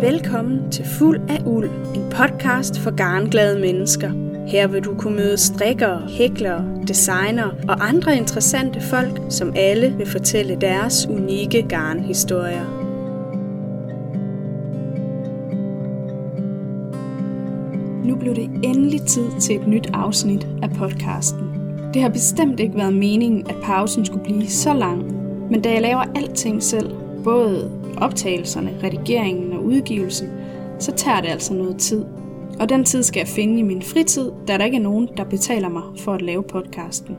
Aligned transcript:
Velkommen 0.00 0.70
til 0.70 0.84
Fuld 0.84 1.20
af 1.28 1.42
Uld, 1.46 1.70
en 1.94 2.10
podcast 2.10 2.78
for 2.78 2.96
garnglade 2.96 3.60
mennesker. 3.60 4.10
Her 4.48 4.66
vil 4.66 4.84
du 4.84 4.94
kunne 4.98 5.16
møde 5.16 5.36
strikkere, 5.36 6.00
hæklere, 6.08 6.64
designere 6.88 7.54
og 7.68 7.88
andre 7.88 8.16
interessante 8.16 8.80
folk, 8.80 9.20
som 9.28 9.52
alle 9.56 9.94
vil 9.96 10.06
fortælle 10.06 10.56
deres 10.60 11.06
unikke 11.06 11.62
garnhistorier. 11.62 12.64
Nu 18.04 18.16
blev 18.16 18.34
det 18.34 18.50
endelig 18.62 19.02
tid 19.02 19.40
til 19.40 19.56
et 19.56 19.66
nyt 19.66 19.90
afsnit 19.92 20.46
af 20.62 20.70
podcasten. 20.70 21.44
Det 21.94 22.02
har 22.02 22.08
bestemt 22.08 22.60
ikke 22.60 22.76
været 22.76 22.94
meningen, 22.94 23.46
at 23.50 23.56
pausen 23.62 24.04
skulle 24.06 24.24
blive 24.24 24.48
så 24.48 24.74
lang, 24.74 25.02
men 25.50 25.62
da 25.62 25.72
jeg 25.72 25.82
laver 25.82 26.04
alting 26.14 26.62
selv, 26.62 26.90
både 27.24 27.70
optagelserne, 27.96 28.70
redigeringen 28.82 29.49
og 29.60 29.66
udgivelsen, 29.66 30.28
så 30.78 30.92
tager 30.92 31.20
det 31.20 31.28
altså 31.28 31.54
noget 31.54 31.78
tid. 31.78 32.04
Og 32.60 32.68
den 32.68 32.84
tid 32.84 33.02
skal 33.02 33.20
jeg 33.20 33.28
finde 33.28 33.58
i 33.58 33.62
min 33.62 33.82
fritid, 33.82 34.30
da 34.48 34.58
der 34.58 34.64
ikke 34.64 34.76
er 34.76 34.82
nogen, 34.82 35.08
der 35.16 35.24
betaler 35.24 35.68
mig 35.68 35.82
for 35.98 36.12
at 36.12 36.22
lave 36.22 36.42
podcasten. 36.42 37.16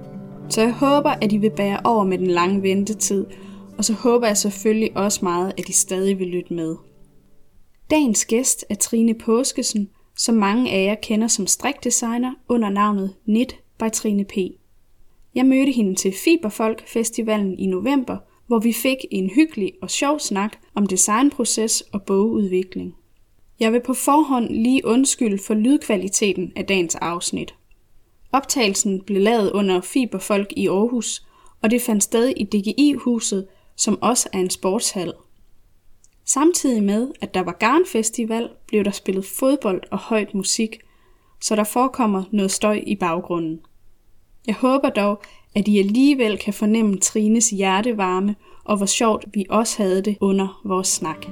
Så 0.50 0.62
jeg 0.62 0.74
håber, 0.74 1.10
at 1.10 1.32
I 1.32 1.38
vil 1.38 1.52
bære 1.52 1.80
over 1.84 2.04
med 2.04 2.18
den 2.18 2.28
lange 2.28 2.62
ventetid, 2.62 3.26
og 3.78 3.86
så 3.86 3.94
håber 3.94 4.28
jeg 4.28 4.38
selvfølgelig 4.38 4.98
også 4.98 5.20
meget, 5.24 5.54
at 5.58 5.70
I 5.70 5.72
stadig 5.72 6.20
vil 6.20 6.28
lytte 6.28 6.54
med. 6.54 6.76
Dagens 7.92 8.26
gæst 8.26 8.66
er 8.70 8.76
Trine 8.76 9.14
Påskesen, 9.14 9.90
som 10.18 10.36
mange 10.36 10.72
af 10.72 10.86
jer 10.86 10.96
kender 10.96 11.28
som 11.28 11.48
strikdesigner 11.48 12.34
under 12.50 12.70
navnet 12.70 13.14
Knit 13.26 13.56
by 13.80 13.90
Trine 13.94 14.24
P. 14.24 14.38
Jeg 15.36 15.46
mødte 15.46 15.72
hende 15.72 15.96
til 15.96 16.14
Fiberfolk 16.24 16.88
Festivalen 16.88 17.60
i 17.60 17.66
november, 17.66 18.18
hvor 18.48 18.60
vi 18.60 18.74
fik 18.74 18.98
en 19.12 19.30
hyggelig 19.30 19.74
og 19.82 19.90
sjov 19.90 20.20
snak 20.20 20.58
om 20.76 20.86
designproces 20.86 21.82
og 21.82 22.04
bogudvikling. 22.04 22.96
Jeg 23.60 23.74
vil 23.74 23.82
på 23.86 23.94
forhånd 23.94 24.50
lige 24.50 24.86
undskylde 24.86 25.44
for 25.48 25.54
lydkvaliteten 25.54 26.54
af 26.56 26.66
dagens 26.66 26.96
afsnit. 26.96 27.56
Optagelsen 28.32 29.02
blev 29.02 29.22
lavet 29.22 29.52
under 29.52 29.82
Fiberfolk 29.82 30.54
i 30.58 30.68
Aarhus, 30.68 31.26
og 31.62 31.72
det 31.72 31.82
fandt 31.82 32.04
sted 32.04 32.34
i 32.38 32.44
DGI-huset, 32.44 33.48
som 33.76 34.02
også 34.02 34.30
er 34.34 34.40
en 34.40 34.50
sportshal. 34.50 35.14
Samtidig 36.26 36.84
med, 36.84 37.12
at 37.22 37.34
der 37.34 37.42
var 37.42 37.52
Garnfestival, 37.52 38.50
blev 38.68 38.84
der 38.84 38.92
spillet 38.92 39.26
fodbold 39.26 39.82
og 39.92 39.98
højt 39.98 40.34
musik, 40.34 40.80
så 41.42 41.56
der 41.56 41.64
forekommer 41.64 42.24
noget 42.32 42.52
støj 42.52 42.84
i 42.88 42.96
baggrunden. 42.96 43.60
Jeg 44.48 44.56
håber 44.56 44.90
dog, 44.90 45.22
at 45.56 45.68
I 45.68 45.80
alligevel 45.80 46.38
kan 46.38 46.54
fornemme 46.54 46.98
Trines 46.98 47.50
hjertevarme 47.50 48.36
og 48.64 48.78
hvor 48.78 48.86
sjovt 48.86 49.26
vi 49.34 49.46
også 49.50 49.84
havde 49.84 50.02
det 50.02 50.18
under 50.22 50.62
vores 50.66 50.88
snak. 50.88 51.26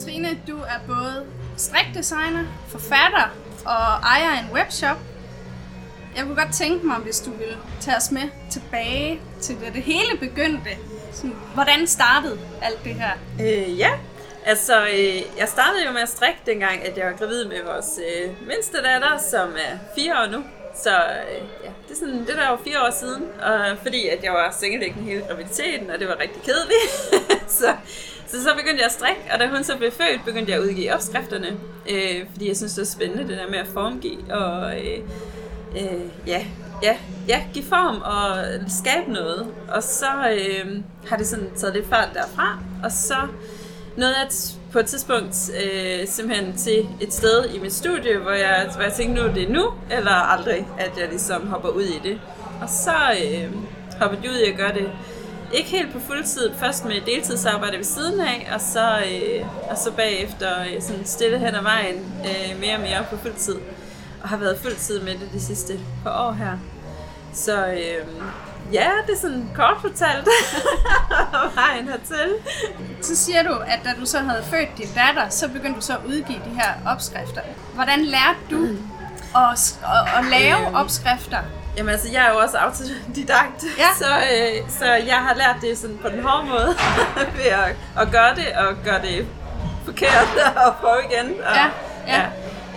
Trine, 0.00 0.28
du 0.48 0.56
er 0.56 0.80
både 0.86 1.26
strikdesigner, 1.56 2.44
forfatter 2.68 3.28
og 3.64 4.02
ejer 4.02 4.30
af 4.30 4.42
en 4.44 4.54
webshop. 4.54 4.96
Jeg 6.16 6.24
kunne 6.24 6.36
godt 6.36 6.54
tænke 6.54 6.86
mig, 6.86 6.96
hvis 6.96 7.20
du 7.20 7.30
ville 7.30 7.56
tage 7.80 7.96
os 7.96 8.10
med 8.10 8.28
tilbage 8.50 9.20
til 9.40 9.54
det, 9.54 9.74
det 9.74 9.82
hele 9.82 10.18
begyndte. 10.20 10.70
Sådan, 11.12 11.36
hvordan 11.54 11.86
startede 11.86 12.38
alt 12.62 12.84
det 12.84 12.94
her? 12.94 13.10
Øh, 13.40 13.78
ja, 13.78 13.90
Altså, 14.46 14.86
øh, 14.86 15.38
jeg 15.38 15.48
startede 15.48 15.86
jo 15.86 15.92
med 15.92 16.00
at 16.00 16.08
strikke 16.08 16.40
dengang, 16.46 16.86
at 16.86 16.98
jeg 16.98 17.06
var 17.06 17.12
gravid 17.12 17.44
med 17.44 17.62
vores 17.64 18.00
øh, 18.08 18.30
mindste 18.46 18.82
datter, 18.82 19.18
som 19.18 19.48
er 19.48 19.78
fire 19.94 20.12
år 20.22 20.26
nu. 20.26 20.44
Så 20.82 20.90
øh, 20.90 21.42
ja, 21.64 21.70
det 21.88 21.94
er, 21.94 21.98
sådan, 21.98 22.18
det 22.18 22.36
der 22.36 22.48
var 22.48 22.60
fire 22.64 22.80
år 22.86 22.90
siden, 22.90 23.24
og 23.42 23.78
fordi 23.82 24.08
at 24.08 24.24
jeg 24.24 24.32
var 24.32 24.56
sengelæggende 24.60 25.04
hele 25.04 25.22
graviditeten, 25.28 25.90
og 25.90 25.98
det 25.98 26.08
var 26.08 26.16
rigtig 26.20 26.42
kedeligt. 26.42 26.90
så, 27.58 27.76
så 28.26 28.42
så 28.42 28.54
begyndte 28.56 28.78
jeg 28.78 28.86
at 28.86 28.92
strikke, 28.92 29.20
og 29.32 29.38
da 29.40 29.48
hun 29.48 29.64
så 29.64 29.76
blev 29.76 29.92
født, 29.92 30.24
begyndte 30.24 30.52
jeg 30.52 30.60
at 30.60 30.64
udgive 30.64 30.94
opskrifterne, 30.94 31.56
øh, 31.90 32.26
fordi 32.32 32.48
jeg 32.48 32.56
synes, 32.56 32.74
det 32.74 32.82
er 32.82 32.86
spændende, 32.86 33.28
det 33.28 33.38
der 33.38 33.48
med 33.48 33.58
at 33.58 33.66
formgive, 33.66 34.34
og 34.34 34.76
øh, 34.76 34.98
øh, 35.76 36.04
ja, 36.26 36.46
ja, 36.82 36.96
ja, 37.28 37.44
give 37.54 37.64
form 37.64 37.96
og 38.02 38.44
skabe 38.68 39.12
noget. 39.12 39.46
Og 39.68 39.82
så 39.82 40.06
øh, 40.32 40.82
har 41.06 41.16
det 41.16 41.26
sådan 41.26 41.50
taget 41.56 41.74
lidt 41.74 41.88
fart 41.88 42.08
derfra, 42.14 42.58
og 42.84 42.92
så 42.92 43.16
nåede 43.98 44.18
jeg 44.18 44.28
på 44.72 44.78
et 44.78 44.86
tidspunkt 44.86 45.50
øh, 45.64 46.08
simpelthen 46.08 46.56
til 46.56 46.88
et 47.00 47.14
sted 47.14 47.44
i 47.54 47.58
mit 47.58 47.72
studie, 47.72 48.18
hvor 48.18 48.30
jeg, 48.30 48.68
hvor 48.74 48.82
jeg 48.82 48.92
tænkte, 48.92 49.22
nu 49.22 49.28
er 49.28 49.34
det 49.34 49.50
nu, 49.50 49.72
eller 49.90 50.10
aldrig, 50.10 50.68
at 50.78 50.92
jeg 50.98 51.08
ligesom 51.08 51.46
hopper 51.46 51.68
ud 51.68 51.82
i 51.82 52.00
det. 52.02 52.20
Og 52.62 52.68
så 52.68 52.94
øh, 53.24 53.52
hoppede 54.00 54.20
jeg 54.24 54.30
ud 54.30 54.36
i 54.36 54.50
at 54.50 54.56
gøre 54.56 54.72
det 54.72 54.90
ikke 55.52 55.70
helt 55.70 55.92
på 55.92 55.98
fuld 55.98 56.24
tid, 56.24 56.50
først 56.58 56.84
med 56.84 57.00
deltidsarbejde 57.06 57.76
ved 57.76 57.84
siden 57.84 58.20
af, 58.20 58.50
og 58.54 58.60
så, 58.60 58.98
øh, 58.98 59.46
og 59.70 59.78
så 59.78 59.92
bagefter 59.92 60.60
øh, 60.60 60.82
sådan 60.82 61.04
stille 61.04 61.38
hen 61.38 61.54
ad 61.54 61.62
vejen 61.62 61.96
øh, 62.24 62.60
mere 62.60 62.74
og 62.74 62.80
mere 62.80 63.04
på 63.10 63.16
fuld 63.16 63.34
tid. 63.34 63.56
Og 64.22 64.28
har 64.28 64.36
været 64.36 64.58
fuld 64.58 64.76
tid 64.76 65.00
med 65.00 65.12
det 65.12 65.28
de 65.32 65.40
sidste 65.40 65.80
par 66.04 66.26
år 66.26 66.32
her. 66.32 66.58
Så 67.34 67.66
øh, 67.66 68.06
Ja, 68.72 68.90
det 69.06 69.12
er 69.14 69.18
sådan 69.18 69.50
kort 69.54 69.76
fortalt 69.80 70.28
vejen 71.54 71.88
hertil. 71.88 72.30
Så 73.00 73.16
siger 73.16 73.42
du, 73.42 73.54
at 73.66 73.80
da 73.84 73.90
du 74.00 74.06
så 74.06 74.18
havde 74.18 74.44
født 74.50 74.78
din 74.78 74.88
datter, 74.94 75.28
så 75.28 75.48
begyndte 75.48 75.80
du 75.80 75.86
så 75.86 75.92
at 75.92 76.00
udgive 76.06 76.38
de 76.38 76.50
her 76.50 76.92
opskrifter. 76.92 77.40
Hvordan 77.74 78.04
lærte 78.04 78.38
du 78.50 78.56
mm. 78.56 78.88
at, 79.36 79.78
at, 79.82 80.18
at 80.18 80.24
lave 80.30 80.66
øhm. 80.66 80.74
opskrifter? 80.74 81.38
Jamen 81.76 81.92
altså, 81.92 82.08
jeg 82.12 82.26
er 82.26 82.30
jo 82.30 82.38
også 82.38 82.58
autodidakt, 82.58 83.64
ja. 83.78 83.88
så, 84.02 84.06
øh, 84.06 84.70
så 84.70 84.84
jeg 84.84 85.16
har 85.16 85.34
lært 85.34 85.56
det 85.60 85.78
sådan 85.78 85.98
på 86.02 86.08
den 86.08 86.22
hårde 86.24 86.48
måde 86.48 86.76
ved 87.36 87.44
at, 87.44 87.76
at 88.00 88.10
gøre 88.10 88.34
det, 88.34 88.46
og 88.56 88.76
gøre 88.84 89.02
det 89.02 89.26
forkert 89.84 90.28
og 90.56 90.74
prøve 90.76 91.00
igen. 91.10 91.26
Og, 91.46 91.54
ja, 91.54 91.66
ja. 92.06 92.22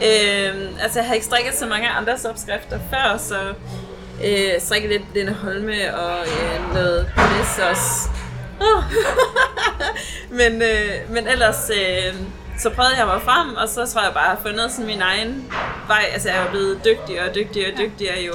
ja. 0.02 0.50
Øhm, 0.50 0.76
altså, 0.82 1.00
jeg 1.00 1.08
har 1.08 1.14
ikke 1.14 1.26
strikket 1.26 1.56
så 1.56 1.66
mange 1.66 1.90
andres 1.90 2.26
opskrifter 2.26 2.80
før, 2.90 3.18
så 3.18 3.54
øh, 4.26 4.62
strikke 4.62 4.88
lidt 4.88 5.02
Lene 5.16 5.34
Holme 5.34 5.96
og 5.96 6.20
øh, 6.20 6.74
noget 6.74 7.12
også. 7.72 8.10
Oh. 8.62 8.84
men, 10.40 10.62
øh, 10.62 11.10
men 11.10 11.28
ellers 11.28 11.70
øh, 11.70 12.16
så 12.60 12.70
prøvede 12.70 12.98
jeg 12.98 13.06
mig 13.06 13.22
frem, 13.22 13.56
og 13.56 13.70
så 13.70 13.86
tror 13.86 14.04
jeg 14.04 14.14
bare, 14.14 14.32
at 14.32 14.38
jeg 14.38 14.52
fundet 14.52 14.72
sådan 14.72 14.86
min 14.86 15.02
egen 15.02 15.52
vej. 15.88 16.06
Altså 16.14 16.30
jeg 16.30 16.46
er 16.46 16.50
blevet 16.50 16.86
dygtigere 16.86 17.30
og 17.30 17.36
dygtigere 17.36 17.72
og 17.72 17.78
dygtigere 17.78 18.24
jo, 18.24 18.34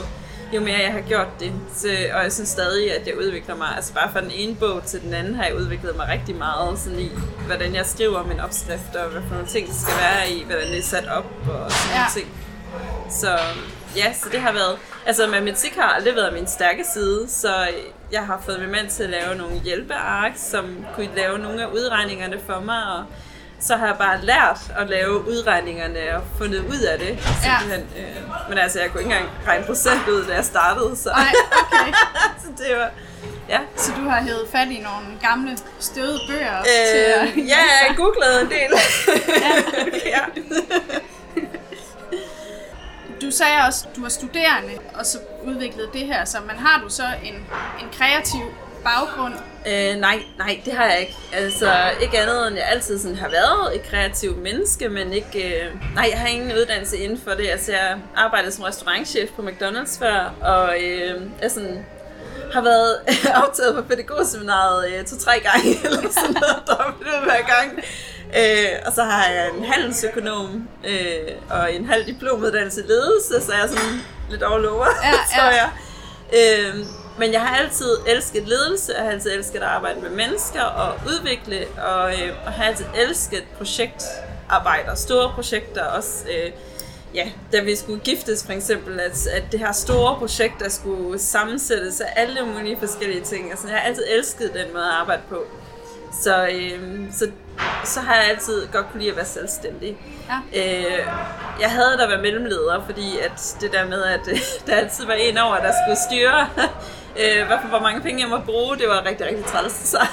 jo 0.55 0.61
mere 0.61 0.79
jeg 0.79 0.93
har 0.93 1.01
gjort 1.01 1.29
det. 1.41 1.53
Så, 1.77 1.89
og 2.15 2.23
jeg 2.23 2.33
synes 2.33 2.49
stadig, 2.49 2.95
at 3.01 3.07
jeg 3.07 3.19
udvikler 3.19 3.57
mig. 3.57 3.69
Altså 3.77 3.95
bare 3.95 4.13
fra 4.13 4.21
den 4.21 4.31
ene 4.31 4.55
bog 4.55 4.85
til 4.85 5.01
den 5.01 5.15
anden 5.15 5.35
har 5.35 5.45
jeg 5.45 5.57
udviklet 5.57 5.97
mig 5.97 6.09
rigtig 6.09 6.37
meget 6.37 6.79
sådan 6.79 6.99
i, 6.99 7.11
hvordan 7.47 7.75
jeg 7.75 7.87
skriver 7.87 8.25
min 8.25 8.41
opskrift, 8.41 8.97
og 8.97 9.11
hvad 9.11 9.23
for 9.23 9.35
nogle 9.35 9.49
ting 9.49 9.67
det 9.67 9.77
skal 9.77 9.95
være 10.01 10.31
i, 10.31 10.45
hvordan 10.45 10.67
det 10.67 10.79
er 10.79 10.83
sat 10.83 11.09
op 11.09 11.33
og 11.49 11.73
sådan 11.73 11.93
ja. 11.93 11.99
nogle 11.99 12.13
ting. 12.15 12.29
Så 13.11 13.39
ja, 13.97 14.13
så 14.13 14.29
det 14.33 14.41
har 14.41 14.53
været... 14.53 14.79
Altså, 15.07 15.27
matematik 15.27 15.75
har 15.75 15.83
aldrig 15.83 16.15
været 16.17 16.33
min 16.33 16.47
stærke 16.47 16.85
side, 16.93 17.29
så 17.29 17.69
jeg 18.13 18.27
har 18.27 18.43
fået 18.45 18.61
min 18.61 18.71
mand 18.71 18.91
til 18.91 19.03
at 19.03 19.11
lave 19.11 19.35
nogle 19.37 19.61
hjælpeark, 19.61 20.33
som 20.37 20.85
kunne 20.95 21.11
lave 21.17 21.39
nogle 21.39 21.63
af 21.63 21.67
udregningerne 21.67 22.39
for 22.47 22.61
mig, 22.61 22.83
og 22.83 23.05
så 23.61 23.77
har 23.77 23.87
jeg 23.87 23.97
bare 23.99 24.25
lært 24.25 24.59
at 24.79 24.89
lave 24.89 25.29
udregningerne 25.29 26.17
og 26.17 26.23
fundet 26.39 26.59
ud 26.59 26.81
af 26.81 26.99
det. 26.99 27.19
Ja. 27.45 27.77
Øh, 27.77 28.49
men 28.49 28.59
altså, 28.59 28.81
jeg 28.81 28.91
kunne 28.91 29.01
ikke 29.03 29.15
engang 29.15 29.31
regne 29.47 29.65
procent 29.65 30.09
ud, 30.09 30.25
da 30.29 30.35
jeg 30.35 30.45
startede. 30.45 30.97
Så, 30.97 31.11
Ej, 31.11 31.33
okay. 31.63 31.93
så 32.43 32.49
det 32.59 32.77
var... 32.77 32.91
Ja. 33.49 33.61
Så 33.77 33.93
du 33.97 34.09
har 34.09 34.23
hævet 34.23 34.49
fat 34.53 34.69
i 34.69 34.81
nogle 34.81 35.21
gamle 35.23 35.59
støvede 35.79 36.21
bøger? 36.29 36.59
Øh, 36.59 36.65
til 36.65 36.99
at... 36.99 37.49
Ja, 37.49 37.63
jeg 37.89 37.97
googlede 37.97 38.41
en 38.41 38.49
del. 38.51 38.71
ja, 39.29 39.53
ja 40.17 40.21
du 43.27 43.31
sagde 43.31 43.59
også, 43.69 43.87
at 43.91 43.97
du 43.97 44.03
var 44.03 44.09
studerende, 44.09 44.73
og 44.95 45.07
så 45.07 45.19
udviklede 45.45 45.89
det 45.93 46.07
her, 46.07 46.25
så 46.25 46.39
man 46.47 46.57
har 46.57 46.81
du 46.85 46.89
så 46.89 47.05
en, 47.25 47.35
en 47.81 47.89
kreativ 47.93 48.41
baggrund? 48.85 49.35
Øh, 49.67 50.01
nej, 50.01 50.19
nej, 50.39 50.61
det 50.65 50.73
har 50.73 50.85
jeg 50.85 51.01
ikke. 51.01 51.17
Altså, 51.33 51.73
ikke 52.03 52.19
andet 52.19 52.47
end 52.47 52.57
jeg 52.57 52.69
altid 52.69 52.99
sådan 52.99 53.17
har 53.17 53.29
været 53.29 53.77
et 53.77 53.83
kreativt 53.91 54.39
menneske, 54.39 54.89
men 54.89 55.13
ikke... 55.13 55.61
Øh, 55.61 55.95
nej, 55.95 56.09
jeg 56.11 56.21
har 56.21 56.29
ingen 56.29 56.53
uddannelse 56.53 56.99
inden 56.99 57.21
for 57.25 57.31
det. 57.31 57.49
Altså, 57.49 57.73
jeg 57.73 57.99
arbejdede 58.17 58.53
som 58.53 58.65
restaurantchef 58.65 59.31
på 59.37 59.43
McDonald's 59.43 59.99
før, 59.99 60.35
og 60.41 60.77
øh, 60.83 61.23
jeg 61.43 61.51
sådan 61.51 61.87
har 62.53 62.61
været 62.61 62.97
optaget 63.47 63.75
på 63.75 63.83
pædagogseminaret 63.83 64.91
øh, 64.91 65.05
to-tre 65.05 65.33
gange, 65.41 65.69
eller 65.85 66.11
sådan 66.11 66.37
noget, 66.41 66.63
droppet 66.67 67.07
hver 67.25 67.43
gang. 67.47 67.85
Øh, 68.27 68.69
og 68.87 68.93
så 68.93 69.03
har 69.03 69.29
jeg 69.29 69.51
en 69.59 69.65
handelsøkonom 69.65 70.69
øh, 70.87 71.33
og 71.51 71.75
en 71.75 71.87
halv 71.87 72.07
diplomuddannelse 72.07 72.81
i 72.81 72.87
ledelse, 72.87 73.47
så 73.47 73.53
jeg 73.53 73.63
er 73.63 73.67
sådan 73.67 74.01
lidt 74.31 74.43
all 74.43 74.69
over, 74.69 74.87
ja, 75.05 75.13
tror 75.37 75.51
ja. 75.51 75.63
jeg. 75.63 75.71
Øh, 76.33 76.87
men 77.19 77.33
jeg 77.33 77.41
har 77.41 77.57
altid 77.57 77.97
elsket 78.07 78.49
ledelse, 78.49 78.93
jeg 78.97 79.05
har 79.05 79.11
altid 79.11 79.33
elsket 79.33 79.59
at 79.59 79.63
arbejde 79.63 80.01
med 80.01 80.11
mennesker 80.11 80.63
og 80.63 80.95
udvikle, 81.07 81.67
og, 81.83 82.13
øh, 82.13 82.33
og 82.47 82.53
har 82.53 82.65
altid 82.65 82.85
elsket 82.95 83.45
projektarbejder, 83.57 84.95
store 84.95 85.33
projekter 85.35 85.85
også. 85.85 86.25
Øh, 86.31 86.53
ja, 87.15 87.29
da 87.53 87.61
vi 87.61 87.77
skulle 87.77 88.01
giftes 88.01 88.47
for 88.47 88.53
eksempel, 88.53 89.01
at, 89.01 89.27
at 89.27 89.43
det 89.53 89.61
her 89.61 89.73
store 89.73 90.17
projekt, 90.19 90.61
der 90.61 90.69
skulle 90.69 91.19
sammensættes 91.19 92.01
af 92.01 92.13
alle 92.17 92.47
mulige 92.47 92.79
forskellige 92.79 93.25
ting. 93.25 93.51
Altså, 93.51 93.69
jeg 93.69 93.77
har 93.77 93.83
altid 93.87 94.05
elsket 94.09 94.51
den 94.55 94.73
måde 94.73 94.85
at 94.85 94.91
arbejde 94.91 95.23
på. 95.29 95.45
Så, 96.13 96.47
øh, 96.47 96.81
så, 97.13 97.31
så 97.85 98.01
har 98.01 98.15
jeg 98.15 98.25
altid 98.25 98.67
godt 98.73 98.87
kunne 98.91 99.01
lide 99.01 99.11
at 99.11 99.17
være 99.17 99.27
selvstændig. 99.27 99.97
Ja. 100.29 100.61
Øh, 100.61 101.07
jeg 101.61 101.71
havde 101.71 101.97
da 101.99 102.07
været 102.07 102.23
mellemleder, 102.23 102.85
fordi 102.85 103.19
at 103.19 103.57
det 103.61 103.73
der 103.73 103.87
med, 103.87 104.03
at 104.03 104.21
øh, 104.31 104.39
der 104.67 104.77
altid 104.77 105.07
var 105.07 105.13
en 105.13 105.39
over, 105.39 105.57
der 105.57 105.73
skulle 105.85 105.97
styre, 106.09 106.49
øh, 107.21 107.47
hvorfor, 107.47 107.69
hvor 107.69 107.81
mange 107.81 108.01
penge 108.01 108.23
jeg 108.23 108.29
må 108.29 108.39
bruge, 108.39 108.77
det 108.77 108.89
var 108.89 109.05
rigtig, 109.07 109.27
rigtig 109.27 109.45
træls. 109.45 109.73
Så, 109.73 110.07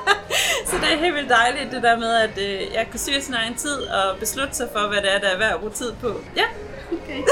så 0.68 0.76
det 0.76 0.92
er 0.92 0.98
helt 0.98 1.14
vildt 1.14 1.30
dejligt, 1.30 1.72
det 1.72 1.82
der 1.82 1.96
med, 1.98 2.14
at 2.14 2.38
øh, 2.38 2.74
jeg 2.74 2.88
kan 2.90 2.98
styre 2.98 3.20
sin 3.20 3.34
egen 3.34 3.54
tid 3.54 3.78
og 3.82 4.18
beslutte 4.18 4.54
sig 4.54 4.68
for, 4.72 4.88
hvad 4.88 4.98
det 5.02 5.14
er, 5.14 5.18
der 5.18 5.28
er 5.28 5.38
værd 5.38 5.54
at 5.54 5.60
bruge 5.60 5.72
tid 5.72 5.92
på. 5.92 6.20
Ja. 6.36 6.44
Okay. 6.92 7.22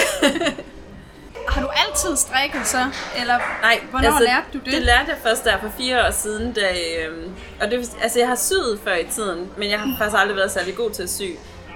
Har 1.49 1.63
du 1.63 1.69
altid 1.87 2.17
strikket 2.17 2.67
så? 2.67 2.87
Eller 3.21 3.39
Nej, 3.63 3.81
hvornår 3.91 4.09
altså, 4.09 4.25
lærte 4.25 4.47
du 4.53 4.59
det? 4.59 4.73
Det 4.73 4.83
lærte 4.83 5.09
jeg 5.09 5.17
først 5.23 5.45
der 5.45 5.61
for 5.61 5.71
fire 5.79 6.07
år 6.07 6.11
siden. 6.11 6.53
Da, 6.53 6.61
øh, 6.73 7.27
og 7.61 7.71
det, 7.71 7.91
altså, 8.03 8.19
jeg 8.19 8.29
har 8.29 8.37
syet 8.37 8.81
før 8.85 8.95
i 8.95 9.07
tiden, 9.11 9.51
men 9.57 9.71
jeg 9.71 9.79
har 9.79 9.87
mm. 9.87 9.93
faktisk 9.99 10.21
aldrig 10.21 10.37
været 10.37 10.51
særlig 10.51 10.77
god 10.77 10.91
til 10.91 11.03
at 11.03 11.11
sy. 11.11 11.23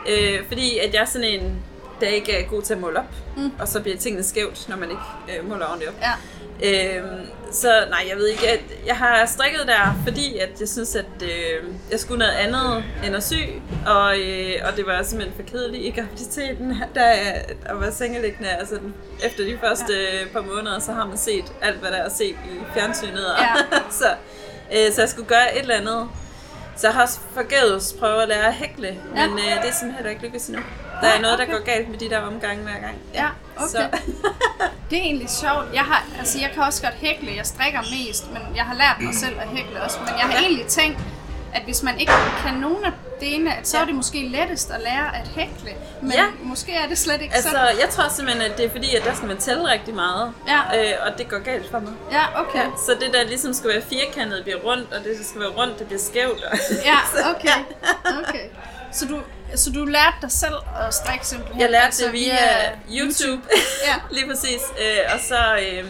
Øh, 0.08 0.46
fordi 0.49 0.78
at 0.78 0.94
jeg 0.94 1.00
er 1.00 1.05
sådan 1.05 1.28
en, 1.28 1.62
der 2.00 2.06
ikke 2.06 2.32
er 2.32 2.46
god 2.46 2.62
til 2.62 2.75
at 2.75 2.81
måle 2.81 2.99
op. 2.99 3.14
Mm. 3.37 3.52
Og 3.58 3.69
så 3.69 3.81
bliver 3.81 3.96
tingene 3.96 4.25
skævt, 4.25 4.69
når 4.69 4.76
man 4.76 4.90
ikke 4.90 5.38
øh, 5.38 5.49
måler 5.49 5.67
ordentligt 5.67 5.90
op. 5.90 5.96
Ja. 6.00 6.12
Øhm, 6.62 7.26
så 7.50 7.87
nej, 7.91 8.05
jeg 8.08 8.17
ved 8.17 8.26
ikke. 8.26 8.49
At 8.49 8.61
jeg 8.87 8.97
har 8.97 9.26
strikket 9.26 9.67
der, 9.67 10.00
fordi 10.05 10.38
at 10.38 10.61
jeg 10.61 10.69
synes, 10.69 10.97
at 10.97 11.23
øh, 11.23 11.64
jeg 11.91 12.00
skulle 12.00 12.19
noget 12.19 12.32
andet 12.32 12.85
end 13.05 13.17
at 13.17 13.23
sy. 13.23 13.35
Og, 13.87 14.19
øh, 14.20 14.52
og 14.69 14.76
det 14.76 14.87
var 14.87 15.02
simpelthen 15.02 15.37
for 15.37 15.50
kedeligt 15.50 15.85
i 15.85 16.00
graviditeten, 16.00 16.76
da 16.94 17.00
jeg 17.00 17.44
var 17.81 17.91
sengeliggende. 17.91 18.49
Altså, 18.49 18.79
efter 19.25 19.44
de 19.44 19.58
første 19.61 19.93
ja. 19.93 20.32
par 20.32 20.41
måneder, 20.41 20.79
så 20.79 20.93
har 20.93 21.06
man 21.06 21.19
set 21.19 21.52
alt, 21.62 21.76
hvad 21.76 21.91
der 21.91 21.99
er 21.99 22.08
set 22.08 22.31
i 22.31 22.58
fjernsynet. 22.75 23.26
Ja. 23.38 23.79
så, 24.00 24.06
øh, 24.73 24.93
så 24.93 25.02
jeg 25.02 25.08
skulle 25.08 25.29
gøre 25.29 25.56
et 25.56 25.61
eller 25.61 25.75
andet. 25.75 26.08
Så 26.76 26.87
jeg 26.87 26.94
har 26.94 27.02
også 27.02 27.19
forgæves 27.35 27.97
prøvet 27.99 28.23
at 28.23 28.29
lære 28.29 28.47
at 28.47 28.55
hækle, 28.55 28.87
ja. 29.17 29.29
men 29.29 29.38
øh, 29.38 29.62
det 29.62 29.69
er 29.69 29.75
simpelthen 29.81 30.11
ikke 30.11 30.23
lykkedes 30.23 30.49
endnu. 30.49 30.62
Der 31.00 31.08
er 31.08 31.20
noget, 31.20 31.38
der 31.38 31.44
går 31.44 31.64
galt 31.64 31.88
med 31.88 31.99
de 31.99 32.11
der 32.11 32.19
omgange 32.19 32.62
hver 32.62 32.81
gang. 32.81 32.97
Ja, 33.14 33.29
okay. 33.56 33.69
Så. 33.69 33.88
det 34.91 34.99
er 34.99 35.02
egentlig 35.02 35.31
sjovt. 35.31 35.67
Jeg, 35.75 35.82
har, 35.82 36.06
altså, 36.19 36.38
jeg 36.38 36.50
kan 36.55 36.62
også 36.62 36.82
godt 36.82 36.94
hækle. 36.94 37.37
Jeg 37.37 37.47
strikker 37.47 37.81
mest, 37.81 38.32
men 38.32 38.43
jeg 38.56 38.64
har 38.64 38.75
lært 38.75 38.97
mig 39.00 39.14
selv 39.14 39.41
at 39.41 39.49
hækle 39.49 39.82
også. 39.82 39.99
Men 39.99 40.08
jeg 40.08 40.26
har 40.26 40.32
ja. 40.32 40.41
egentlig 40.41 40.67
tænkt, 40.67 40.99
at 41.55 41.62
hvis 41.62 41.82
man 41.82 42.00
ikke 42.00 42.12
kan 42.44 42.55
nogen 42.55 42.85
af 42.85 42.93
delene, 43.20 43.56
at 43.56 43.69
så 43.69 43.76
ja. 43.76 43.82
er 43.82 43.87
det 43.87 43.94
måske 43.94 44.29
lettest 44.29 44.70
at 44.70 44.81
lære 44.81 45.17
at 45.17 45.29
hækle. 45.29 45.70
Men 46.02 46.12
ja. 46.12 46.25
måske 46.43 46.73
er 46.73 46.88
det 46.88 46.99
slet 46.99 47.23
ikke 47.23 47.35
altså, 47.35 47.50
sådan. 47.50 47.79
Jeg 47.81 47.88
tror 47.91 48.08
simpelthen, 48.08 48.50
at 48.50 48.56
det 48.58 48.64
er 48.64 48.70
fordi, 48.70 48.97
at 48.97 49.05
der 49.05 49.14
skal 49.14 49.29
man 49.29 49.37
tælle 49.37 49.70
rigtig 49.73 49.94
meget. 49.94 50.32
Ja. 50.49 50.93
Øh, 50.93 50.94
og 51.06 51.19
det 51.19 51.29
går 51.29 51.38
galt 51.38 51.70
for 51.70 51.79
mig. 51.79 51.93
Ja, 52.12 52.41
okay. 52.41 52.58
Ja, 52.58 52.70
så 52.87 52.97
det 53.00 53.12
der 53.12 53.25
ligesom 53.25 53.52
skal 53.52 53.70
være 53.70 53.82
firkantet, 53.82 54.43
bliver 54.43 54.58
rundt, 54.58 54.93
og 54.93 55.05
det 55.05 55.26
skal 55.26 55.41
være 55.41 55.50
rundt, 55.50 55.79
det 55.79 55.87
bliver 55.87 56.00
skævt. 56.00 56.43
Og 56.44 56.58
ja, 56.85 56.99
okay. 57.32 57.58
okay. 58.29 58.44
Så 58.93 59.06
du, 59.06 59.20
så 59.55 59.70
du 59.70 59.85
lærte 59.85 60.17
dig 60.23 60.32
selv 60.32 60.55
at 60.81 60.94
strikke 60.94 61.26
simpelthen? 61.26 61.61
Jeg 61.61 61.70
lærte 61.70 61.85
altså, 61.85 62.05
det 62.05 62.12
via, 62.12 62.32
via 62.88 63.02
YouTube, 63.02 63.20
YouTube. 63.20 63.43
ja. 63.88 63.94
lige 64.11 64.26
præcis. 64.29 64.62
Øh, 64.81 65.14
og 65.14 65.20
så, 65.29 65.41
øh, 65.56 65.85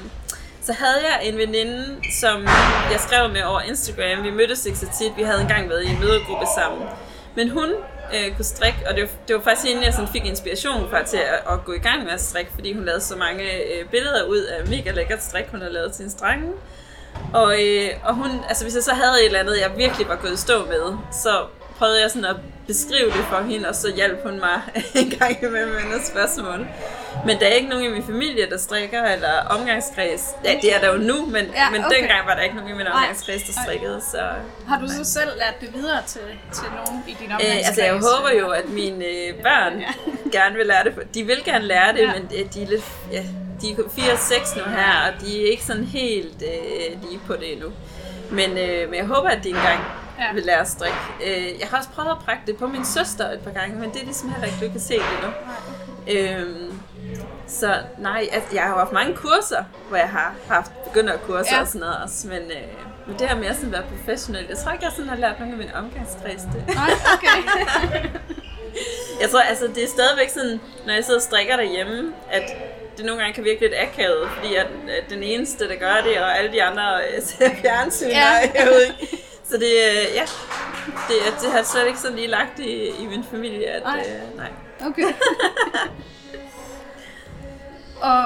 så 0.63 0.73
havde 0.73 1.01
jeg 1.09 1.29
en 1.29 1.37
veninde, 1.39 1.97
som 2.21 2.45
jeg 2.93 3.01
skrev 3.01 3.33
med 3.33 3.43
over 3.43 3.61
Instagram. 3.61 4.25
Vi 4.25 4.31
mødtes 4.31 4.67
ikke 4.67 4.79
så 4.79 4.87
tit. 4.99 5.13
Vi 5.17 5.23
havde 5.23 5.41
engang 5.41 5.69
været 5.69 5.85
i 5.85 5.89
en 5.89 6.01
mødegruppe 6.01 6.47
sammen. 6.57 6.89
Men 7.35 7.51
hun 7.51 7.69
øh, 8.15 8.37
kunne 8.37 8.45
strikke, 8.45 8.79
og 8.89 8.95
det 8.95 9.03
var, 9.03 9.11
det 9.29 9.37
var 9.37 9.43
faktisk 9.43 9.67
hende, 9.69 9.85
jeg 9.85 9.95
sådan 9.95 10.13
fik 10.13 10.27
inspiration 10.27 10.91
fra 10.91 11.03
til 11.03 11.17
at, 11.17 11.53
at 11.53 11.65
gå 11.65 11.73
i 11.73 11.79
gang 11.79 12.05
med 12.05 12.13
at 12.13 12.21
strikke, 12.21 12.51
fordi 12.55 12.73
hun 12.73 12.85
lavede 12.85 13.01
så 13.01 13.17
mange 13.17 13.45
øh, 13.45 13.89
billeder 13.91 14.25
ud 14.25 14.39
af 14.39 14.67
mega 14.69 14.91
lækkert 14.91 15.23
strik, 15.23 15.45
hun 15.51 15.61
havde 15.61 15.73
lavet 15.73 15.93
til 15.93 16.05
en 16.05 16.11
strenge. 16.11 16.53
Og, 17.35 17.63
øh, 17.63 17.91
og 18.05 18.15
hun, 18.15 18.31
altså 18.49 18.65
hvis 18.65 18.75
jeg 18.75 18.83
så 18.83 18.95
havde 18.95 19.21
et 19.21 19.27
eller 19.27 19.41
andet, 19.41 19.61
jeg 19.61 19.73
virkelig 19.77 20.09
var 20.09 20.17
gået 20.17 20.33
i 20.33 20.37
stå 20.37 20.65
med, 20.65 20.97
så 21.13 21.47
prøvede 21.81 22.03
jeg 22.03 22.11
sådan 22.11 22.25
at 22.25 22.37
beskrive 22.67 23.11
det 23.19 23.25
for 23.33 23.41
hende, 23.51 23.69
og 23.69 23.75
så 23.75 23.89
hjalp 23.97 24.19
hun 24.23 24.37
mig 24.41 24.59
en 25.01 25.11
gang 25.19 25.37
med 25.43 25.67
med 25.67 26.01
spørgsmål. 26.13 26.67
Men 27.27 27.41
der 27.41 27.47
er 27.47 27.53
ikke 27.53 27.69
nogen 27.69 27.85
i 27.85 27.89
min 27.89 28.05
familie, 28.05 28.51
der 28.51 28.59
strikker, 28.59 29.03
eller 29.05 29.33
omgangskreds. 29.51 30.25
Ja, 30.45 30.55
det 30.63 30.75
er 30.75 30.81
der 30.81 30.93
jo 30.93 30.99
nu, 30.99 31.27
men, 31.27 31.45
ja, 31.55 31.71
men 31.71 31.85
okay. 31.85 31.97
dengang 31.97 32.27
var 32.27 32.35
der 32.35 32.43
ikke 32.43 32.57
nogen 32.57 32.71
i 32.71 32.77
min 32.77 32.87
omgangskreds, 32.87 33.43
der 33.43 33.53
strikkede. 33.65 34.01
Så, 34.11 34.19
Har 34.69 34.81
du 34.81 34.89
så 34.89 35.05
selv 35.05 35.31
lært 35.39 35.61
det 35.61 35.75
videre 35.75 36.03
til, 36.07 36.21
til 36.53 36.69
nogen 36.79 37.03
i 37.09 37.17
din 37.21 37.33
omgangskreds? 37.33 37.61
Øh, 37.61 37.69
altså, 37.69 37.83
jeg 37.83 37.95
håber 37.95 38.31
jo, 38.41 38.49
at 38.51 38.69
mine 38.69 39.05
øh, 39.05 39.35
børn 39.43 39.81
ja. 39.81 39.93
gerne 40.39 40.57
vil 40.57 40.67
lære 40.67 40.85
det. 40.85 41.15
De 41.15 41.23
vil 41.25 41.45
gerne 41.45 41.65
lære 41.65 41.93
det, 41.93 42.01
ja. 42.01 42.13
men 42.13 42.31
øh, 42.39 42.55
de 42.55 42.63
er 42.63 42.67
lidt... 42.67 42.85
Ja, 43.13 43.23
de 43.61 43.71
er 43.71 43.77
4-6 43.77 44.59
nu 44.59 44.65
her, 44.65 44.93
og 45.07 45.21
de 45.21 45.43
er 45.43 45.51
ikke 45.51 45.65
sådan 45.65 45.85
helt 45.85 46.43
øh, 46.43 47.03
lige 47.03 47.21
på 47.27 47.33
det 47.33 47.53
endnu. 47.53 47.69
Men, 48.31 48.51
øh, 48.59 48.91
men 48.91 48.95
jeg 48.95 49.07
håber, 49.07 49.29
at 49.29 49.45
de 49.45 49.49
engang 49.49 49.81
ja. 50.21 50.33
vil 50.35 50.43
lære 50.43 50.61
at 50.61 50.69
strikke. 50.69 50.99
Øh, 51.25 51.61
jeg 51.61 51.69
har 51.69 51.79
også 51.79 51.91
prøvet 51.91 52.11
at 52.11 52.19
prække 52.19 52.43
det 52.47 52.57
på 52.57 52.67
min 52.67 52.85
søster 52.85 53.31
et 53.31 53.41
par 53.41 53.51
gange, 53.51 53.77
men 53.77 53.91
det 53.91 54.01
er 54.01 54.05
ligesom 54.05 54.31
heller 54.31 54.47
ikke, 54.47 54.67
du 54.67 54.71
kan 54.73 54.81
se 54.81 54.95
det 54.95 55.19
nu. 55.23 55.31
Øhm, 56.09 56.81
så 57.47 57.75
nej, 57.99 58.29
altså, 58.33 58.55
jeg 58.55 58.63
har 58.63 58.79
haft 58.79 58.93
mange 58.93 59.17
kurser, 59.17 59.65
hvor 59.89 59.97
jeg 59.97 60.09
har 60.09 60.35
haft 60.49 60.73
begynderkurser 60.85 61.55
ja. 61.57 61.61
og 61.61 61.67
sådan 61.67 61.81
noget 61.81 61.97
også, 62.03 62.29
men, 62.29 62.43
øh, 62.43 62.69
men 63.07 63.19
det 63.19 63.29
her 63.29 63.37
med 63.37 63.47
at 63.47 63.57
sådan 63.57 63.73
være 63.73 63.83
professionel, 63.97 64.47
jeg 64.49 64.59
tror 64.59 64.73
ikke, 64.73 64.85
jeg 64.85 64.93
sådan 64.93 65.09
har 65.09 65.17
lært 65.17 65.41
nogle 65.41 65.53
af 65.53 65.59
min 65.59 65.71
omgangskreds 65.75 66.43
det. 66.43 66.75
Nej, 66.75 66.91
okay. 67.15 67.39
jeg 69.23 69.31
tror, 69.31 69.41
altså 69.41 69.67
det 69.75 69.85
er 69.85 69.89
stadigvæk 69.89 70.29
sådan, 70.29 70.61
når 70.87 70.95
jeg 70.95 71.05
sidder 71.05 71.19
og 71.19 71.23
strikker 71.23 71.57
derhjemme, 71.57 72.13
at 72.31 72.43
det 72.97 73.05
nogle 73.05 73.21
gange 73.21 73.35
kan 73.35 73.45
virke 73.45 73.61
lidt 73.61 73.75
akavet, 73.77 74.29
fordi 74.37 74.55
at, 74.55 74.67
at 74.99 75.11
den 75.11 75.23
eneste, 75.23 75.69
der 75.69 75.77
gør 75.77 75.97
det, 76.05 76.21
og 76.21 76.39
alle 76.39 76.53
de 76.53 76.63
andre 76.63 77.01
øh, 77.05 77.23
ser 77.29 77.51
fjernsyn, 77.63 78.09
ja. 78.09 78.27
jeg 78.55 78.67
ved 78.67 78.83
ikke. 78.83 79.20
Så 79.51 79.57
det, 79.57 79.73
øh, 79.91 80.15
ja, 80.15 80.25
det, 81.09 81.17
det 81.43 81.53
har 81.53 81.63
slet 81.63 81.87
ikke 81.87 81.99
sådan 81.99 82.17
lige 82.17 82.29
lagt 82.29 82.59
i, 82.59 82.89
i 82.89 83.07
min 83.07 83.25
familie, 83.31 83.67
at 83.67 83.83
nej. 83.83 84.07
Øh, 84.09 84.37
nej. 84.37 84.51
Okay. 84.87 85.03
og 88.11 88.25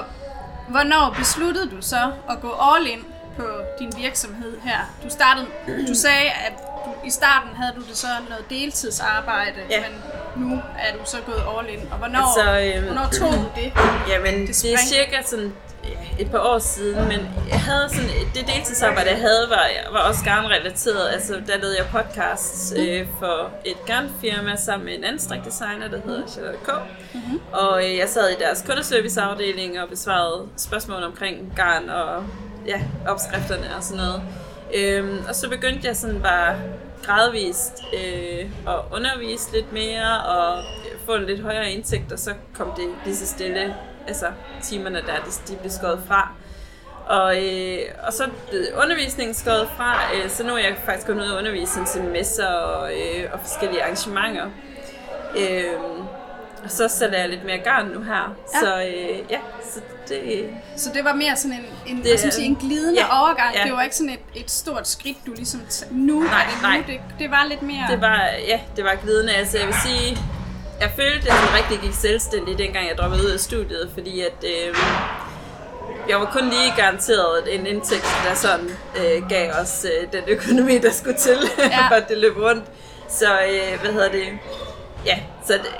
hvornår 0.68 1.14
besluttede 1.18 1.70
du 1.70 1.76
så 1.80 2.12
at 2.30 2.40
gå 2.40 2.54
all 2.60 2.86
in 2.86 3.04
på 3.36 3.44
din 3.78 3.92
virksomhed 3.98 4.58
her? 4.64 4.78
Du 5.04 5.10
startede, 5.10 5.46
du 5.88 5.94
sagde, 5.94 6.30
at 6.30 6.52
du, 6.84 6.90
i 7.06 7.10
starten 7.10 7.50
havde 7.56 7.72
du 7.76 7.80
det 7.88 7.96
så 7.96 8.06
noget 8.28 8.44
deltidsarbejde, 8.50 9.60
ja. 9.70 9.80
men 9.80 10.02
nu 10.48 10.60
er 10.78 10.92
du 10.92 10.98
så 11.04 11.16
gået 11.26 11.42
all 11.58 11.68
in. 11.74 11.88
Og 11.92 11.98
hvornår, 11.98 12.38
altså, 12.38 12.76
øhm, 12.76 12.84
hvornår 12.86 13.08
tog 13.08 13.32
du 13.32 13.60
det? 13.60 13.72
Jamen, 14.08 14.46
det, 14.46 14.62
det 14.62 14.72
er 14.72 14.78
cirka 14.78 15.22
sådan 15.24 15.52
et 16.18 16.30
par 16.30 16.38
år 16.38 16.58
siden, 16.58 17.08
men 17.08 17.20
jeg 17.50 17.60
havde 17.60 17.88
sådan, 17.88 18.10
det 18.34 18.46
deltidsarbejde, 18.54 19.10
jeg 19.10 19.18
havde, 19.18 19.46
var, 19.50 19.66
var 19.92 19.98
også 19.98 20.24
garnrelateret. 20.24 21.08
Altså, 21.12 21.32
der 21.46 21.56
lavede 21.58 21.76
jeg 21.78 21.86
podcasts 21.92 22.74
øh, 22.76 23.06
for 23.18 23.50
et 23.64 23.86
garnfirma 23.86 24.56
sammen 24.56 24.86
med 24.86 24.94
en 24.94 25.04
anden 25.04 25.18
strikdesigner, 25.18 25.88
der 25.88 26.00
hedder 26.04 26.26
Charlotte 26.26 26.58
K. 26.64 26.68
Mm-hmm. 27.14 27.40
Og 27.52 27.84
øh, 27.84 27.96
jeg 27.96 28.08
sad 28.08 28.30
i 28.30 28.34
deres 28.38 28.64
kundeserviceafdeling 28.66 29.80
og 29.80 29.88
besvarede 29.88 30.48
spørgsmål 30.56 31.02
omkring 31.02 31.52
garn 31.56 31.88
og 31.88 32.24
ja, 32.66 32.82
opskrifterne 33.08 33.76
og 33.76 33.82
sådan 33.82 34.04
noget. 34.04 34.22
Øhm, 34.74 35.18
og 35.28 35.34
så 35.34 35.50
begyndte 35.50 35.88
jeg 35.88 35.96
sådan 35.96 36.22
bare 36.22 36.56
gradvist 37.02 37.84
øh, 37.94 38.46
at 38.68 38.80
undervise 38.92 39.52
lidt 39.52 39.72
mere 39.72 40.22
og 40.24 40.64
få 41.06 41.14
en 41.14 41.24
lidt 41.24 41.42
højere 41.42 41.70
indsigt, 41.70 42.12
og 42.12 42.18
så 42.18 42.30
kom 42.54 42.72
det 42.76 42.88
lige 43.04 43.16
så 43.16 43.26
stille 43.26 43.74
altså 44.08 44.26
timerne 44.62 44.96
der, 44.96 45.16
de, 45.24 45.52
de 45.52 45.56
blev 45.56 45.70
skåret 45.70 46.02
fra. 46.08 46.32
Og, 47.06 47.44
øh, 47.44 47.78
og 48.06 48.12
så 48.12 48.28
blev 48.50 48.62
undervisningen 48.82 49.34
skåret 49.34 49.68
fra, 49.76 49.94
øh, 50.14 50.30
så 50.30 50.44
nu 50.44 50.54
er 50.54 50.58
jeg 50.58 50.76
faktisk 50.84 51.06
gået 51.06 51.16
ud 51.16 51.28
og 51.28 51.38
undervise 51.38 51.84
til 51.92 52.02
messer 52.02 52.46
og, 52.46 52.92
øh, 52.92 53.32
og 53.32 53.40
forskellige 53.40 53.82
arrangementer. 53.82 54.46
Øh, 55.38 55.72
og 56.64 56.70
så 56.70 56.88
sælger 56.88 57.18
jeg 57.18 57.28
lidt 57.28 57.44
mere 57.44 57.58
garn 57.58 57.86
nu 57.86 58.02
her. 58.02 58.36
Ja. 58.54 58.60
Så 58.60 58.82
øh, 58.82 59.18
ja, 59.30 59.38
så 59.62 59.80
det... 60.08 60.50
Så 60.76 60.90
det 60.94 61.04
var 61.04 61.14
mere 61.14 61.36
sådan 61.36 61.56
en, 61.56 61.96
en, 61.96 62.04
det, 62.04 62.32
sige, 62.34 62.46
en 62.46 62.56
glidende 62.56 63.00
ja, 63.00 63.22
overgang? 63.22 63.54
Ja. 63.54 63.62
Det 63.64 63.72
var 63.72 63.82
ikke 63.82 63.96
sådan 63.96 64.12
et, 64.12 64.42
et 64.42 64.50
stort 64.50 64.88
skridt, 64.88 65.16
du 65.26 65.32
ligesom... 65.32 65.60
Nu 65.90 66.20
nej, 66.20 66.42
er 66.42 66.46
det 66.46 66.62
nu, 66.62 66.68
nej. 66.68 66.84
Det, 66.86 67.00
det 67.18 67.30
var 67.30 67.46
lidt 67.48 67.62
mere... 67.62 67.86
Det 67.90 68.00
var, 68.00 68.20
ja, 68.48 68.60
det 68.76 68.84
var 68.84 68.94
glidende. 68.94 69.32
Altså 69.32 69.58
jeg 69.58 69.66
vil 69.66 69.76
sige, 69.86 70.18
jeg 70.80 70.90
følte, 70.96 71.28
at 71.30 71.34
jeg 71.34 71.50
rigtig 71.58 71.78
gik 71.80 71.94
selvstændig, 71.94 72.58
dengang 72.58 72.88
jeg 72.88 72.98
droppede 72.98 73.22
ud 73.24 73.30
af 73.30 73.40
studiet, 73.40 73.90
fordi 73.94 74.20
at 74.20 74.44
øh, 74.44 74.76
jeg 76.08 76.20
var 76.20 76.30
kun 76.32 76.44
lige 76.44 76.72
garanteret 76.76 77.54
en 77.54 77.66
indtægt, 77.66 78.06
der 78.28 78.34
sådan 78.34 78.70
øh, 78.98 79.28
gav 79.28 79.52
os 79.62 79.84
øh, 79.84 80.12
den 80.12 80.22
økonomi, 80.28 80.78
der 80.78 80.90
skulle 80.90 81.16
til, 81.16 81.38
ja. 81.58 81.86
for 81.90 81.94
at 81.94 82.08
det 82.08 82.18
løb 82.18 82.36
rundt. 82.36 82.64
Så 83.08 83.26
øh, 83.32 83.80
hvad 83.80 83.92
hedder 83.92 84.10
det? 84.10 84.26
Ja, 85.06 85.18
så 85.46 85.52
det, 85.52 85.74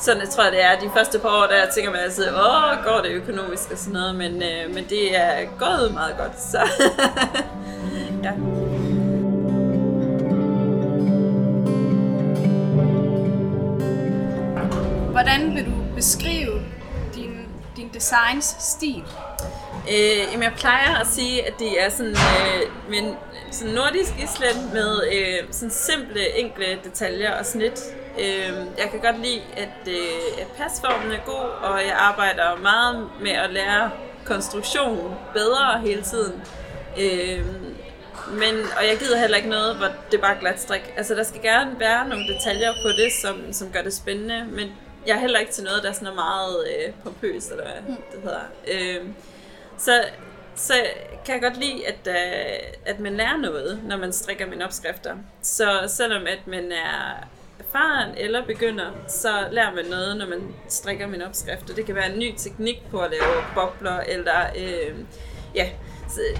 sådan 0.00 0.20
jeg 0.20 0.28
tror 0.28 0.42
jeg, 0.42 0.52
det 0.52 0.64
er. 0.64 0.78
De 0.80 0.90
første 0.96 1.18
par 1.18 1.28
år, 1.28 1.46
der 1.46 1.70
tænker 1.74 1.90
man 1.90 2.00
altid, 2.00 2.28
åh, 2.28 2.84
går 2.84 3.00
det 3.02 3.10
økonomisk 3.10 3.70
og 3.72 3.78
sådan 3.78 3.92
noget, 3.92 4.14
men, 4.14 4.42
øh, 4.42 4.74
men 4.74 4.84
det 4.88 5.16
er 5.16 5.44
gået 5.58 5.92
meget 5.94 6.16
godt, 6.18 6.42
så 6.42 6.58
ja. 8.24 8.32
Hvordan 15.24 15.54
vil 15.54 15.64
du 15.64 15.94
beskrive 15.94 16.62
din, 17.14 17.48
din 17.76 17.90
designs 17.94 18.56
stil? 18.58 19.04
Øh, 19.90 20.18
jamen, 20.32 20.42
jeg 20.42 20.52
plejer 20.56 21.00
at 21.00 21.06
sige, 21.06 21.46
at 21.46 21.54
det 21.58 21.84
er 21.84 21.88
sådan, 21.90 22.12
øh, 22.12 22.90
men, 22.90 23.14
sådan 23.50 23.74
nordisk 23.74 24.12
islet 24.24 24.72
med 24.72 24.90
øh, 25.12 25.48
sådan 25.50 25.70
simple, 25.70 26.38
enkle 26.38 26.64
detaljer 26.84 27.38
og 27.38 27.46
snit. 27.46 27.80
Øh, 28.18 28.52
jeg 28.78 28.88
kan 28.90 29.00
godt 29.00 29.20
lide, 29.22 29.42
at, 29.56 29.88
øh, 29.88 30.40
at 30.40 30.46
pasformen 30.58 31.12
er 31.12 31.24
god, 31.26 31.48
og 31.62 31.80
jeg 31.80 31.94
arbejder 31.96 32.56
meget 32.62 33.08
med 33.20 33.32
at 33.32 33.50
lære 33.50 33.90
konstruktion 34.24 35.14
bedre 35.32 35.80
hele 35.80 36.02
tiden. 36.02 36.42
Øh, 36.98 37.46
men, 38.28 38.54
og 38.78 38.86
jeg 38.88 38.96
gider 38.98 39.18
heller 39.18 39.36
ikke 39.36 39.48
noget, 39.48 39.76
hvor 39.76 39.86
det 40.10 40.16
er 40.16 40.22
bare 40.22 40.36
glat 40.40 40.60
strik. 40.60 40.92
Altså, 40.96 41.14
der 41.14 41.22
skal 41.22 41.42
gerne 41.42 41.80
være 41.80 42.08
nogle 42.08 42.24
detaljer 42.34 42.72
på 42.72 42.88
det, 42.88 43.12
som, 43.22 43.52
som 43.52 43.70
gør 43.72 43.82
det 43.82 43.94
spændende, 43.94 44.44
men 44.50 44.68
jeg 45.06 45.16
er 45.16 45.20
heller 45.20 45.38
ikke 45.38 45.52
til 45.52 45.64
noget, 45.64 45.82
der 45.82 45.92
sådan 45.92 46.08
er 46.08 46.14
meget 46.14 46.66
øh, 46.66 46.92
pompøst, 47.02 47.50
eller 47.50 47.64
hvad 47.64 47.80
mm. 47.88 48.02
det 48.12 48.22
hedder. 48.22 48.40
Øh, 48.72 49.08
så, 49.78 50.04
så 50.54 50.74
kan 51.24 51.34
jeg 51.34 51.42
godt 51.42 51.56
lide, 51.56 51.86
at, 51.86 52.06
uh, 52.06 52.80
at 52.86 53.00
man 53.00 53.16
lærer 53.16 53.36
noget, 53.36 53.80
når 53.84 53.96
man 53.96 54.12
strikker 54.12 54.46
mine 54.46 54.64
opskrifter. 54.64 55.16
Så 55.42 55.84
selvom 55.86 56.26
at 56.26 56.46
man 56.46 56.72
er 56.72 57.28
erfaren 57.58 58.14
eller 58.16 58.46
begynder, 58.46 58.90
så 59.08 59.48
lærer 59.50 59.74
man 59.74 59.84
noget, 59.84 60.16
når 60.16 60.26
man 60.26 60.54
strikker 60.68 61.06
mine 61.06 61.26
opskrifter. 61.26 61.74
Det 61.74 61.86
kan 61.86 61.94
være 61.94 62.12
en 62.12 62.18
ny 62.18 62.34
teknik 62.36 62.82
på 62.90 63.00
at 63.00 63.10
lave 63.10 63.44
bobler, 63.54 64.00
eller 64.00 64.40
øh, 64.56 64.94
ja, 65.54 65.68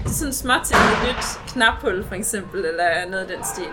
sådan 0.05 0.33
småt 0.33 0.61
til 0.65 0.75
et 0.75 1.07
nyt 1.07 1.51
knaphul 1.53 2.03
for 2.03 2.15
eksempel, 2.15 2.65
eller 2.65 3.09
noget 3.09 3.23
af 3.23 3.27
den 3.27 3.45
stil. 3.45 3.71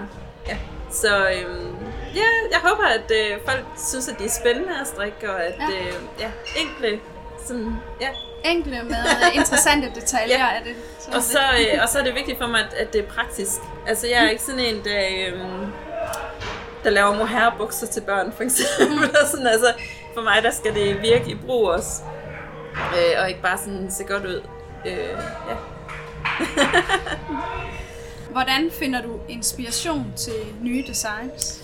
Ja. 0.48 0.58
Så 0.92 1.30
øhm, 1.30 1.76
ja, 2.14 2.28
jeg 2.50 2.60
håber, 2.62 2.84
at 2.84 3.10
øh, 3.10 3.38
folk 3.44 3.64
synes, 3.90 4.08
at 4.08 4.18
det 4.18 4.26
er 4.26 4.30
spændende 4.30 4.80
at 4.80 4.86
strikke, 4.86 5.32
og 5.32 5.44
at 5.44 5.54
ja, 5.58 5.66
øh, 5.66 5.94
ja 6.20 6.30
enkle, 6.56 7.00
sådan, 7.46 7.72
ja, 8.00 8.08
enkle 8.44 8.82
med 8.82 8.96
interessante 9.34 9.92
detaljer 10.00 10.38
ja. 10.38 10.56
af 10.56 10.62
det. 10.64 10.74
Så 11.00 11.10
og, 11.16 11.22
så, 11.22 11.38
øh, 11.38 11.82
og 11.82 11.88
så 11.88 11.98
er 11.98 12.02
det 12.04 12.14
vigtigt 12.14 12.38
for 12.38 12.46
mig, 12.46 12.60
at, 12.60 12.74
at 12.74 12.92
det 12.92 13.00
er 13.00 13.06
praktisk. 13.06 13.60
Altså, 13.86 14.06
jeg 14.06 14.24
er 14.24 14.28
ikke 14.30 14.42
sådan 14.42 14.60
en, 14.60 14.84
der, 14.84 15.00
øh, 15.10 15.40
der 16.84 16.90
laver 16.90 17.14
mohair-bukser 17.14 17.86
til 17.86 18.00
børn, 18.00 18.32
for 18.36 18.42
eksempel. 18.42 18.98
Mm. 18.98 19.14
sådan, 19.30 19.46
altså, 19.46 19.72
for 20.14 20.22
mig, 20.22 20.42
der 20.42 20.50
skal 20.50 20.74
det 20.74 21.02
virke 21.02 21.30
i 21.30 21.34
brug 21.46 21.68
også. 21.68 22.02
Øh, 22.76 23.22
og 23.22 23.28
ikke 23.28 23.42
bare 23.42 23.58
sådan 23.58 23.90
se 23.90 24.04
godt 24.04 24.26
ud. 24.26 24.42
Øh, 24.86 25.18
ja. 25.48 25.56
Hvordan 28.32 28.70
finder 28.70 29.02
du 29.02 29.20
inspiration 29.28 30.12
til 30.16 30.32
nye 30.62 30.84
designs? 30.86 31.62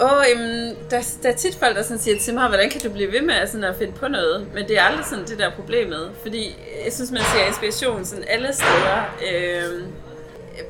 Åh, 0.00 0.12
oh, 0.12 0.24
jamen, 0.30 0.76
der, 0.90 1.16
der 1.22 1.28
er 1.28 1.36
tit 1.36 1.54
folk, 1.54 1.76
der 1.76 1.82
sådan 1.82 1.98
siger 1.98 2.18
til 2.18 2.34
mig, 2.34 2.48
hvordan 2.48 2.70
kan 2.70 2.80
du 2.80 2.90
blive 2.90 3.12
ved 3.12 3.22
med 3.22 3.46
sådan 3.46 3.64
at 3.64 3.76
finde 3.76 3.92
på 3.92 4.08
noget? 4.08 4.46
Men 4.54 4.68
det 4.68 4.78
er 4.78 4.82
aldrig 4.82 5.04
sådan 5.04 5.24
det 5.24 5.38
der 5.38 5.50
problemet, 5.50 6.10
fordi 6.22 6.56
jeg 6.84 6.92
synes, 6.92 7.10
man 7.10 7.22
ser 7.22 7.46
inspiration 7.46 8.04
sådan 8.04 8.24
alle 8.28 8.52
steder. 8.52 9.16
Øh, 9.32 9.82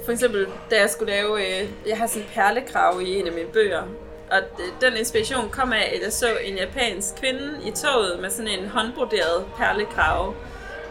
for 0.05 0.13
eksempel, 0.13 0.47
da 0.71 0.81
jeg 0.81 0.91
skulle 0.91 1.13
lave, 1.13 1.61
øh, 1.61 1.69
jeg 1.87 1.99
har 1.99 2.07
sådan 2.07 2.23
en 2.23 2.29
perlekrav 2.35 3.01
i 3.03 3.19
en 3.19 3.27
af 3.27 3.33
mine 3.33 3.49
bøger, 3.49 3.83
og 4.31 4.39
den 4.81 4.97
inspiration 4.97 5.51
kom 5.51 5.73
af, 5.73 5.93
at 5.97 6.03
jeg 6.05 6.13
så 6.13 6.27
en 6.45 6.57
japansk 6.57 7.15
kvinde 7.17 7.51
i 7.67 7.71
toget 7.71 8.21
med 8.21 8.31
sådan 8.31 8.49
en 8.49 8.69
håndbroderet 8.69 9.45
perlekrave. 9.57 10.35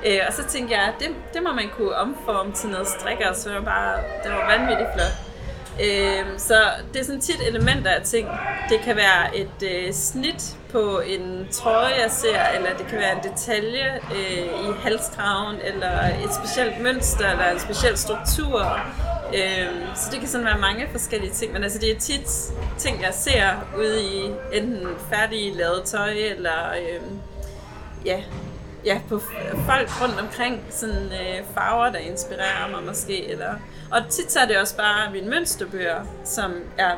Øh, 0.05 0.19
og 0.27 0.33
så 0.33 0.43
tænkte 0.43 0.75
jeg, 0.75 0.93
det, 0.99 1.07
det 1.33 1.43
må 1.43 1.51
man 1.51 1.69
kunne 1.77 1.95
omforme 1.95 2.53
til 2.53 2.69
noget 2.69 2.87
strikker, 2.87 3.33
så 3.33 3.49
det 3.49 3.57
var 3.57 3.63
bare, 3.63 3.97
det 4.23 4.31
var 4.31 4.57
vanvittigt 4.57 4.89
flot. 4.93 5.33
Øh, 5.81 6.25
så 6.37 6.55
det 6.93 7.01
er 7.01 7.05
sådan 7.05 7.21
tit 7.21 7.41
elementer 7.47 7.91
af 7.91 8.01
ting. 8.03 8.27
Det 8.69 8.79
kan 8.79 8.95
være 8.95 9.37
et 9.37 9.63
øh, 9.63 9.93
snit 9.93 10.57
på 10.71 10.99
en 10.99 11.47
trøje, 11.51 12.01
jeg 12.01 12.11
ser, 12.11 12.43
eller 12.55 12.77
det 12.77 12.87
kan 12.87 12.99
være 12.99 13.11
en 13.11 13.31
detalje 13.31 13.99
øh, 14.15 14.45
i 14.45 14.73
halskraven, 14.83 15.55
eller 15.63 15.99
et 16.25 16.33
specielt 16.33 16.81
mønster, 16.81 17.29
eller 17.29 17.49
en 17.49 17.59
speciel 17.59 17.97
struktur. 17.97 18.79
Øh, 19.35 19.67
så 19.95 20.09
det 20.11 20.19
kan 20.19 20.27
sådan 20.29 20.45
være 20.45 20.57
mange 20.57 20.87
forskellige 20.91 21.33
ting, 21.33 21.53
men 21.53 21.63
altså 21.63 21.79
det 21.79 21.91
er 21.91 21.99
tit 21.99 22.53
ting, 22.77 23.01
jeg 23.01 23.13
ser 23.13 23.49
ude 23.77 24.03
i 24.03 24.31
enten 24.53 24.87
færdige 25.09 25.57
lavet 25.57 25.83
tøj, 25.83 26.11
eller 26.11 26.71
øh, 26.71 27.01
ja, 28.05 28.23
ja, 28.85 29.01
på 29.09 29.19
folk 29.65 30.01
rundt 30.01 30.19
omkring, 30.19 30.65
sådan 30.69 31.05
øh, 31.05 31.45
farver, 31.55 31.89
der 31.91 31.99
inspirerer 31.99 32.69
mig 32.71 32.83
måske, 32.83 33.29
eller 33.29 33.53
og 33.91 34.01
tit 34.09 34.31
så 34.31 34.39
er 34.39 34.45
det 34.45 34.57
også 34.57 34.77
bare 34.77 35.11
mine 35.11 35.29
mønsterbøger, 35.29 36.05
som 36.23 36.53
jeg 36.77 36.97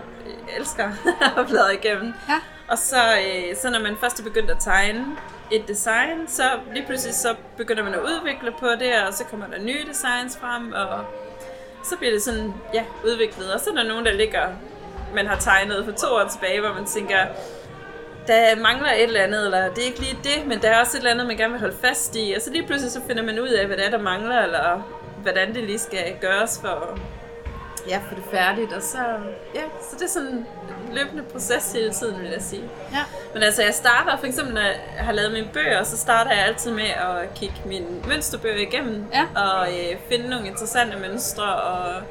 elsker 0.58 0.92
at 1.40 1.48
bladre 1.48 1.74
igennem. 1.74 2.14
Ja. 2.30 2.40
Og 2.68 2.78
så, 2.78 2.98
øh, 2.98 3.56
så 3.56 3.70
når 3.70 3.80
man 3.80 3.98
først 3.98 4.20
er 4.20 4.24
begyndt 4.24 4.52
at 4.52 4.58
tegne 4.60 5.06
et 5.52 5.68
design, 5.68 6.28
så 6.28 6.44
lige 6.74 6.86
pludselig 6.86 7.16
så 7.16 7.36
begynder 7.58 7.84
man 7.84 7.94
at 7.94 8.00
udvikle 8.00 8.52
på 8.60 8.68
det, 8.80 9.04
og 9.08 9.14
så 9.14 9.24
kommer 9.24 9.48
der 9.48 9.60
nye 9.60 9.86
designs 9.90 10.38
frem, 10.38 10.72
og 10.72 11.06
så 11.84 11.98
bliver 11.98 12.14
det 12.14 12.22
sådan, 12.22 12.54
ja, 12.74 12.84
udviklet. 13.06 13.54
Og 13.54 13.60
så 13.60 13.70
er 13.70 13.74
der 13.74 13.84
nogen, 13.84 14.06
der 14.06 14.14
ligger, 14.14 14.48
man 15.16 15.28
har 15.28 15.36
tegnet 15.36 15.86
for 15.86 15.92
to 15.92 16.08
år 16.08 16.28
tilbage, 16.32 16.60
hvor 16.60 16.74
man 16.74 16.86
tænker, 16.86 17.18
der 18.28 18.56
mangler 18.56 18.92
et 18.92 19.04
eller 19.04 19.22
andet, 19.22 19.46
eller 19.46 19.70
det 19.70 19.84
er 19.84 19.88
ikke 19.88 20.00
lige 20.00 20.18
det, 20.24 20.48
men 20.48 20.62
der 20.62 20.70
er 20.70 20.80
også 20.80 20.98
et 20.98 21.00
eller 21.00 21.12
andet, 21.12 21.28
man 21.28 21.38
gerne 21.38 21.52
vil 21.52 21.60
holde 21.60 21.78
fast 21.82 22.16
i. 22.16 22.34
Og 22.36 22.42
så 22.42 22.52
lige 22.52 22.66
pludselig 22.66 22.92
så 22.92 23.02
finder 23.08 23.24
man 23.24 23.40
ud 23.40 23.48
af, 23.48 23.68
hvad 23.68 23.78
det 23.78 23.86
er, 23.86 23.90
der 23.90 24.02
mangler, 24.02 24.42
eller 24.42 24.82
hvordan 25.22 25.56
det 25.56 25.64
lige 25.64 25.80
skal 25.80 26.16
gøres 26.22 26.60
for, 26.62 27.00
ja, 27.90 28.02
for 28.08 28.16
det 28.16 28.24
færdigt. 28.32 28.74
Og 28.74 28.82
så, 28.82 28.98
ja, 29.56 29.62
så 29.90 29.96
det 29.96 30.02
er 30.02 30.10
sådan 30.10 30.28
en 30.30 30.46
løbende 30.94 31.24
proces 31.24 31.72
hele 31.74 31.92
tiden, 31.92 32.22
vil 32.22 32.30
jeg 32.30 32.42
sige. 32.42 32.64
Ja. 32.92 33.04
Men 33.34 33.44
altså, 33.44 33.64
jeg 33.64 33.74
starter, 33.74 34.18
for 34.18 34.26
eksempel 34.26 34.54
når 34.54 34.62
jeg 34.62 34.80
har 34.98 35.12
lavet 35.12 35.32
mine 35.32 35.50
bøger, 35.54 35.84
så 35.84 35.98
starter 35.98 36.32
jeg 36.32 36.46
altid 36.46 36.72
med 36.72 36.84
at 36.84 37.34
kigge 37.36 37.56
mine 37.66 37.88
mønsterbøger 38.08 38.58
igennem, 38.58 39.06
ja. 39.14 39.42
og 39.42 39.68
øh, 39.68 39.98
finde 40.10 40.30
nogle 40.30 40.48
interessante 40.48 40.98
mønstre, 40.98 41.56
og 41.56 42.02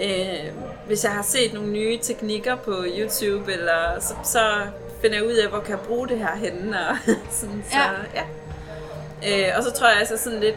øh, 0.00 0.52
hvis 0.86 1.04
jeg 1.04 1.12
har 1.12 1.22
set 1.22 1.52
nogle 1.52 1.70
nye 1.70 1.98
teknikker 1.98 2.56
på 2.56 2.84
YouTube, 2.98 3.52
eller 3.52 4.00
så, 4.00 4.14
så 4.24 4.40
finder 5.02 5.16
jeg 5.16 5.26
ud 5.26 5.32
af, 5.32 5.48
hvor 5.48 5.60
kan 5.60 5.70
jeg 5.70 5.80
bruge 5.80 6.08
det 6.08 6.18
her 6.18 6.36
henne, 6.36 6.88
og 6.88 6.96
sådan, 7.40 7.64
så, 7.70 7.78
ja. 8.14 8.24
ja. 9.22 9.48
Øh, 9.48 9.56
og 9.56 9.62
så 9.62 9.72
tror 9.72 9.88
jeg 9.88 9.98
altså 9.98 10.16
sådan 10.16 10.40
lidt, 10.40 10.56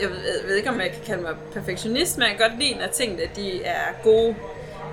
jeg 0.00 0.08
ved, 0.08 0.16
jeg 0.16 0.48
ved 0.48 0.56
ikke, 0.56 0.70
om 0.70 0.80
jeg 0.80 0.90
kan 0.90 1.02
kalde 1.06 1.22
mig 1.22 1.34
perfektionist, 1.52 2.18
men 2.18 2.28
jeg 2.28 2.36
kan 2.36 2.50
godt 2.50 2.58
lide, 2.58 2.82
at 2.82 2.90
tingene 2.90 3.22
de 3.36 3.64
er 3.64 4.02
gode, 4.02 4.34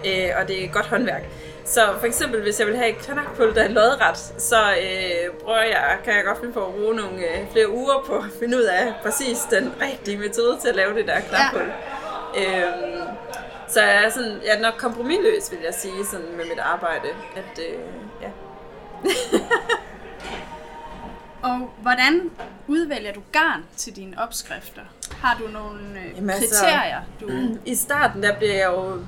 øh, 0.05 0.29
og 0.41 0.47
det 0.47 0.65
er 0.65 0.67
godt 0.67 0.85
håndværk. 0.85 1.23
Så 1.65 1.81
for 1.99 2.07
eksempel, 2.07 2.41
hvis 2.41 2.59
jeg 2.59 2.67
vil 2.67 2.77
have 2.77 2.89
et 2.89 2.97
knakpul, 2.97 3.55
der 3.55 3.63
er 3.63 3.67
lodret, 3.67 4.17
så 4.37 4.61
øh, 4.71 5.33
prøver 5.43 5.61
jeg, 5.61 5.97
kan 6.03 6.13
jeg 6.13 6.23
godt 6.25 6.39
finde 6.39 6.53
på 6.53 6.65
at 6.65 6.73
bruge 6.73 6.95
nogle 6.95 7.17
øh, 7.17 7.51
flere 7.51 7.69
uger 7.69 8.03
på 8.07 8.15
at 8.15 8.23
finde 8.39 8.57
ud 8.57 8.63
af 8.63 8.93
præcis 9.03 9.39
den 9.51 9.73
rigtige 9.81 10.17
metode 10.17 10.57
til 10.61 10.69
at 10.69 10.75
lave 10.75 10.95
det 10.95 11.07
der 11.07 11.19
knakpul. 11.19 11.71
Ja. 12.35 12.61
Øhm, 12.61 13.07
så 13.67 13.81
jeg 13.81 14.05
er, 14.05 14.09
sådan, 14.09 14.41
jeg 14.45 14.55
er 14.57 14.61
nok 14.61 14.73
kompromilløs, 14.77 15.51
vil 15.51 15.59
jeg 15.65 15.73
sige, 15.73 16.05
sådan 16.11 16.25
med 16.37 16.45
mit 16.45 16.59
arbejde. 16.59 17.07
At, 17.35 17.59
øh. 17.59 17.79
Og 21.43 21.73
hvordan 21.81 22.29
udvælger 22.67 23.13
du 23.13 23.21
garn 23.31 23.63
til 23.77 23.95
dine 23.95 24.23
opskrifter? 24.23 24.81
Har 25.11 25.37
du 25.41 25.47
nogle 25.47 25.79
øh, 25.99 26.15
Jamen 26.15 26.29
altså, 26.29 26.55
kriterier? 26.55 27.01
Altså, 27.21 27.53
du... 27.53 27.57
I 27.65 27.75
starten 27.75 28.23
der 28.23 28.37
bliver 28.37 28.53
jeg 28.53 28.67
jo 28.67 28.99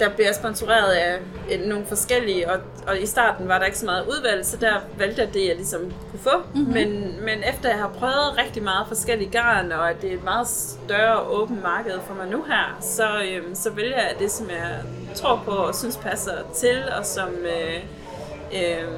der 0.00 0.08
bliver 0.08 0.32
sponsoreret 0.32 0.92
af 0.92 1.18
nogle 1.66 1.86
forskellige, 1.86 2.50
og, 2.50 2.60
og 2.86 3.00
i 3.00 3.06
starten 3.06 3.48
var 3.48 3.58
der 3.58 3.66
ikke 3.66 3.78
så 3.78 3.86
meget 3.86 4.06
udvalg, 4.06 4.46
så 4.46 4.56
der 4.56 4.74
valgte 4.98 5.22
jeg 5.22 5.34
det, 5.34 5.46
jeg 5.46 5.56
ligesom 5.56 5.80
kunne 5.80 6.20
få. 6.20 6.38
Mm-hmm. 6.54 6.72
Men, 6.72 7.16
men 7.24 7.38
efter 7.54 7.68
jeg 7.68 7.78
har 7.78 7.88
prøvet 7.88 8.38
rigtig 8.38 8.62
meget 8.62 8.88
forskellige 8.88 9.30
garn, 9.30 9.72
og 9.72 9.90
at 9.90 10.02
det 10.02 10.10
er 10.10 10.14
et 10.14 10.24
meget 10.24 10.48
større 10.48 11.20
åbent 11.20 11.62
marked 11.62 12.00
for 12.06 12.14
mig 12.14 12.28
nu 12.30 12.42
her, 12.42 12.78
så, 12.80 13.08
øhm, 13.22 13.54
så 13.54 13.70
vælger 13.70 13.96
jeg 13.96 14.14
det, 14.18 14.30
som 14.30 14.50
jeg 14.50 14.80
tror 15.14 15.42
på 15.44 15.50
og 15.50 15.74
synes 15.74 15.96
passer 15.96 16.36
til, 16.56 16.82
og 16.98 17.06
som 17.06 17.28
øh, 17.28 17.84
øh, 18.54 18.88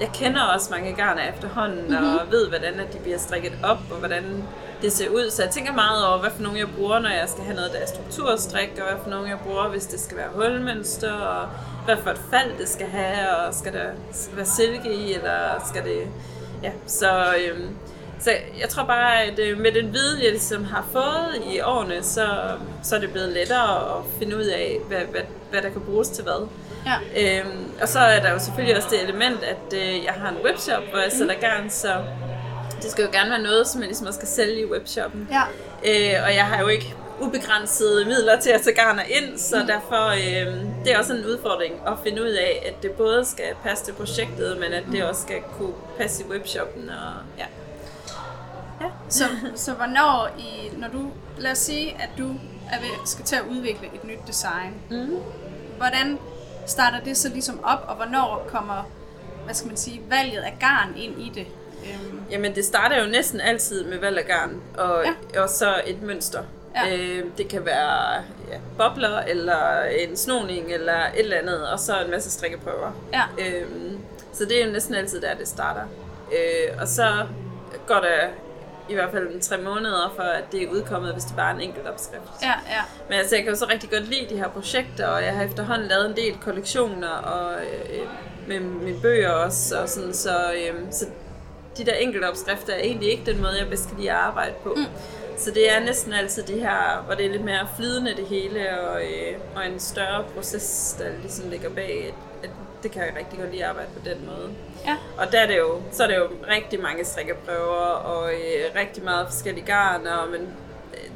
jeg 0.00 0.10
kender 0.14 0.42
også 0.42 0.70
mange 0.70 0.92
garner 0.94 1.22
efterhånden, 1.34 1.80
mm-hmm. 1.80 2.16
og 2.16 2.30
ved, 2.30 2.48
hvordan 2.48 2.78
de 2.92 2.98
bliver 3.02 3.18
strikket 3.18 3.52
op, 3.62 3.78
og 3.90 3.96
hvordan 3.96 4.44
det 4.82 4.92
ser 4.92 5.08
ud. 5.08 5.30
Så 5.30 5.42
jeg 5.42 5.50
tænker 5.50 5.72
meget 5.72 6.06
over, 6.06 6.18
hvad 6.18 6.30
for 6.30 6.42
nogle 6.42 6.58
jeg 6.58 6.68
bruger, 6.76 6.98
når 6.98 7.08
jeg 7.08 7.28
skal 7.28 7.44
have 7.44 7.56
noget, 7.56 7.72
der 7.72 7.78
er 7.78 7.86
strukturstrik, 7.86 8.70
og 8.78 8.92
hvad 8.92 9.02
for 9.02 9.10
nogle 9.10 9.28
jeg 9.28 9.38
bruger, 9.38 9.68
hvis 9.68 9.86
det 9.86 10.00
skal 10.00 10.16
være 10.16 10.28
hulmønster, 10.34 11.12
og 11.12 11.48
hvad 11.84 11.96
for 11.96 12.10
et 12.10 12.20
fald 12.30 12.58
det 12.58 12.68
skal 12.68 12.86
have, 12.86 13.36
og 13.36 13.54
skal 13.54 13.72
der 13.72 13.86
være 14.32 14.46
silke 14.46 14.94
i, 14.94 15.14
eller 15.14 15.64
skal 15.68 15.84
det... 15.84 16.06
Ja, 16.62 16.72
så, 16.86 17.34
øhm, 17.34 17.76
så 18.20 18.30
jeg 18.60 18.68
tror 18.68 18.84
bare, 18.84 19.22
at 19.22 19.38
øh, 19.38 19.58
med 19.58 19.72
den 19.72 19.92
viden, 19.92 20.22
jeg 20.22 20.30
ligesom 20.30 20.64
har 20.64 20.86
fået 20.92 21.42
i 21.52 21.60
årene, 21.60 22.02
så, 22.02 22.26
så 22.82 22.96
er 22.96 23.00
det 23.00 23.12
blevet 23.12 23.28
lettere 23.28 23.98
at 23.98 24.04
finde 24.18 24.36
ud 24.36 24.44
af, 24.44 24.78
hvad, 24.88 25.00
hvad, 25.10 25.20
hvad 25.50 25.62
der 25.62 25.68
kan 25.68 25.80
bruges 25.80 26.08
til 26.08 26.24
hvad. 26.24 26.48
Ja. 26.88 27.40
Øhm, 27.40 27.70
og 27.82 27.88
så 27.88 27.98
er 27.98 28.20
der 28.20 28.32
jo 28.32 28.38
selvfølgelig 28.38 28.76
også 28.76 28.88
det 28.90 29.02
element, 29.02 29.42
at 29.42 29.72
øh, 29.74 30.04
jeg 30.04 30.12
har 30.12 30.28
en 30.28 30.36
webshop, 30.44 30.82
hvor 30.90 30.98
jeg 30.98 31.12
sælger 31.12 31.40
garn, 31.40 31.70
så 31.70 32.04
det 32.82 32.90
skal 32.90 33.04
jo 33.04 33.10
gerne 33.12 33.30
være 33.30 33.42
noget, 33.42 33.68
som 33.68 33.80
jeg 33.80 33.88
ligesom 33.88 34.06
også 34.06 34.18
skal 34.18 34.28
sælge 34.28 34.60
i 34.60 34.66
webshoppen. 34.66 35.28
Ja. 35.30 35.42
Øh, 35.84 36.24
og 36.24 36.34
jeg 36.34 36.46
har 36.46 36.60
jo 36.60 36.68
ikke 36.68 36.94
ubegrænsede 37.20 38.04
midler 38.04 38.40
til 38.40 38.50
at 38.50 38.60
tage 38.60 38.76
garner 38.76 39.02
ind, 39.02 39.38
så 39.38 39.60
mm. 39.60 39.66
derfor 39.66 40.06
øh, 40.08 40.54
det 40.84 40.92
er 40.92 40.98
også 40.98 41.12
en 41.12 41.24
udfordring 41.24 41.74
at 41.86 41.92
finde 42.04 42.22
ud 42.22 42.28
af, 42.28 42.62
at 42.66 42.82
det 42.82 42.90
både 42.90 43.24
skal 43.24 43.54
passe 43.62 43.84
til 43.84 43.92
projektet, 43.92 44.56
men 44.60 44.72
at 44.72 44.84
det 44.92 45.04
også 45.04 45.22
skal 45.22 45.40
kunne 45.58 45.72
passe 45.98 46.24
i 46.24 46.26
webshoppen. 46.26 46.90
Og, 46.90 47.12
ja. 47.38 47.44
Ja. 48.80 48.86
Så, 49.08 49.24
så 49.54 49.72
hvornår, 49.72 50.28
i, 50.38 50.76
når 50.76 50.88
du, 50.88 51.10
lad 51.38 51.50
os 51.50 51.58
sige, 51.58 51.96
at 52.00 52.08
du 52.18 52.28
er 52.72 52.80
ved, 52.80 53.06
skal 53.06 53.24
til 53.24 53.36
at 53.36 53.42
udvikle 53.50 53.86
et 53.94 54.04
nyt 54.04 54.18
design, 54.26 54.74
mm. 54.90 55.16
hvordan 55.76 56.18
starter 56.68 57.00
det 57.00 57.16
så 57.16 57.28
ligesom 57.28 57.60
op, 57.64 57.84
og 57.88 57.96
hvornår 57.96 58.46
kommer, 58.48 58.90
hvad 59.44 59.54
skal 59.54 59.68
man 59.68 59.76
sige, 59.76 60.00
valget 60.08 60.40
af 60.40 60.56
garn 60.60 60.96
ind 60.96 61.20
i 61.20 61.32
det? 61.34 61.46
Øhm. 61.84 62.20
Jamen 62.30 62.54
det 62.54 62.64
starter 62.64 63.04
jo 63.04 63.10
næsten 63.10 63.40
altid 63.40 63.84
med 63.84 63.98
valg 63.98 64.18
af 64.18 64.24
garn, 64.24 64.62
og, 64.78 65.04
ja. 65.34 65.42
og 65.42 65.48
så 65.48 65.80
et 65.86 66.02
mønster. 66.02 66.42
Ja. 66.76 66.96
Øh, 66.96 67.24
det 67.38 67.48
kan 67.48 67.66
være 67.66 68.14
ja, 68.50 68.58
bobler, 68.78 69.18
eller 69.18 69.82
en 69.82 70.16
snoning, 70.16 70.72
eller 70.72 70.96
et 70.96 71.18
eller 71.18 71.36
andet, 71.36 71.68
og 71.68 71.80
så 71.80 72.00
en 72.04 72.10
masse 72.10 72.30
strikkeprøver. 72.30 72.92
Ja. 73.12 73.22
Øh, 73.38 73.66
så 74.32 74.44
det 74.44 74.62
er 74.62 74.66
jo 74.66 74.72
næsten 74.72 74.94
altid 74.94 75.20
der, 75.20 75.34
det 75.34 75.48
starter. 75.48 75.82
Øh, 76.32 76.80
og 76.80 76.88
så 76.88 77.26
går 77.86 77.94
der 77.94 78.28
i 78.88 78.94
hvert 78.94 79.10
fald 79.10 79.34
en 79.34 79.40
tre 79.40 79.58
måneder, 79.58 80.12
for 80.16 80.22
at 80.22 80.44
det 80.52 80.62
er 80.62 80.68
udkommet, 80.68 81.12
hvis 81.12 81.24
det 81.24 81.36
bare 81.36 81.50
er 81.50 81.54
en 81.54 81.60
enkelt 81.60 81.86
opskrift. 81.86 82.42
Ja, 82.42 82.48
ja. 82.48 82.82
Men 83.08 83.18
altså, 83.18 83.36
jeg 83.36 83.44
kan 83.44 83.52
jo 83.52 83.58
så 83.58 83.66
rigtig 83.66 83.90
godt 83.90 84.08
lide 84.08 84.26
de 84.30 84.36
her 84.36 84.48
projekter, 84.48 85.06
og 85.06 85.24
jeg 85.24 85.32
har 85.36 85.44
efterhånden 85.44 85.88
lavet 85.88 86.06
en 86.06 86.16
del 86.16 86.38
kollektioner 86.40 87.08
og 87.08 87.52
øh, 87.62 88.06
med 88.48 88.60
mine 88.60 89.00
bøger 89.00 89.30
også, 89.30 89.80
og 89.82 89.88
sådan, 89.88 90.14
så, 90.14 90.52
øh, 90.52 90.74
så 90.90 91.06
de 91.78 91.84
der 91.84 91.94
enkelte 91.94 92.24
opskrifter 92.24 92.72
er 92.72 92.80
egentlig 92.80 93.10
ikke 93.10 93.26
den 93.26 93.40
måde, 93.40 93.58
jeg 93.58 93.68
bedst 93.68 93.88
kan 93.88 93.98
lide 93.98 94.10
at 94.10 94.16
arbejde 94.16 94.54
på. 94.62 94.74
Mm. 94.76 94.84
Så 95.38 95.50
det 95.50 95.72
er 95.72 95.80
næsten 95.80 96.12
altid 96.12 96.42
det 96.42 96.60
her, 96.60 97.02
hvor 97.06 97.14
det 97.14 97.26
er 97.26 97.30
lidt 97.30 97.44
mere 97.44 97.68
flydende 97.76 98.16
det 98.16 98.26
hele, 98.26 98.80
og, 98.80 99.02
øh, 99.02 99.38
og 99.56 99.66
en 99.66 99.80
større 99.80 100.24
proces, 100.34 100.96
der 100.98 101.04
ligesom 101.22 101.50
ligger 101.50 101.70
bag, 101.70 102.04
at, 102.08 102.48
at 102.48 102.50
det 102.82 102.90
kan 102.90 103.02
jeg 103.02 103.12
rigtig 103.18 103.38
godt 103.38 103.50
lide 103.50 103.64
at 103.64 103.70
arbejde 103.70 103.88
på 103.96 104.08
den 104.08 104.26
måde. 104.26 104.50
Ja. 104.86 104.96
Og 105.18 105.32
der 105.32 105.40
er 105.40 105.46
det 105.46 105.58
jo, 105.58 105.82
så 105.92 106.02
er 106.02 106.06
det 106.06 106.16
jo 106.16 106.28
rigtig 106.48 106.80
mange 106.80 107.04
strikkeprøver, 107.04 107.86
og 108.12 108.30
øh, 108.30 108.57
rigtig 108.76 109.04
meget 109.04 109.26
forskellige 109.26 109.66
garner, 109.66 110.26
men 110.26 110.48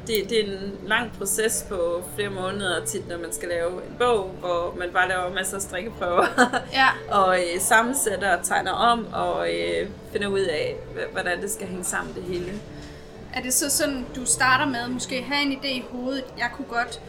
det, 0.07 0.29
det 0.29 0.39
er 0.39 0.53
en 0.53 0.79
lang 0.87 1.11
proces 1.17 1.65
på 1.69 2.03
flere 2.15 2.29
måneder 2.29 2.85
tit, 2.85 3.07
når 3.07 3.17
man 3.17 3.33
skal 3.33 3.49
lave 3.49 3.71
en 3.71 3.95
bog, 3.99 4.29
hvor 4.39 4.75
man 4.79 4.89
bare 4.93 5.07
laver 5.07 5.33
masser 5.33 5.55
af 5.55 5.61
strikkeprøver. 5.61 6.25
Ja. 6.73 6.87
og 7.19 7.39
øh, 7.39 7.59
sammensætter 7.59 8.37
og 8.37 8.45
tegner 8.45 8.71
om, 8.71 9.07
og 9.13 9.53
øh, 9.53 9.89
finder 10.11 10.27
ud 10.27 10.39
af, 10.39 10.75
hvordan 11.11 11.41
det 11.41 11.51
skal 11.51 11.67
hænge 11.67 11.83
sammen 11.83 12.15
det 12.15 12.23
hele. 12.23 12.53
Er 13.33 13.41
det 13.41 13.53
så 13.53 13.69
sådan, 13.69 14.05
du 14.15 14.25
starter 14.25 14.65
med 14.65 14.87
måske 14.87 15.21
have 15.21 15.41
en 15.41 15.51
idé 15.51 15.67
i 15.67 15.85
hovedet, 15.91 16.25
jeg 16.37 16.49
kunne 16.53 16.67
godt 16.67 17.01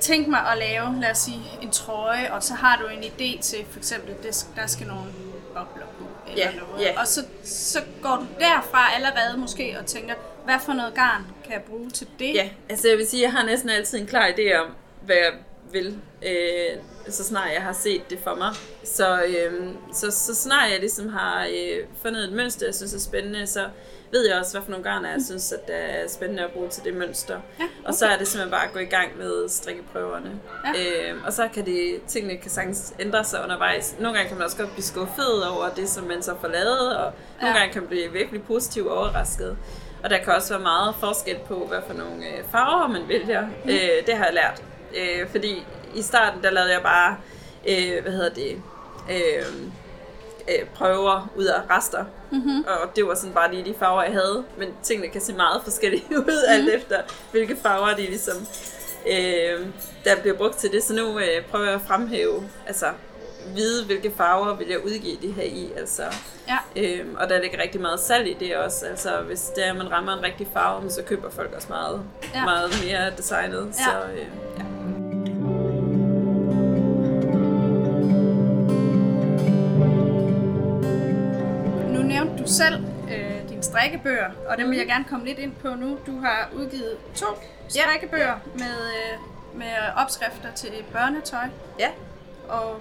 tænke 0.00 0.30
mig 0.30 0.40
at 0.52 0.58
lave, 0.58 1.00
lad 1.00 1.10
os 1.10 1.18
sige, 1.18 1.42
en 1.62 1.70
trøje, 1.70 2.32
og 2.32 2.42
så 2.42 2.54
har 2.54 2.76
du 2.76 2.86
en 2.86 3.02
idé 3.02 3.42
til, 3.42 3.58
for 3.70 3.78
eksempel, 3.78 4.14
der 4.56 4.66
skal 4.66 4.86
nogle 4.86 5.06
bobler 5.54 5.86
eller 6.30 6.46
yeah, 6.46 6.56
noget. 6.56 6.82
Yeah. 6.82 7.00
Og 7.00 7.06
så, 7.06 7.24
så 7.44 7.80
går 8.02 8.16
du 8.16 8.26
derfra 8.38 8.94
allerede 8.94 9.38
måske 9.38 9.76
og 9.80 9.86
tænker, 9.86 10.14
hvad 10.44 10.58
for 10.64 10.72
noget 10.72 10.94
garn 10.94 11.26
kan 11.44 11.52
jeg 11.52 11.62
bruge 11.62 11.90
til 11.90 12.06
det? 12.18 12.34
Ja, 12.34 12.48
altså 12.68 12.88
jeg 12.88 12.98
vil 12.98 13.06
sige, 13.06 13.22
jeg 13.22 13.32
har 13.32 13.44
næsten 13.46 13.70
altid 13.70 13.98
en 13.98 14.06
klar 14.06 14.28
idé 14.28 14.58
om, 14.58 14.70
hvad 15.04 15.16
jeg 15.16 15.32
vil, 15.72 15.98
øh, 16.22 16.78
så 17.08 17.24
snart 17.24 17.52
jeg 17.54 17.62
har 17.62 17.72
set 17.72 18.10
det 18.10 18.18
for 18.24 18.34
mig. 18.34 18.54
Så, 18.84 19.22
øh, 19.22 19.68
så, 19.92 20.10
så 20.10 20.34
snart 20.34 20.70
jeg 20.70 20.80
ligesom 20.80 21.08
har 21.08 21.46
øh, 21.46 21.84
fundet 22.02 22.24
et 22.24 22.32
mønster, 22.32 22.66
jeg 22.66 22.74
synes 22.74 22.94
er 22.94 22.98
spændende, 22.98 23.46
så 23.46 23.68
ved 24.12 24.28
jeg 24.28 24.38
også, 24.38 24.52
hvad 24.52 24.62
for 24.62 24.70
nogle 24.70 24.84
garner 24.84 25.10
jeg 25.10 25.22
synes, 25.26 25.52
at 25.52 25.66
det 25.66 25.76
er 25.76 26.08
spændende 26.08 26.42
at 26.42 26.50
bruge 26.50 26.68
til 26.68 26.84
det 26.84 26.94
mønster. 26.94 27.34
Ja, 27.34 27.64
okay. 27.64 27.84
Og 27.84 27.94
så 27.94 28.06
er 28.06 28.16
det 28.18 28.28
simpelthen 28.28 28.50
bare 28.50 28.66
at 28.66 28.72
gå 28.72 28.78
i 28.78 28.84
gang 28.84 29.18
med 29.18 29.48
strikkeprøverne. 29.48 30.40
Ja. 30.64 31.10
Øhm, 31.10 31.24
og 31.26 31.32
så 31.32 31.48
kan 31.54 31.66
det, 31.66 32.00
tingene 32.08 32.36
kan 32.36 32.50
sagtens 32.50 32.94
ændre 32.98 33.24
sig 33.24 33.42
undervejs. 33.42 33.96
Nogle 33.98 34.16
gange 34.16 34.28
kan 34.28 34.38
man 34.38 34.44
også 34.44 34.56
godt 34.56 34.72
blive 34.72 34.84
skuffet 34.84 35.48
over 35.48 35.68
det, 35.76 35.88
som 35.88 36.04
man 36.04 36.22
så 36.22 36.34
får 36.40 36.48
lavet, 36.48 36.96
og 36.96 37.12
nogle 37.40 37.54
ja. 37.54 37.58
gange 37.58 37.72
kan 37.72 37.82
man 37.82 37.88
blive 37.88 38.12
virkelig 38.12 38.42
positivt 38.42 38.88
overrasket. 38.88 39.56
Og 40.02 40.10
der 40.10 40.18
kan 40.18 40.32
også 40.32 40.54
være 40.54 40.62
meget 40.62 40.94
forskel 41.00 41.36
på, 41.48 41.66
hvad 41.68 41.78
for 41.86 41.94
nogle 41.94 42.26
øh, 42.26 42.44
farver 42.52 42.88
man 42.88 43.08
vælger. 43.08 43.46
Mm. 43.46 43.70
Øh, 43.70 44.06
det 44.06 44.14
har 44.16 44.24
jeg 44.24 44.34
lært. 44.34 44.62
Øh, 44.96 45.28
fordi 45.28 45.66
i 45.94 46.02
starten, 46.02 46.42
der 46.42 46.50
lavede 46.50 46.72
jeg 46.72 46.82
bare, 46.82 47.16
øh, 47.68 48.02
hvad 48.02 48.12
hedder 48.12 48.30
det, 48.30 48.62
øh, 49.10 49.70
øh, 50.50 50.66
prøver 50.74 51.30
ud 51.36 51.44
af 51.44 51.60
rester. 51.70 52.04
Mm-hmm. 52.30 52.64
Og 52.66 52.96
det 52.96 53.06
var 53.06 53.14
sådan 53.14 53.34
bare 53.34 53.54
lige 53.54 53.64
de 53.64 53.74
farver, 53.78 54.02
jeg 54.02 54.12
havde. 54.12 54.44
Men 54.58 54.68
tingene 54.82 55.08
kan 55.08 55.20
se 55.20 55.32
meget 55.32 55.62
forskellige 55.64 56.04
ud, 56.18 56.18
mm-hmm. 56.18 56.48
alt 56.48 56.68
efter 56.68 56.96
hvilke 57.30 57.56
farver 57.56 57.94
de 57.94 58.02
ligesom, 58.02 58.36
øh, 59.06 59.66
der 60.04 60.16
bliver 60.20 60.36
brugt 60.36 60.56
til 60.56 60.72
det. 60.72 60.82
Så 60.82 60.94
nu 60.94 61.18
øh, 61.18 61.44
prøver 61.50 61.64
jeg 61.64 61.74
at 61.74 61.80
fremhæve, 61.80 62.48
altså 62.66 62.86
vide, 63.54 63.84
hvilke 63.86 64.12
farver 64.16 64.56
vil 64.56 64.68
jeg 64.68 64.84
udgive 64.84 65.16
det 65.22 65.34
her 65.34 65.42
i. 65.42 65.72
Altså, 65.76 66.02
ja. 66.48 66.58
øhm, 66.76 67.16
og 67.18 67.28
der 67.28 67.40
ligger 67.40 67.62
rigtig 67.62 67.80
meget 67.80 68.00
salg 68.00 68.28
i 68.28 68.36
det 68.40 68.56
også. 68.56 68.86
Altså, 68.86 69.20
hvis 69.26 69.40
det 69.40 69.66
er, 69.66 69.72
man 69.72 69.92
rammer 69.92 70.12
en 70.12 70.22
rigtig 70.22 70.48
farve, 70.52 70.90
så 70.90 71.02
køber 71.02 71.30
folk 71.30 71.52
også 71.56 71.68
meget, 71.70 72.02
ja. 72.34 72.44
meget 72.44 72.70
mere 72.84 73.12
designet. 73.16 73.66
Ja. 73.66 73.84
Så, 73.84 74.12
øh, 74.12 74.26
ja. 74.58 74.79
Selv 82.50 82.84
øh, 83.10 83.48
dine 83.48 83.62
strikkebøger, 83.62 84.30
og 84.48 84.58
dem 84.58 84.70
vil 84.70 84.78
jeg 84.78 84.86
gerne 84.86 85.04
komme 85.04 85.26
lidt 85.26 85.38
ind 85.38 85.52
på 85.62 85.68
nu. 85.68 85.98
Du 86.06 86.20
har 86.20 86.48
udgivet 86.52 86.96
to 87.14 87.26
strikkebøger 87.68 88.34
med, 88.54 88.64
øh, 88.64 89.18
med 89.58 89.72
opskrifter 89.96 90.52
til 90.56 90.72
børnetøj. 90.92 91.46
Ja. 91.78 91.88
Og 92.48 92.80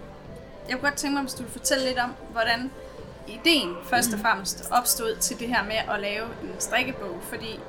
jeg 0.69 0.77
kunne 0.77 0.89
godt 0.89 0.99
tænke 0.99 1.13
mig, 1.13 1.23
hvis 1.23 1.33
du 1.33 1.43
vil 1.43 1.51
fortælle 1.51 1.85
lidt 1.85 1.99
om, 1.99 2.13
hvordan 2.31 2.71
ideen 3.27 3.75
først 3.83 4.13
og 4.13 4.19
fremmest 4.19 4.67
opstod 4.71 5.15
til 5.15 5.39
det 5.39 5.47
her 5.47 5.63
med 5.63 5.93
at 5.95 5.99
lave 6.01 6.25
en 6.43 6.55
strikkebog, 6.59 7.19
fordi 7.29 7.59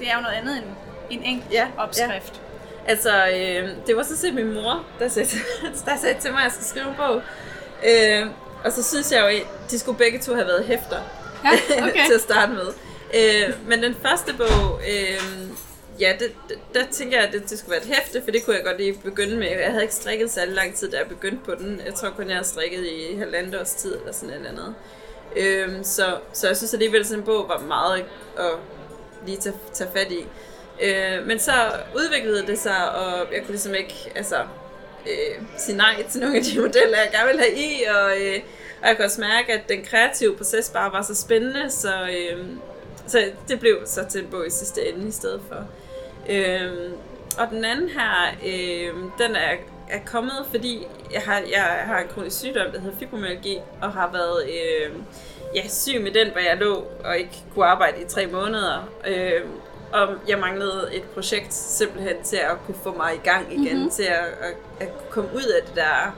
det 0.00 0.10
er 0.10 0.16
jo 0.16 0.20
noget 0.20 0.34
andet 0.34 0.56
end 0.56 0.66
en 1.10 1.22
enkelt 1.22 1.52
ja, 1.52 1.66
opskrift. 1.76 2.42
Ja. 2.86 2.90
Altså, 2.90 3.26
øh, 3.26 3.86
det 3.86 3.96
var 3.96 4.02
så 4.02 4.16
set 4.16 4.34
min 4.34 4.54
mor, 4.54 4.84
der 4.98 5.08
sagde, 5.08 5.28
der 5.86 5.96
sagde 5.96 6.20
til 6.20 6.30
mig, 6.30 6.38
at 6.38 6.44
jeg 6.44 6.52
skulle 6.52 6.66
skrive 6.66 6.88
en 6.88 6.94
bog. 6.96 7.22
Øh, 7.86 8.26
og 8.64 8.72
så 8.72 8.82
synes 8.82 9.12
jeg 9.12 9.20
jo, 9.20 9.26
at 9.26 9.70
de 9.70 9.78
skulle 9.78 9.98
begge 9.98 10.18
to 10.18 10.34
have 10.34 10.46
været 10.46 10.64
hæfter 10.64 11.00
ja, 11.44 11.86
okay. 11.86 12.06
til 12.08 12.14
at 12.14 12.20
starte 12.20 12.52
med. 12.52 12.68
Øh, 13.14 13.68
men 13.68 13.82
den 13.82 13.94
første 14.02 14.34
bog, 14.34 14.80
øh, 14.88 15.20
ja, 16.00 16.12
det, 16.18 16.32
det, 16.48 16.58
der 16.74 16.80
tænker 16.90 17.18
jeg, 17.18 17.26
at 17.26 17.32
det, 17.32 17.50
det 17.50 17.58
skulle 17.58 17.70
være 17.70 17.80
et 17.80 17.94
hæfte, 17.94 18.22
for 18.24 18.30
det 18.30 18.44
kunne 18.44 18.56
jeg 18.56 18.64
godt 18.64 18.78
lige 18.78 18.94
begynde 19.04 19.36
med. 19.36 19.48
Jeg 19.48 19.70
havde 19.70 19.82
ikke 19.82 19.94
strikket 19.94 20.30
særlig 20.30 20.54
lang 20.54 20.74
tid, 20.74 20.90
da 20.90 20.98
jeg 20.98 21.06
begyndte 21.08 21.44
på 21.44 21.54
den. 21.54 21.80
Jeg 21.86 21.94
tror 21.94 22.10
kun, 22.10 22.28
jeg 22.28 22.36
har 22.36 22.44
strikket 22.44 22.86
i 22.86 23.16
halvandet 23.18 23.60
års 23.60 23.74
tid, 23.74 23.96
eller 23.96 24.12
sådan 24.12 24.30
et 24.30 24.36
eller 24.36 24.50
andet. 24.50 24.74
Øh, 25.36 25.84
så, 25.84 26.16
så 26.32 26.46
jeg 26.46 26.56
synes 26.56 26.74
alligevel, 26.74 27.00
at 27.00 27.06
sådan 27.06 27.20
en 27.20 27.26
bog 27.26 27.48
var 27.48 27.58
meget 27.58 28.04
at 28.38 28.50
lige 29.26 29.38
tage, 29.38 29.56
tage 29.72 29.90
fat 29.96 30.12
i. 30.12 30.26
Øh, 30.82 31.26
men 31.26 31.38
så 31.38 31.52
udviklede 31.96 32.46
det 32.46 32.58
sig, 32.58 32.94
og 32.94 33.26
jeg 33.32 33.40
kunne 33.40 33.50
ligesom 33.50 33.74
ikke 33.74 34.12
altså, 34.14 34.36
øh, 35.06 35.42
sige 35.58 35.76
nej 35.76 36.04
til 36.10 36.20
nogle 36.20 36.36
af 36.36 36.42
de 36.42 36.60
modeller, 36.60 36.98
jeg 36.98 37.08
gerne 37.12 37.26
ville 37.26 37.42
have 37.42 37.54
i, 37.54 37.84
og... 37.84 38.20
Øh, 38.20 38.40
og 38.84 38.88
jeg 38.88 38.96
kan 38.96 39.04
også 39.04 39.20
mærke, 39.20 39.52
at 39.52 39.68
den 39.68 39.84
kreative 39.84 40.36
proces 40.36 40.70
bare 40.70 40.92
var 40.92 41.02
så 41.02 41.14
spændende, 41.14 41.70
så, 41.70 42.02
øh, 42.02 42.46
så 43.06 43.18
det 43.48 43.60
blev 43.60 43.78
så 43.86 44.04
til 44.10 44.20
en 44.20 44.30
bog 44.30 44.46
i 44.46 44.50
sidste 44.50 44.88
ende 44.88 45.08
i 45.08 45.10
stedet 45.10 45.40
for. 45.48 45.68
Øh, 46.28 46.92
og 47.38 47.48
den 47.50 47.64
anden 47.64 47.88
her, 47.88 48.34
øh, 48.46 48.94
den 49.18 49.36
er, 49.36 49.56
er 49.88 50.00
kommet, 50.06 50.46
fordi 50.50 50.86
jeg 51.12 51.22
har, 51.22 51.42
jeg 51.52 51.62
har 51.62 51.98
en 51.98 52.08
kronisk 52.08 52.38
sygdom, 52.38 52.72
der 52.72 52.80
hedder 52.80 52.98
fibromyalgi, 52.98 53.58
og 53.82 53.92
har 53.92 54.12
været 54.12 54.44
øh, 54.48 54.92
ja, 55.54 55.68
syg 55.68 56.00
med 56.00 56.10
den, 56.10 56.30
hvor 56.30 56.40
jeg 56.40 56.56
lå 56.56 56.84
og 57.04 57.18
ikke 57.18 57.44
kunne 57.54 57.64
arbejde 57.64 58.00
i 58.00 58.04
tre 58.08 58.26
måneder. 58.26 58.90
Øh, 59.06 59.40
og 59.92 60.08
jeg 60.28 60.38
manglede 60.38 60.88
et 60.92 61.02
projekt 61.02 61.54
simpelthen 61.54 62.22
til 62.24 62.36
at 62.36 62.56
kunne 62.66 62.78
få 62.82 62.96
mig 62.96 63.14
i 63.14 63.28
gang 63.28 63.52
igen, 63.52 63.76
mm-hmm. 63.76 63.90
til 63.90 64.02
at, 64.02 64.24
at, 64.40 64.54
at 64.80 64.88
komme 65.10 65.30
ud 65.34 65.42
af 65.42 65.62
det 65.66 65.76
der. 65.76 66.16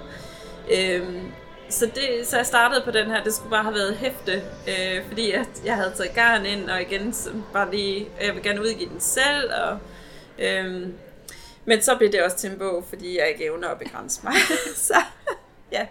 Øh, 0.72 1.22
så, 1.68 1.86
det, 1.86 2.26
så 2.26 2.36
jeg 2.36 2.46
startede 2.46 2.82
på 2.84 2.90
den 2.90 3.06
her, 3.06 3.24
det 3.24 3.34
skulle 3.34 3.50
bare 3.50 3.62
have 3.62 3.74
været 3.74 3.96
hæfte, 3.96 4.42
øh, 4.68 5.06
fordi 5.08 5.32
jeg, 5.32 5.46
jeg 5.64 5.76
havde 5.76 5.92
taget 5.96 6.14
garn 6.14 6.46
ind, 6.46 6.70
og 6.70 6.82
igen, 6.82 7.12
så 7.12 7.30
bare 7.52 7.70
lige, 7.70 8.00
øh, 8.00 8.26
jeg 8.26 8.34
vil 8.34 8.42
gerne 8.42 8.60
udgive 8.60 8.90
den 8.90 9.00
selv, 9.00 9.52
og, 9.64 9.78
øh, 10.38 10.88
men 11.64 11.82
så 11.82 11.96
blev 11.96 12.12
det 12.12 12.22
også 12.22 12.36
til 12.36 12.50
en 12.50 12.58
bog, 12.58 12.84
fordi 12.88 13.18
jeg 13.18 13.28
ikke 13.28 13.44
evner 13.44 13.68
at 13.68 13.78
begrænse 13.78 14.20
mig. 14.24 14.34
så, 14.88 14.94
ja. 15.72 15.86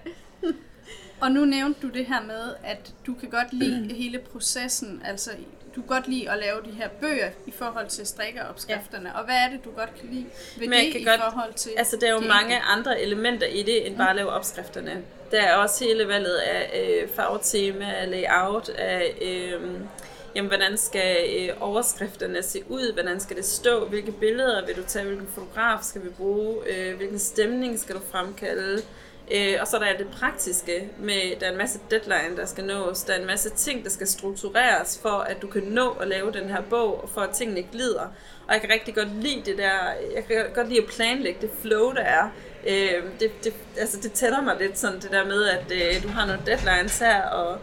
Og 1.26 1.32
nu 1.32 1.46
nævnte 1.46 1.80
du 1.82 1.88
det 1.88 2.06
her 2.06 2.22
med, 2.22 2.54
at 2.64 2.94
du 3.08 3.14
kan 3.14 3.30
godt 3.30 3.54
lide 3.54 3.82
mm. 3.82 3.96
hele 3.96 4.20
processen, 4.20 5.02
altså 5.06 5.32
du 5.76 5.82
kan 5.82 5.88
godt 5.88 6.08
lide 6.08 6.32
at 6.32 6.40
lave 6.40 6.58
de 6.66 6.72
her 6.72 6.90
bøger 7.02 7.30
i 7.48 7.52
forhold 7.52 7.88
til 7.88 8.06
strikkeopskrifterne, 8.06 9.10
ja. 9.10 9.20
og 9.20 9.26
hvad 9.26 9.36
er 9.36 9.50
det, 9.50 9.66
du 9.66 9.72
godt 9.72 9.90
kan 10.00 10.10
lide 10.12 10.26
ved 10.58 10.68
Men 10.68 10.80
det 10.80 10.92
kan 10.92 11.02
i 11.02 11.06
godt, 11.06 11.20
forhold 11.20 11.54
til 11.54 11.72
Altså, 11.78 11.98
der 12.02 12.08
er 12.08 12.12
jo 12.12 12.20
mange 12.20 12.60
andre 12.60 13.02
elementer 13.02 13.48
i 13.48 13.64
det, 13.64 13.88
end 13.88 13.98
bare 13.98 14.10
at 14.10 14.16
lave 14.16 14.30
opskrifterne. 14.30 15.02
Der 15.32 15.42
er 15.42 15.56
også 15.56 15.84
hele 15.84 16.08
valget 16.08 16.36
af 16.36 16.82
øh, 16.82 17.10
farvetema, 17.16 18.06
layout, 18.06 18.70
af... 18.70 19.18
Øh, 19.22 19.62
jamen, 20.36 20.50
hvordan 20.50 20.78
skal 20.78 21.18
øh, 21.38 21.50
overskrifterne 21.60 22.44
se 22.44 22.64
ud, 22.70 22.94
hvordan 22.94 23.20
skal 23.20 23.38
det 23.38 23.46
stå, 23.46 23.86
hvilke 23.86 24.12
billeder 24.12 24.66
vil 24.66 24.76
du 24.76 24.84
tage, 24.88 25.06
hvilken 25.06 25.28
fotograf 25.28 25.84
skal 25.84 26.04
vi 26.04 26.10
bruge, 26.10 26.56
øh, 26.70 26.98
hvilken 26.98 27.20
stemning 27.20 27.80
skal 27.80 27.96
du 27.96 28.02
fremkalde, 28.12 28.82
Øh, 29.32 29.58
og 29.62 29.68
så 29.68 29.78
er 29.78 29.80
der 29.80 29.98
det 29.98 30.08
praktiske 30.08 30.90
med, 31.00 31.40
der 31.40 31.46
er 31.46 31.52
en 31.52 31.58
masse 31.58 31.80
deadline, 31.92 32.38
der 32.38 32.46
skal 32.46 32.64
nås, 32.64 33.04
der 33.04 33.14
er 33.14 33.20
en 33.20 33.26
masse 33.28 33.50
ting, 33.50 33.84
der 33.84 33.90
skal 33.90 34.08
struktureres 34.08 35.00
for, 35.02 35.10
at 35.10 35.42
du 35.42 35.48
kan 35.48 35.64
nå 35.64 35.90
at 35.90 36.08
lave 36.08 36.32
den 36.32 36.50
her 36.50 36.62
bog, 36.62 37.04
og 37.04 37.10
for 37.10 37.22
at 37.22 37.30
tingene 37.30 37.64
glider. 37.72 38.14
Og 38.48 38.54
jeg 38.54 38.62
kan 38.62 38.70
rigtig 38.70 38.96
godt 38.96 39.24
lide 39.24 39.42
det 39.46 39.58
der, 39.58 39.94
jeg 40.16 40.26
kan 40.28 40.46
godt 40.54 40.70
lide 40.70 40.82
at 40.82 40.88
planlægge 40.88 41.42
det 41.42 41.50
flow, 41.62 41.94
der 41.94 42.02
er. 42.02 42.30
Øh, 42.68 43.04
det, 43.20 43.44
det, 43.44 43.54
altså 43.78 44.00
det 44.04 44.12
tæller 44.12 44.42
mig 44.42 44.56
lidt 44.60 44.78
sådan 44.78 45.00
det 45.00 45.12
der 45.12 45.26
med, 45.26 45.46
at 45.46 45.72
øh, 45.72 46.04
du 46.04 46.08
har 46.08 46.26
nogle 46.26 46.42
deadlines 46.46 47.00
her, 47.00 47.24
og 47.24 47.60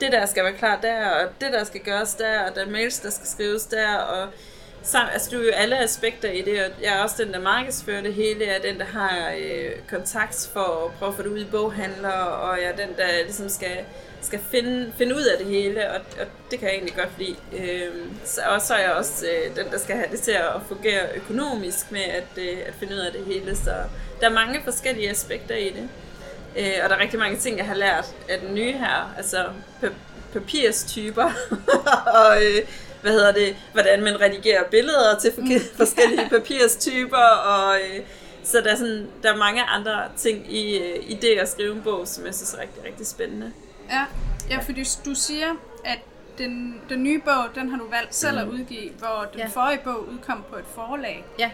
det 0.00 0.12
der 0.12 0.26
skal 0.26 0.44
være 0.44 0.52
klar 0.52 0.80
der, 0.80 1.08
og 1.08 1.28
det 1.40 1.52
der 1.52 1.64
skal 1.64 1.80
gøres 1.80 2.14
der, 2.14 2.40
og 2.48 2.54
der 2.54 2.64
er 2.64 2.70
mails, 2.70 3.00
der 3.00 3.10
skal 3.10 3.26
skrives 3.26 3.66
der, 3.66 3.96
og 3.96 4.28
så, 4.84 4.98
altså, 5.12 5.30
du 5.30 5.36
er 5.36 5.44
jo 5.44 5.50
alle 5.50 5.78
aspekter 5.78 6.30
i 6.30 6.42
det, 6.42 6.64
og 6.64 6.70
jeg 6.82 6.98
er 6.98 7.02
også 7.02 7.24
den, 7.24 7.32
der 7.32 7.40
markedsfører 7.40 8.02
det 8.02 8.14
hele, 8.14 8.46
jeg 8.46 8.56
er 8.56 8.70
den, 8.70 8.78
der 8.78 8.84
har 8.84 9.32
øh, 9.38 9.70
kontakt 9.90 10.50
for 10.52 10.84
at 10.84 10.92
prøve 10.98 11.08
at 11.08 11.14
få 11.14 11.22
det 11.22 11.28
ud 11.28 11.38
i 11.38 11.44
boghandler, 11.44 12.08
og 12.08 12.58
jeg 12.58 12.66
er 12.66 12.76
den, 12.76 12.96
der 12.96 13.22
ligesom 13.24 13.48
skal, 13.48 13.78
skal 14.20 14.40
finde, 14.50 14.92
finde 14.98 15.14
ud 15.14 15.22
af 15.22 15.38
det 15.38 15.46
hele, 15.46 15.90
og, 15.90 16.00
og 16.20 16.26
det 16.50 16.58
kan 16.58 16.68
jeg 16.68 16.74
egentlig 16.74 16.96
godt 16.96 17.18
lide. 17.18 17.36
Øh, 17.52 17.92
så, 18.24 18.40
og 18.54 18.60
så 18.60 18.74
er 18.74 18.80
jeg 18.80 18.92
også 18.92 19.26
øh, 19.26 19.56
den, 19.56 19.72
der 19.72 19.78
skal 19.78 19.96
have 19.96 20.08
det 20.10 20.20
til 20.20 20.32
at 20.32 20.60
fungere 20.68 21.06
økonomisk 21.14 21.92
med 21.92 22.04
at, 22.04 22.28
øh, 22.36 22.58
at 22.66 22.74
finde 22.74 22.94
ud 22.94 23.00
af 23.00 23.12
det 23.12 23.24
hele, 23.26 23.56
så 23.56 23.72
der 24.20 24.28
er 24.28 24.32
mange 24.32 24.60
forskellige 24.64 25.10
aspekter 25.10 25.56
i 25.56 25.68
det. 25.68 25.88
Øh, 26.56 26.74
og 26.84 26.90
der 26.90 26.96
er 26.96 27.00
rigtig 27.00 27.18
mange 27.18 27.36
ting, 27.36 27.58
jeg 27.58 27.66
har 27.66 27.74
lært 27.74 28.14
af 28.28 28.40
den 28.40 28.54
nye 28.54 28.72
her, 28.72 29.14
altså 29.16 29.44
papirstyper, 30.32 31.30
og 32.26 32.44
øh, 32.44 32.62
hvad 33.02 33.12
hedder 33.12 33.32
det, 33.32 33.56
hvordan 33.72 34.02
man 34.02 34.20
redigerer 34.20 34.64
billeder 34.70 35.18
til 35.18 35.32
forskellige 35.76 36.28
papirstyper, 36.28 37.26
og 37.46 37.76
øh, 37.76 38.00
så 38.44 38.60
der 38.60 38.72
er, 38.72 38.76
sådan, 38.76 39.06
der 39.22 39.32
er 39.32 39.36
mange 39.36 39.62
andre 39.62 40.02
ting 40.16 40.52
i, 40.52 40.78
øh, 40.78 41.10
i 41.10 41.14
det 41.14 41.38
at 41.38 41.48
skrive 41.48 41.74
en 41.74 41.82
bog, 41.82 42.08
som 42.08 42.26
jeg 42.26 42.34
synes 42.34 42.54
er 42.54 42.60
rigtig, 42.60 42.84
rigtig 42.84 43.06
spændende. 43.06 43.52
Ja, 43.90 44.04
ja 44.50 44.58
fordi 44.58 44.84
du 45.04 45.14
siger, 45.14 45.50
at 45.84 45.98
den, 46.38 46.80
den 46.88 47.02
nye 47.02 47.20
bog, 47.24 47.44
den 47.54 47.70
har 47.70 47.78
du 47.78 47.88
valgt 47.90 48.14
selv 48.14 48.38
at 48.38 48.46
mm. 48.46 48.54
udgive, 48.54 48.90
hvor 48.98 49.28
den 49.32 49.40
ja. 49.40 49.46
forrige 49.46 49.80
bog 49.84 50.08
udkom 50.08 50.44
på 50.50 50.56
et 50.56 50.64
forlag. 50.74 51.24
Ja. 51.38 51.50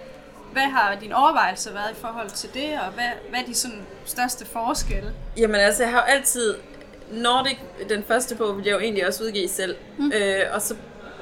Hvad 0.52 0.62
har 0.62 0.94
din 1.00 1.12
overvejelse 1.12 1.74
været 1.74 1.90
i 1.92 2.00
forhold 2.00 2.30
til 2.30 2.48
det, 2.54 2.80
og 2.86 2.92
hvad, 2.92 3.08
hvad 3.30 3.40
er 3.40 3.44
de 3.44 3.54
sådan 3.54 3.86
største 4.04 4.46
forskelle? 4.46 5.12
Jamen 5.36 5.56
altså, 5.56 5.82
jeg 5.82 5.92
har 5.92 5.98
jo 5.98 6.04
altid... 6.04 6.54
Nordic, 7.12 7.56
den 7.88 8.04
første 8.08 8.36
bog, 8.36 8.56
ville 8.56 8.68
jeg 8.68 8.74
jo 8.74 8.80
egentlig 8.80 9.06
også 9.06 9.24
udgive 9.24 9.48
selv. 9.48 9.76
Mm. 9.98 10.12
Øh, 10.14 10.40
og 10.52 10.62
så 10.62 10.74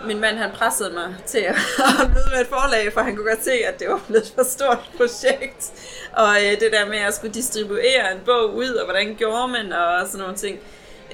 min 0.07 0.21
mand 0.21 0.37
han 0.37 0.51
pressede 0.51 0.91
mig 0.91 1.15
til 1.27 1.39
at, 1.39 1.55
at 2.03 2.09
møde 2.15 2.29
med 2.33 2.41
et 2.41 2.47
forlag, 2.47 2.93
for 2.93 3.01
han 3.01 3.17
kunne 3.17 3.29
godt 3.29 3.45
se, 3.45 3.53
at 3.53 3.81
det 3.81 3.89
var 3.89 4.01
blevet 4.07 4.33
for 4.35 4.45
stort 4.45 4.91
projekt. 4.97 5.73
Og 6.13 6.37
øh, 6.37 6.51
det 6.61 6.73
der 6.73 6.87
med 6.87 6.99
at 6.99 7.15
skulle 7.15 7.35
distribuere 7.35 8.13
en 8.13 8.21
bog 8.25 8.55
ud, 8.55 8.69
og 8.69 8.85
hvordan 8.85 9.15
gjorde 9.15 9.49
man, 9.49 9.73
og 9.73 10.07
sådan 10.07 10.21
nogle 10.21 10.37
ting. 10.37 10.59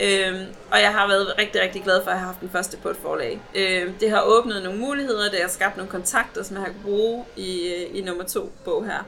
Øhm, 0.00 0.46
og 0.70 0.80
jeg 0.80 0.92
har 0.92 1.06
været 1.08 1.38
rigtig, 1.38 1.60
rigtig 1.60 1.82
glad 1.82 2.02
for 2.04 2.10
at 2.10 2.18
have 2.18 2.26
haft 2.26 2.40
den 2.40 2.50
første 2.50 2.76
på 2.76 2.88
et 2.88 2.96
forlag. 2.96 3.40
Øhm, 3.54 3.94
det 4.00 4.10
har 4.10 4.22
åbnet 4.22 4.62
nogle 4.62 4.78
muligheder, 4.78 5.30
det 5.30 5.40
har 5.40 5.48
skabt 5.48 5.76
nogle 5.76 5.90
kontakter, 5.90 6.42
som 6.42 6.56
jeg 6.56 6.64
har 6.64 6.72
kunne 6.72 6.82
bruge 6.84 7.24
i, 7.36 7.74
øh, 7.74 7.98
i 7.98 8.02
nummer 8.02 8.24
to 8.24 8.52
bog 8.64 8.86
her. 8.86 9.06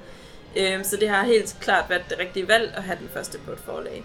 Øhm, 0.57 0.85
så 0.85 0.97
det 0.97 1.09
har 1.09 1.25
helt 1.25 1.57
klart 1.61 1.85
været 1.89 2.03
det 2.11 2.19
rigtige 2.19 2.49
valg 2.49 2.73
at 2.77 2.83
have 2.83 2.99
den 2.99 3.11
første 3.15 3.39
på 3.39 3.53
et 3.53 3.59
forlag. 3.65 4.05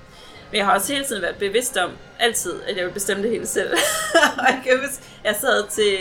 Men 0.51 0.57
jeg 0.57 0.65
har 0.65 0.75
også 0.75 0.93
hele 0.93 1.05
tiden 1.05 1.21
været 1.21 1.35
bevidst 1.35 1.77
om, 1.77 1.91
altid, 2.19 2.53
at 2.67 2.77
jeg 2.77 2.85
vil 2.85 2.91
bestemme 2.91 3.23
det 3.23 3.31
hele 3.31 3.47
selv. 3.47 3.73
og 4.13 4.45
jeg 4.47 4.61
kan 4.63 4.79
huske, 4.79 5.03
jeg 5.23 5.35
sad 5.41 5.67
til, 5.69 5.97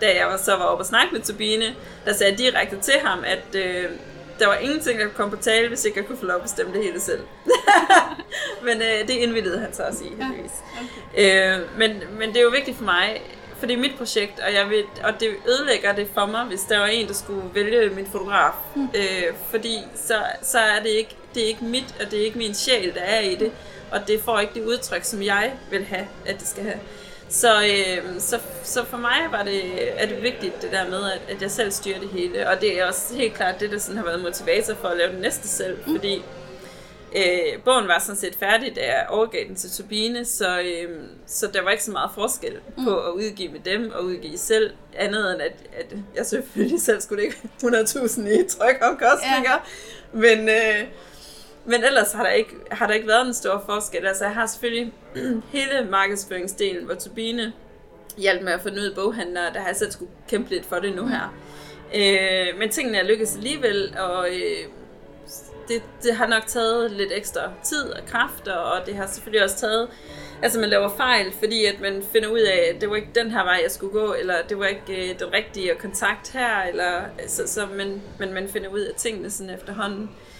da 0.00 0.06
jeg 0.06 0.38
så 0.38 0.56
var 0.56 0.64
oppe 0.64 0.82
og 0.82 0.86
snakke 0.86 1.14
med 1.14 1.22
Tobine, 1.22 1.74
der 2.04 2.12
sagde 2.12 2.30
jeg 2.32 2.38
direkte 2.38 2.80
til 2.80 2.94
ham, 3.04 3.24
at 3.26 3.54
øh, 3.54 3.90
der 4.38 4.46
var 4.46 4.54
ingenting, 4.54 4.98
der 4.98 5.04
kunne 5.04 5.14
komme 5.14 5.36
på 5.36 5.42
tale, 5.42 5.68
hvis 5.68 5.84
ikke 5.84 5.98
jeg 5.98 6.06
kunne 6.06 6.18
få 6.18 6.26
lov 6.26 6.36
at 6.36 6.42
bestemme 6.42 6.74
det 6.74 6.84
hele 6.84 7.00
selv. 7.00 7.20
men 8.66 8.82
øh, 8.82 9.08
det 9.08 9.10
indvildede 9.10 9.58
han 9.58 9.74
så 9.74 9.82
også 9.82 10.04
i, 10.04 10.08
heldigvis. 10.08 10.52
Okay. 11.14 11.54
Øh, 11.54 11.78
men, 11.78 12.02
men 12.18 12.28
det 12.28 12.36
er 12.36 12.42
jo 12.42 12.48
vigtigt 12.48 12.76
for 12.76 12.84
mig, 12.84 13.22
for 13.58 13.66
det 13.66 13.74
er 13.74 13.80
mit 13.80 13.94
projekt, 13.98 14.40
og, 14.40 14.54
jeg 14.54 14.70
vil, 14.70 14.84
og 15.04 15.20
det 15.20 15.28
ødelægger 15.48 15.94
det 15.94 16.08
for 16.14 16.26
mig, 16.26 16.44
hvis 16.44 16.60
der 16.60 16.78
var 16.78 16.86
en, 16.86 17.08
der 17.08 17.14
skulle 17.14 17.42
vælge 17.54 17.90
min 17.90 18.06
fotograf. 18.06 18.52
Mm. 18.74 18.88
Øh, 18.94 19.34
fordi 19.50 19.78
så, 19.94 20.14
så 20.42 20.58
er 20.58 20.82
det 20.82 20.88
ikke, 20.90 21.16
det 21.34 21.42
er 21.42 21.46
ikke 21.46 21.64
mit, 21.64 21.94
og 22.00 22.10
det 22.10 22.20
er 22.20 22.24
ikke 22.24 22.38
min 22.38 22.54
sjæl, 22.54 22.94
der 22.94 23.00
er 23.00 23.20
i 23.20 23.34
det 23.34 23.52
og 23.92 24.08
det 24.08 24.20
får 24.20 24.40
ikke 24.40 24.54
det 24.54 24.64
udtryk, 24.64 25.04
som 25.04 25.22
jeg 25.22 25.52
vil 25.70 25.84
have, 25.84 26.06
at 26.26 26.40
det 26.40 26.48
skal 26.48 26.64
have. 26.64 26.78
Så, 27.32 27.62
øh, 27.62 28.20
så, 28.20 28.38
så 28.62 28.84
for 28.84 28.96
mig 28.96 29.18
var 29.30 29.42
det, 29.42 29.62
er 30.02 30.06
det 30.06 30.22
vigtigt 30.22 30.62
det 30.62 30.72
der 30.72 30.90
med, 30.90 31.10
at, 31.10 31.20
at 31.28 31.42
jeg 31.42 31.50
selv 31.50 31.70
styrer 31.70 32.00
det 32.00 32.08
hele. 32.08 32.48
Og 32.48 32.60
det 32.60 32.80
er 32.80 32.86
også 32.86 33.14
helt 33.14 33.34
klart 33.34 33.60
det, 33.60 33.70
der 33.70 33.78
sådan 33.78 33.96
har 33.96 34.04
været 34.04 34.22
motivator 34.22 34.74
for 34.74 34.88
at 34.88 34.96
lave 34.96 35.12
det 35.12 35.20
næste 35.20 35.48
selv. 35.48 35.78
Mm. 35.86 35.94
Fordi 35.94 36.24
øh, 37.16 37.62
bogen 37.64 37.88
var 37.88 37.98
sådan 37.98 38.16
set 38.16 38.34
færdig, 38.34 38.76
da 38.76 38.80
jeg 38.80 39.06
overgav 39.08 39.44
den 39.48 39.56
til 39.56 39.70
Turbine, 39.70 40.24
så, 40.24 40.60
øh, 40.60 41.00
så 41.26 41.46
der 41.46 41.62
var 41.62 41.70
ikke 41.70 41.84
så 41.84 41.90
meget 41.90 42.10
forskel 42.14 42.52
mm. 42.76 42.84
på 42.84 43.00
at 43.00 43.10
udgive 43.10 43.52
med 43.52 43.60
dem 43.60 43.92
og 43.94 44.04
udgive 44.04 44.38
selv. 44.38 44.70
Andet 44.96 45.32
end 45.32 45.42
at, 45.42 45.52
at 45.72 45.96
jeg 46.16 46.26
selvfølgelig 46.26 46.80
selv 46.82 47.00
skulle 47.00 47.22
ikke 47.22 47.36
100.000 47.62 48.28
i 48.28 48.48
trykomkostninger. 48.48 49.52
Ja. 49.52 50.18
Men... 50.18 50.48
Øh, 50.48 50.84
men 51.64 51.84
ellers 51.84 52.12
har 52.12 52.22
der, 52.22 52.30
ikke, 52.30 52.54
har 52.70 52.86
der 52.86 52.94
ikke 52.94 53.08
været 53.08 53.26
en 53.26 53.34
stor 53.34 53.62
forskel. 53.66 54.06
Altså 54.06 54.24
jeg 54.24 54.34
har 54.34 54.46
selvfølgelig 54.46 54.92
hele 55.52 55.86
markedsføringsdelen, 55.90 56.84
hvor 56.84 56.94
Turbine 56.94 57.52
hjalp 58.16 58.42
med 58.42 58.52
at 58.52 58.60
finde 58.60 58.80
ud 58.80 58.86
af 58.86 58.94
boghandlere, 58.94 59.52
der 59.52 59.60
har 59.60 59.66
jeg 59.66 59.76
selv 59.76 59.90
skulle 59.90 60.10
kæmpe 60.28 60.50
lidt 60.50 60.66
for 60.66 60.76
det 60.76 60.96
nu 60.96 61.06
her. 61.06 61.34
Øh, 61.94 62.58
men 62.58 62.70
tingene 62.70 62.98
er 62.98 63.04
lykkedes 63.04 63.36
alligevel, 63.36 63.96
og 63.98 64.28
øh, 64.28 64.68
det, 65.68 65.82
det 66.02 66.14
har 66.14 66.26
nok 66.26 66.46
taget 66.46 66.90
lidt 66.90 67.12
ekstra 67.12 67.40
tid 67.64 67.82
og 67.82 68.06
kræfter, 68.06 68.52
og 68.52 68.86
det 68.86 68.94
har 68.94 69.06
selvfølgelig 69.06 69.44
også 69.44 69.56
taget, 69.56 69.88
altså 70.42 70.60
man 70.60 70.68
laver 70.68 70.88
fejl, 70.88 71.32
fordi 71.38 71.64
at 71.64 71.80
man 71.80 72.02
finder 72.12 72.28
ud 72.28 72.40
af, 72.40 72.72
at 72.74 72.80
det 72.80 72.90
var 72.90 72.96
ikke 72.96 73.10
den 73.14 73.30
her 73.30 73.44
vej, 73.44 73.60
jeg 73.62 73.70
skulle 73.70 73.92
gå, 73.92 74.14
eller 74.14 74.34
det 74.48 74.58
var 74.58 74.66
ikke 74.66 75.10
øh, 75.10 75.18
den 75.18 75.32
rigtige 75.32 75.74
kontakt 75.74 76.32
her, 76.32 76.62
eller 76.62 77.02
altså, 77.18 77.46
så, 77.46 77.54
så 77.54 77.66
man, 77.76 78.02
men 78.18 78.32
man 78.32 78.48
finder 78.48 78.68
ud 78.68 78.80
af 78.80 78.94
tingene 78.96 79.30
sådan 79.30 79.54
efterhånden. 79.54 80.02
Øh, 80.02 80.31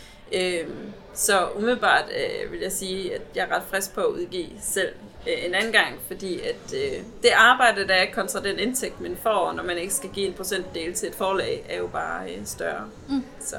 så 1.14 1.48
umiddelbart 1.56 2.04
øh, 2.10 2.52
vil 2.52 2.60
jeg 2.60 2.72
sige, 2.72 3.14
at 3.14 3.22
jeg 3.34 3.48
er 3.50 3.56
ret 3.56 3.62
frisk 3.70 3.94
på 3.94 4.00
at 4.00 4.06
udgive 4.06 4.48
selv 4.60 4.94
øh, 5.28 5.44
en 5.46 5.54
anden 5.54 5.72
gang, 5.72 5.98
fordi 6.06 6.40
at 6.40 6.74
øh, 6.74 7.02
det 7.22 7.30
arbejde, 7.36 7.88
der 7.88 7.94
er 7.94 8.12
kontra 8.12 8.42
den 8.42 8.58
indtægt, 8.58 9.00
man 9.00 9.16
får, 9.22 9.52
når 9.52 9.62
man 9.62 9.78
ikke 9.78 9.94
skal 9.94 10.10
give 10.10 10.26
en 10.26 10.34
procentdel 10.34 10.94
til 10.94 11.08
et 11.08 11.14
forlag, 11.14 11.66
er 11.68 11.78
jo 11.78 11.86
bare 11.86 12.30
øh, 12.30 12.46
større. 12.46 12.88
Mm. 13.08 13.24
Så 13.40 13.56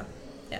ja. 0.51 0.57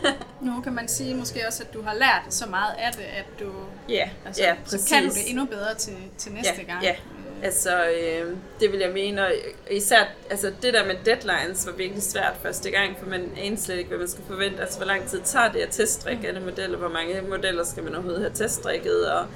nu 0.46 0.60
kan 0.60 0.72
man 0.72 0.88
sige 0.88 1.14
måske 1.14 1.46
også, 1.46 1.62
at 1.62 1.74
du 1.74 1.82
har 1.82 1.94
lært 1.94 2.34
så 2.34 2.48
meget 2.48 2.74
af 2.78 2.92
det, 2.92 3.02
at 3.02 3.26
du 3.40 3.52
ja, 3.88 4.10
altså, 4.26 4.42
ja, 4.42 4.54
så 4.64 4.88
kan 4.88 5.02
du 5.02 5.08
det 5.08 5.30
endnu 5.30 5.44
bedre 5.44 5.74
til, 5.74 5.96
til 6.18 6.32
næste 6.32 6.54
ja, 6.58 6.72
gang. 6.72 6.82
Ja, 6.82 6.96
Altså, 7.44 7.84
øh, 7.84 8.36
det 8.60 8.72
vil 8.72 8.80
jeg 8.80 8.90
mene, 8.94 9.26
og 9.26 9.32
især 9.70 10.04
altså, 10.30 10.52
det 10.62 10.74
der 10.74 10.86
med 10.86 10.94
deadlines 11.04 11.66
var 11.66 11.72
virkelig 11.72 12.02
svært 12.02 12.34
første 12.42 12.70
gang, 12.70 12.96
for 12.98 13.10
man 13.10 13.30
aner 13.36 13.56
slet 13.56 13.76
ikke, 13.76 13.88
hvad 13.88 13.98
man 13.98 14.08
skal 14.08 14.24
forvente. 14.28 14.60
Altså, 14.60 14.78
hvor 14.78 14.86
lang 14.86 15.08
tid 15.08 15.20
tager 15.24 15.52
det 15.52 15.60
at 15.60 15.68
teststrikke 15.70 16.22
mm. 16.22 16.28
alle 16.28 16.40
modeller, 16.40 16.78
hvor 16.78 16.88
mange 16.88 17.22
modeller 17.28 17.64
skal 17.64 17.82
man 17.82 17.94
overhovedet 17.94 18.20
have 18.20 18.32
teststrikket, 18.34 19.10
og 19.12 19.26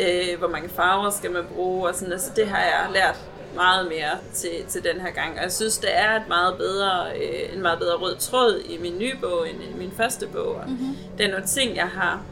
øh, 0.00 0.38
hvor 0.38 0.48
mange 0.48 0.68
farver 0.68 1.10
skal 1.10 1.30
man 1.30 1.44
bruge, 1.54 1.88
og 1.88 1.94
sådan, 1.94 2.12
altså, 2.12 2.30
det 2.36 2.46
har 2.46 2.62
jeg 2.62 2.86
lært 2.92 3.16
meget 3.54 3.88
mere 3.88 4.18
til, 4.32 4.64
til 4.68 4.84
den 4.84 5.00
her 5.00 5.10
gang. 5.10 5.36
Og 5.36 5.42
jeg 5.42 5.52
synes, 5.52 5.78
det 5.78 5.98
er 5.98 6.10
et 6.16 6.28
meget 6.28 6.56
bedre, 6.58 7.10
øh, 7.16 7.54
en 7.54 7.62
meget 7.62 7.78
bedre 7.78 7.96
rød 7.96 8.16
tråd 8.16 8.60
i 8.68 8.78
min 8.78 8.98
nye 8.98 9.16
bog 9.20 9.48
end 9.50 9.62
i 9.62 9.78
min 9.78 9.92
første 9.96 10.26
bog. 10.26 10.62
mm-hmm. 10.66 10.96
Det 11.18 11.26
er 11.26 11.30
nogle 11.30 11.46
ting, 11.46 11.76
jeg 11.76 11.88
har 11.88 12.22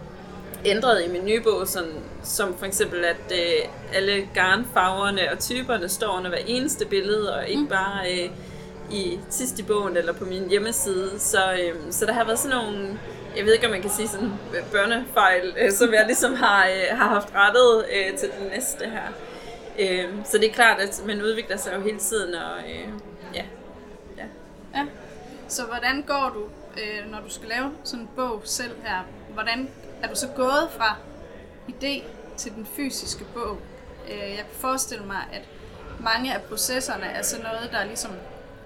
ændret 0.64 1.05
i 1.05 1.09
min 1.09 1.25
nye 1.25 1.40
bog, 1.40 1.68
sådan, 1.68 1.94
som 2.22 2.59
for 2.59 2.66
eksempel, 2.66 3.05
at 3.05 3.33
øh, 3.33 3.68
alle 3.94 4.29
garnfarverne 4.35 5.33
og 5.33 5.38
typerne 5.38 5.88
står 5.88 6.16
under 6.16 6.29
hver 6.29 6.38
eneste 6.46 6.87
billede, 6.87 7.35
og 7.35 7.48
ikke 7.48 7.62
mm. 7.62 7.68
bare 7.68 8.12
øh, 8.12 8.31
i 8.90 9.20
sidst 9.31 9.59
i 9.59 9.62
bogen 9.62 9.96
eller 9.96 10.12
på 10.12 10.25
min 10.25 10.48
hjemmeside. 10.51 11.11
Så, 11.18 11.53
øh, 11.53 11.75
så 11.90 12.07
der 12.07 12.12
har 12.12 12.25
været 12.25 12.38
sådan 12.38 12.57
nogle, 12.57 12.98
jeg 13.37 13.44
ved 13.44 13.53
ikke 13.53 13.66
om 13.66 13.72
man 13.72 13.83
kan 13.83 13.90
sige 13.90 14.09
sådan 14.09 14.33
øh, 14.57 14.70
børnefejl, 14.72 15.55
øh, 15.59 15.72
som 15.72 15.94
jeg 15.94 16.05
ligesom 16.07 16.35
har, 16.35 16.66
øh, 16.66 16.98
har 16.98 17.09
haft 17.09 17.29
rettet 17.35 17.85
øh, 17.92 18.18
til 18.18 18.29
den 18.38 18.48
næste 18.48 18.85
her. 18.85 19.09
Øh, 19.79 20.09
så 20.25 20.38
det 20.38 20.48
er 20.48 20.53
klart, 20.53 20.81
at 20.81 21.03
man 21.07 21.22
udvikler 21.22 21.57
sig 21.57 21.75
jo 21.77 21.81
hele 21.81 21.98
tiden, 21.98 22.35
og 22.35 22.59
øh, 22.70 22.88
ja. 23.35 23.44
ja. 24.16 24.25
Ja. 24.75 24.87
Så 25.48 25.62
hvordan 25.64 26.03
går 26.03 26.33
du, 26.35 26.42
øh, 26.83 27.11
når 27.11 27.18
du 27.20 27.31
skal 27.31 27.48
lave 27.48 27.72
sådan 27.85 28.01
en 28.01 28.09
bog 28.16 28.40
selv 28.44 28.72
her? 28.85 28.98
Hvordan 29.35 29.68
er 30.02 30.08
du 30.08 30.14
så 30.14 30.28
gået 30.36 30.68
fra 30.76 30.96
idé 31.68 32.02
til 32.36 32.52
den 32.54 32.66
fysiske 32.76 33.24
bog? 33.34 33.58
Øh, 34.08 34.18
jeg 34.18 34.36
kan 34.36 34.60
forestille 34.60 35.04
mig, 35.04 35.22
at 35.32 35.42
mange 36.00 36.34
af 36.34 36.42
processerne 36.42 37.04
er 37.04 37.22
sådan 37.22 37.44
noget, 37.44 37.70
der 37.72 37.84
ligesom 37.84 38.10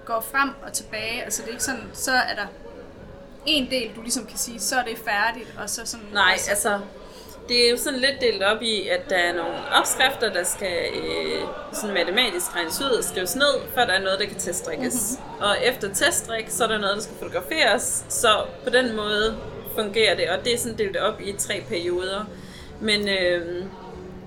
går 0.05 0.25
frem 0.31 0.49
og 0.65 0.73
tilbage. 0.73 1.23
Altså 1.23 1.41
det 1.41 1.47
er 1.47 1.51
ikke 1.51 1.63
sådan, 1.63 1.89
så 1.93 2.11
er 2.11 2.35
der 2.35 2.47
en 3.45 3.69
del, 3.69 3.95
du 3.95 4.01
ligesom 4.01 4.25
kan 4.25 4.37
sige, 4.37 4.59
så 4.59 4.75
er 4.75 4.83
det 4.83 4.97
færdigt, 4.97 5.53
og 5.59 5.69
så 5.69 5.85
sådan... 5.85 6.05
Nej, 6.13 6.31
altså, 6.31 6.49
altså 6.49 6.79
det 7.49 7.65
er 7.65 7.71
jo 7.71 7.77
sådan 7.77 7.99
lidt 7.99 8.21
delt 8.21 8.43
op 8.43 8.61
i, 8.61 8.87
at 8.87 9.09
der 9.09 9.15
er 9.15 9.33
nogle 9.33 9.55
opskrifter, 9.79 10.33
der 10.33 10.43
skal 10.43 10.77
øh, 10.93 11.41
sådan 11.73 11.93
matematisk 11.93 12.55
regnes 12.55 12.81
ud 12.81 12.97
og 12.97 13.03
skrives 13.03 13.35
ned, 13.35 13.53
før 13.75 13.85
der 13.85 13.93
er 13.93 14.01
noget, 14.01 14.19
der 14.19 14.25
kan 14.25 14.39
teststrikkes. 14.39 15.19
Mm-hmm. 15.19 15.41
Og 15.41 15.55
efter 15.63 15.93
teststrik, 15.93 16.45
så 16.49 16.63
er 16.63 16.67
der 16.67 16.77
noget, 16.77 16.95
der 16.95 17.01
skal 17.01 17.15
fotograferes, 17.15 18.05
så 18.09 18.45
på 18.63 18.69
den 18.69 18.95
måde 18.95 19.37
fungerer 19.83 20.15
det, 20.15 20.29
og 20.29 20.45
det 20.45 20.53
er 20.53 20.57
sådan 20.57 20.77
delt 20.77 20.97
op 20.97 21.21
i 21.21 21.35
tre 21.37 21.63
perioder. 21.69 22.25
Men, 22.81 23.09
øh, 23.09 23.65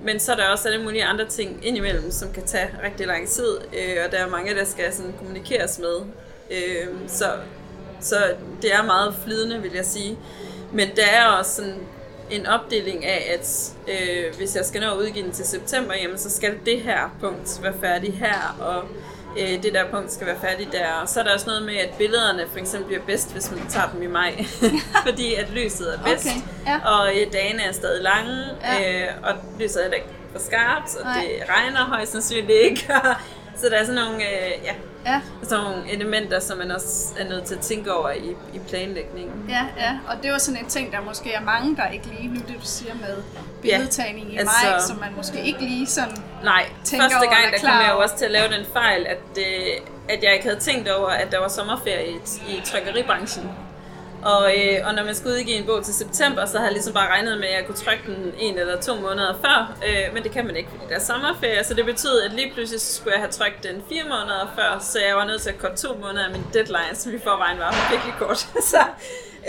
men 0.03 0.21
så 0.21 0.33
er 0.33 0.37
der 0.37 0.49
også 0.49 0.69
alle 0.69 0.85
mulige 0.85 1.05
andre 1.05 1.27
ting 1.27 1.67
indimellem, 1.67 2.11
som 2.11 2.33
kan 2.33 2.43
tage 2.43 2.71
rigtig 2.85 3.07
lang 3.07 3.29
tid, 3.29 3.59
øh, 3.73 3.97
og 4.05 4.13
der 4.13 4.19
er 4.19 4.29
mange, 4.29 4.55
der 4.55 4.65
skal 4.65 4.93
sådan 4.93 5.15
kommunikeres 5.19 5.79
med. 5.79 5.97
Øh, 6.51 6.89
så, 7.07 7.25
så 8.01 8.17
det 8.63 8.75
er 8.75 8.83
meget 8.83 9.15
flydende, 9.25 9.63
vil 9.63 9.73
jeg 9.75 9.85
sige. 9.85 10.19
Men 10.73 10.89
der 10.97 11.07
er 11.07 11.27
også 11.27 11.55
sådan 11.55 11.77
en 12.31 12.47
opdeling 12.47 13.05
af, 13.05 13.39
at 13.39 13.73
øh, 13.89 14.37
hvis 14.37 14.57
jeg 14.57 14.65
skal 14.65 14.81
nå 14.81 14.91
at 14.91 14.97
udgive 14.97 15.25
den 15.25 15.33
til 15.33 15.45
september, 15.45 15.95
jamen, 15.95 16.19
så 16.19 16.31
skal 16.31 16.55
det 16.67 16.81
her 16.81 17.17
punkt 17.21 17.61
være 17.63 17.75
færdig 17.81 18.15
her, 18.15 18.57
og 18.61 18.85
øh, 19.39 19.63
det 19.63 19.75
der 19.75 19.85
punkt 19.91 20.13
skal 20.13 20.27
være 20.27 20.41
færdigt 20.41 20.73
der. 20.73 20.93
Og 21.03 21.09
så 21.09 21.21
er 21.21 21.25
der 21.25 21.35
også 21.35 21.47
noget 21.47 21.63
med, 21.63 21.77
at 21.77 21.91
billederne 21.99 22.45
for 22.53 22.59
eksempel 22.59 22.87
bliver 22.87 23.03
bedst, 23.07 23.33
hvis 23.33 23.51
man 23.51 23.61
tager 23.69 23.89
dem 23.93 24.03
i 24.03 24.07
maj, 24.07 24.45
fordi 25.07 25.35
at 25.35 25.51
lyset 25.51 25.95
er 25.95 26.03
bedst, 26.05 26.27
okay, 26.27 26.41
ja. 26.67 26.91
og 26.91 27.09
øh, 27.09 27.33
dagene 27.33 27.63
er 27.63 27.73
stadig 27.73 28.03
lange, 28.03 28.45
ja. 28.63 29.03
øh, 29.03 29.09
og 29.23 29.35
lyset 29.61 29.87
er 29.87 29.93
ikke 29.93 30.07
for 30.33 30.39
skarpt, 30.39 30.97
og 30.97 31.05
Nej. 31.05 31.15
det 31.15 31.49
regner 31.49 31.85
højst 31.85 32.13
sandsynligt 32.13 32.51
ikke. 32.51 32.87
så 33.61 33.69
der 33.71 33.77
er 33.77 33.85
sådan 33.85 34.01
nogle, 34.03 34.17
øh, 34.17 34.65
ja, 34.65 34.75
ja. 35.07 35.21
sådan 35.43 35.65
nogle 35.65 35.93
elementer, 35.93 36.41
som 36.41 36.59
man 36.59 36.71
også 36.71 37.15
er 37.19 37.29
nødt 37.29 37.45
til 37.45 37.55
at 37.55 37.61
tænke 37.61 37.93
over 37.93 38.11
i, 38.11 38.31
i 38.55 38.59
planlægningen. 38.69 39.47
Ja, 39.49 39.67
ja, 39.79 39.99
og 40.09 40.23
det 40.23 40.33
var 40.33 40.39
sådan 40.39 40.61
en 40.61 40.69
ting, 40.69 40.93
der 40.93 41.01
måske 41.01 41.33
er 41.33 41.41
mange, 41.41 41.77
der 41.77 41.89
ikke 41.89 42.07
lige, 42.07 42.29
nu 42.29 42.35
det 42.35 42.57
du 42.61 42.67
siger 42.67 42.95
med 42.95 43.17
billedtagning 43.63 44.29
ja, 44.29 44.35
i 44.35 44.37
altså, 44.37 44.67
maj, 44.71 44.81
som 44.81 44.97
man 44.97 45.13
måske 45.17 45.45
ikke 45.45 45.61
lige 45.61 45.87
sådan 45.87 46.17
Nej, 46.45 46.67
tænker 46.85 47.09
første 47.09 47.29
gang, 47.29 47.45
over, 47.45 47.51
der 47.51 47.59
kom 47.59 47.71
jeg 47.71 47.91
jo 47.93 47.99
også 47.99 48.17
til 48.17 48.25
at 48.25 48.31
lave 48.31 48.49
den 48.49 48.67
fejl, 48.73 49.07
at, 49.07 49.19
øh, 49.39 49.73
at 50.09 50.23
jeg 50.23 50.33
ikke 50.33 50.45
havde 50.45 50.61
tænkt 50.61 50.89
over, 50.89 51.09
at 51.09 51.33
der 51.33 51.39
var 51.39 51.49
sommerferie 51.49 52.11
i, 52.11 52.19
i 52.49 52.63
trykkeribranchen. 52.65 53.51
Og, 54.23 54.53
øh, 54.59 54.79
og 54.87 54.95
når 54.95 55.05
man 55.05 55.15
skulle 55.15 55.35
udgive 55.37 55.57
en 55.57 55.67
bog 55.67 55.85
til 55.85 55.95
september, 55.95 56.47
så 56.47 56.57
havde 56.57 56.69
jeg 56.69 56.73
ligesom 56.73 56.95
bare 56.95 57.09
regnet 57.09 57.39
med, 57.39 57.49
at 57.49 57.55
jeg 57.55 57.67
kunne 57.67 57.77
trykke 57.77 58.03
den 58.07 58.33
en 58.39 58.59
eller 58.59 58.81
to 58.81 58.95
måneder 58.95 59.35
før. 59.45 59.77
Øh, 59.87 60.15
men 60.15 60.23
det 60.23 60.33
kan 60.33 60.47
man 60.47 60.57
ikke, 60.57 60.71
fordi 60.71 60.85
der 60.89 60.95
er 60.95 61.01
sommerferie. 61.01 61.65
Så 61.65 61.75
det 61.75 61.85
betød, 61.85 62.23
at 62.23 62.33
lige 62.33 62.53
pludselig 62.55 62.81
skulle 62.81 63.13
jeg 63.13 63.21
have 63.21 63.31
trykt 63.31 63.63
den 63.63 63.83
fire 63.89 64.05
måneder 64.05 64.53
før, 64.57 64.79
så 64.81 64.99
jeg 65.09 65.17
var 65.17 65.25
nødt 65.25 65.43
til 65.43 65.51
at 65.51 65.59
korte 65.59 65.77
to 65.77 65.95
måneder 65.95 66.25
af 66.25 66.31
min 66.31 66.45
deadline, 66.55 66.95
som 66.95 67.15
i 67.15 67.19
forvejen 67.19 67.59
var 67.59 67.91
virkelig 67.91 68.15
kort. 68.19 68.39
så, 68.73 68.83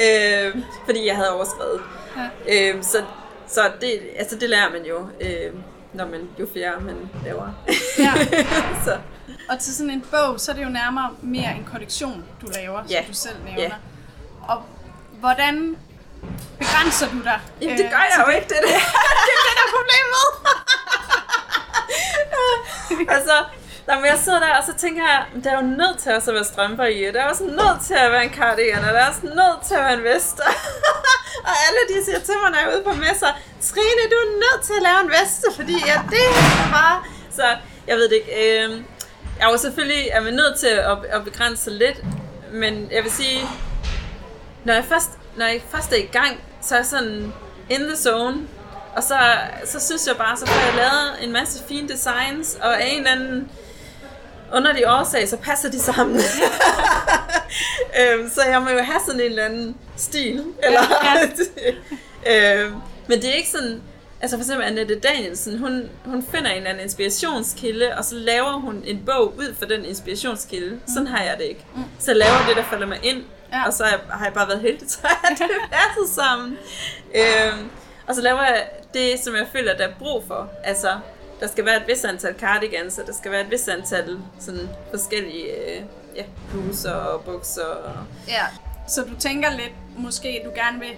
øh, 0.03 0.63
fordi 0.85 1.07
jeg 1.07 1.15
havde 1.15 1.31
overskrevet. 1.35 1.81
Ja. 2.47 2.69
Øh, 2.73 2.83
så 2.83 2.97
så 3.53 3.71
det, 3.81 4.01
altså 4.15 4.35
det 4.35 4.49
lærer 4.49 4.69
man 4.69 4.85
jo, 4.85 5.07
øh, 5.21 5.53
når 5.93 6.05
man 6.05 6.29
jo 6.39 6.47
flere 6.51 6.79
man 6.79 7.09
laver. 7.25 7.49
ja. 7.99 8.13
så. 8.85 8.97
Og 9.49 9.59
til 9.59 9.75
sådan 9.75 9.89
en 9.89 10.05
bog, 10.11 10.39
så 10.39 10.51
er 10.51 10.55
det 10.55 10.63
jo 10.63 10.69
nærmere 10.69 11.09
mere 11.21 11.55
en 11.55 11.67
kollektion, 11.71 12.25
du 12.41 12.47
laver, 12.55 12.83
ja. 12.89 12.97
som 12.97 13.05
du 13.05 13.13
selv 13.13 13.35
nævner. 13.45 13.61
Ja. 13.61 13.71
Og 14.47 14.63
hvordan 15.19 15.77
begrænser 16.59 17.09
du 17.09 17.23
dig? 17.23 17.39
Jamen, 17.61 17.77
det 17.77 17.89
gør 17.89 17.97
jeg 17.97 18.25
jo 18.27 18.31
ikke, 18.31 18.47
det 18.49 18.57
er 18.57 18.61
det. 18.61 18.69
det 19.27 19.33
er 19.37 19.43
det, 19.47 19.53
der 19.57 19.63
er 19.67 19.71
problemet. 19.77 20.25
altså, 23.17 23.43
når 23.87 24.05
jeg 24.05 24.17
sidder 24.17 24.39
der, 24.39 24.57
og 24.57 24.63
så 24.63 24.73
tænker 24.73 25.03
jeg, 25.03 25.43
der 25.43 25.51
er 25.51 25.55
jo 25.55 25.67
nødt 25.67 25.97
til 25.99 26.09
at 26.09 26.27
være 26.27 26.43
strømper 26.43 26.85
i, 26.85 27.03
og 27.03 27.13
der 27.13 27.21
er 27.21 27.29
også 27.29 27.43
nødt 27.43 27.81
til 27.87 27.93
at 27.93 28.11
være 28.11 28.23
en 28.23 28.33
cardigan, 28.33 28.83
og 28.83 28.93
der 28.93 28.99
er 28.99 29.09
også 29.09 29.25
nødt 29.25 29.61
til 29.67 29.75
at 29.75 29.83
være 29.83 29.93
en 29.93 30.03
vest 30.03 30.41
og 31.49 31.53
alle 31.65 31.81
de 31.91 32.05
siger 32.05 32.19
til 32.19 32.35
mig, 32.41 32.51
når 32.51 32.59
jeg 32.59 32.67
er 32.69 32.75
ude 32.75 32.83
på 32.83 32.93
messer, 32.93 33.31
Trine, 33.61 34.03
du 34.11 34.17
er 34.25 34.31
nødt 34.45 34.61
til 34.67 34.73
at 34.79 34.83
lave 34.89 34.99
en 35.05 35.11
veste, 35.19 35.47
fordi 35.55 35.75
ja, 35.91 35.97
det 36.09 36.25
er 36.65 36.71
bare... 36.71 37.03
Så 37.35 37.45
jeg 37.87 37.95
ved 37.97 38.09
det 38.09 38.15
ikke. 38.15 38.63
Øh, 38.63 38.69
jeg 39.39 39.47
er 39.47 39.51
jo 39.51 39.57
selvfølgelig 39.57 40.07
er 40.11 40.21
man 40.21 40.33
nødt 40.33 40.59
til 40.59 40.67
at, 40.67 40.97
at 41.09 41.23
begrænse 41.23 41.69
lidt, 41.69 41.97
men 42.51 42.91
jeg 42.91 43.03
vil 43.03 43.11
sige, 43.11 43.41
når 44.63 44.73
jeg 44.73 44.85
først, 44.85 45.09
når 45.35 45.45
jeg 45.45 45.61
først 45.71 45.91
er 45.91 45.95
i 45.97 46.09
gang, 46.11 46.43
så 46.61 46.75
er 46.75 46.79
jeg 46.79 46.85
sådan 46.85 47.33
in 47.69 47.79
the 47.79 47.95
zone. 47.95 48.37
Og 48.95 49.03
så, 49.03 49.17
så 49.65 49.79
synes 49.85 50.07
jeg 50.07 50.17
bare, 50.17 50.37
så 50.37 50.45
får 50.45 50.65
jeg 50.65 50.75
lavet 50.75 51.23
en 51.23 51.31
masse 51.31 51.63
fine 51.67 51.89
designs, 51.89 52.57
og 52.61 52.81
af 52.81 52.87
en 52.87 52.97
eller 52.97 53.11
anden 53.11 53.51
underlig 54.53 54.83
årsag, 54.87 55.29
så 55.29 55.37
passer 55.37 55.71
de 55.71 55.79
sammen. 55.79 56.15
øhm, 57.99 58.29
så 58.29 58.41
jeg 58.49 58.61
må 58.61 58.69
jo 58.69 58.79
have 58.79 58.99
sådan 59.05 59.21
en 59.21 59.25
eller 59.25 59.45
anden 59.45 59.75
stil. 59.97 60.43
Eller, 60.63 60.81
ja. 62.25 62.63
øhm, 62.63 62.75
men 63.07 63.21
det 63.21 63.29
er 63.29 63.33
ikke 63.33 63.49
sådan, 63.49 63.81
altså 64.21 64.37
for 64.37 64.43
eksempel 64.43 64.65
Annette 64.67 64.99
Danielsen, 64.99 65.57
hun, 65.57 65.89
hun 66.05 66.25
finder 66.31 66.49
en 66.49 66.57
eller 66.57 66.69
anden 66.69 66.83
inspirationskilde, 66.83 67.97
og 67.97 68.05
så 68.05 68.15
laver 68.15 68.51
hun 68.51 68.83
en 68.85 69.03
bog 69.05 69.37
ud 69.37 69.55
for 69.59 69.65
den 69.65 69.85
inspirationskilde. 69.85 70.71
Mm. 70.71 70.81
Sådan 70.93 71.07
har 71.07 71.23
jeg 71.23 71.35
det 71.37 71.43
ikke. 71.43 71.65
Mm. 71.75 71.83
Så 71.99 72.13
laver 72.13 72.45
det, 72.47 72.55
der 72.55 72.63
falder 72.63 72.87
mig 72.87 72.99
ind, 73.03 73.23
ja. 73.53 73.65
og 73.65 73.73
så 73.73 73.83
har 74.09 74.25
jeg 74.25 74.33
bare 74.33 74.47
været 74.47 74.61
heldig, 74.61 74.91
så 74.91 74.99
at 75.03 75.37
det 75.37 75.47
passet 75.71 76.15
sammen. 76.15 76.57
Øhm, 77.15 77.69
og 78.07 78.15
så 78.15 78.21
laver 78.21 78.41
jeg 78.41 78.67
det, 78.93 79.19
som 79.23 79.35
jeg 79.35 79.47
føler, 79.51 79.77
der 79.77 79.87
er 79.87 79.93
brug 79.99 80.23
for. 80.27 80.49
Altså, 80.63 80.89
der 81.41 81.47
skal 81.47 81.65
være 81.65 81.77
et 81.77 81.87
vis 81.87 82.03
antal 82.03 82.35
cardigans, 82.39 82.97
og 82.97 83.07
der 83.07 83.13
skal 83.13 83.31
være 83.31 83.41
et 83.41 83.51
vis 83.51 83.67
antal 83.67 84.19
sådan 84.39 84.69
forskellige 84.89 85.45
øh, 85.45 85.81
ja, 86.15 86.23
bluser 86.51 86.93
og 86.93 87.23
bukser. 87.23 87.65
Og... 87.65 87.93
Ja, 88.27 88.45
så 88.87 89.01
du 89.01 89.15
tænker 89.19 89.51
lidt, 89.51 89.73
måske 89.97 90.41
du 90.45 90.51
gerne 90.55 90.79
vil 90.79 90.95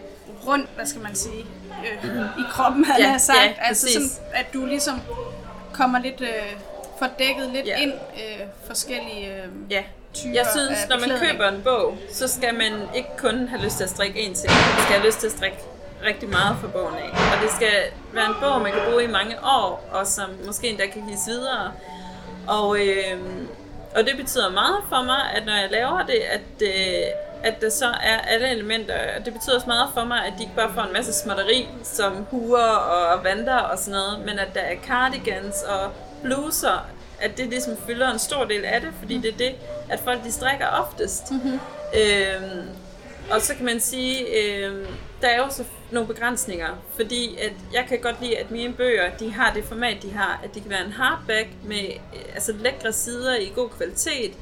rundt, 0.47 0.69
hvad 0.75 0.85
skal 0.85 1.01
man 1.01 1.15
sige, 1.15 1.45
øh, 1.85 2.09
i 2.39 2.43
kroppen, 2.51 2.85
havde 2.85 3.03
ja, 3.03 3.11
jeg 3.11 3.21
sagt. 3.21 3.39
Ja, 3.39 3.53
altså 3.59 3.87
sådan, 3.93 4.09
at 4.33 4.45
du 4.53 4.65
ligesom 4.65 4.99
kommer 5.73 5.99
lidt, 5.99 6.21
øh, 6.21 6.55
får 6.99 7.09
dækket 7.19 7.49
lidt 7.49 7.67
ja. 7.67 7.81
ind 7.81 7.93
øh, 7.93 8.47
forskellige 8.67 9.27
øh, 9.27 9.49
ja. 9.69 9.83
typer 10.13 10.33
Jeg 10.35 10.45
synes, 10.55 10.79
når 10.89 11.07
man 11.07 11.19
køber 11.19 11.49
en 11.49 11.61
bog, 11.63 11.97
så 12.11 12.27
skal 12.27 12.53
man 12.53 12.73
ikke 12.95 13.09
kun 13.17 13.47
have 13.47 13.61
lyst 13.63 13.77
til 13.77 13.83
at 13.83 13.89
strikke 13.89 14.19
en 14.19 14.33
ting. 14.33 14.49
Man 14.49 14.83
skal 14.83 14.95
have 14.95 15.07
lyst 15.07 15.19
til 15.19 15.27
at 15.27 15.33
strikke 15.33 15.57
rigtig 16.05 16.29
meget 16.29 16.57
for 16.61 16.67
bogen 16.67 16.95
af. 16.95 17.09
Og 17.33 17.41
det 17.43 17.51
skal 17.51 17.73
være 18.13 18.25
en 18.25 18.35
bog, 18.41 18.61
man 18.61 18.71
kan 18.71 18.81
bruge 18.89 19.03
i 19.03 19.07
mange 19.07 19.35
år, 19.43 19.89
og 19.91 20.07
som 20.07 20.29
måske 20.45 20.69
endda 20.69 20.85
kan 20.85 21.05
gives 21.05 21.27
videre. 21.27 21.71
Og, 22.47 22.79
øh, 22.79 23.17
og 23.95 24.05
det 24.05 24.17
betyder 24.17 24.49
meget 24.51 24.77
for 24.89 25.03
mig, 25.03 25.21
at 25.35 25.45
når 25.45 25.53
jeg 25.53 25.71
laver 25.71 26.05
det, 26.05 26.19
at, 26.37 26.61
øh, 26.61 27.05
at 27.43 27.61
der 27.61 27.69
så 27.69 27.85
er 27.85 28.17
alle 28.17 28.49
elementer. 28.49 28.95
Det 29.25 29.33
betyder 29.33 29.55
også 29.55 29.67
meget 29.67 29.89
for 29.93 30.03
mig, 30.03 30.25
at 30.25 30.33
de 30.37 30.43
ikke 30.43 30.55
bare 30.55 30.73
får 30.73 30.81
en 30.81 30.93
masse 30.93 31.13
småtteri, 31.13 31.67
som 31.83 32.25
huer 32.31 32.63
og 32.63 33.23
vanter 33.23 33.57
og 33.57 33.77
sådan 33.77 33.91
noget, 33.91 34.19
men 34.19 34.39
at 34.39 34.47
der 34.53 34.61
er 34.61 34.75
cardigans 34.87 35.63
og 35.63 35.91
bluser, 36.23 36.85
at 37.19 37.37
det 37.37 37.47
ligesom 37.47 37.77
fylder 37.87 38.11
en 38.11 38.19
stor 38.19 38.43
del 38.45 38.65
af 38.65 38.81
det, 38.81 38.89
fordi 38.99 39.17
det 39.17 39.33
er 39.33 39.37
det, 39.37 39.55
at 39.89 39.99
folk 39.99 40.23
de 40.23 40.31
strikker 40.31 40.67
oftest. 40.67 41.31
Mm-hmm. 41.31 41.59
Øhm, 41.93 42.69
og 43.31 43.41
så 43.41 43.55
kan 43.55 43.65
man 43.65 43.79
sige, 43.79 44.25
øhm, 44.37 44.87
der 45.23 45.29
er 45.29 45.37
jo 45.37 45.49
så 45.49 45.63
nogle 45.91 46.07
begrænsninger, 46.07 46.67
fordi 46.95 47.37
at 47.37 47.53
jeg 47.73 47.85
kan 47.89 47.99
godt 47.99 48.21
lide, 48.21 48.37
at 48.37 48.51
mine 48.51 48.73
bøger, 48.73 49.17
de 49.17 49.33
har 49.33 49.53
det 49.53 49.63
format, 49.63 49.97
de 50.03 50.11
har, 50.11 50.41
at 50.43 50.55
de 50.55 50.61
kan 50.61 50.69
være 50.69 50.85
en 50.85 50.91
hardback 50.91 51.47
med 51.63 51.89
altså 52.33 52.53
lækre 52.59 52.93
sider 52.93 53.35
i 53.35 53.51
god 53.55 53.69
kvalitet, 53.69 54.33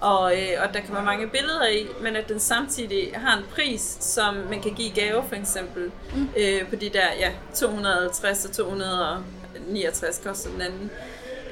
og, 0.00 0.32
øh, 0.32 0.62
og 0.62 0.74
der 0.74 0.80
kan 0.80 0.94
være 0.94 1.04
mange 1.04 1.26
billeder 1.28 1.66
i, 1.66 1.86
men 2.00 2.16
at 2.16 2.28
den 2.28 2.40
samtidig 2.40 3.12
har 3.14 3.36
en 3.36 3.44
pris, 3.54 3.96
som 4.00 4.34
man 4.34 4.62
kan 4.62 4.74
give 4.74 4.90
gave 4.90 5.24
for 5.28 5.36
eksempel, 5.36 5.90
mm. 6.14 6.28
øh, 6.36 6.68
på 6.68 6.76
de 6.76 6.88
der 6.88 7.06
ja, 7.18 7.30
250 7.54 8.44
og 8.44 8.52
269 8.52 10.20
koster 10.24 10.50
den 10.50 10.60
anden. 10.60 10.90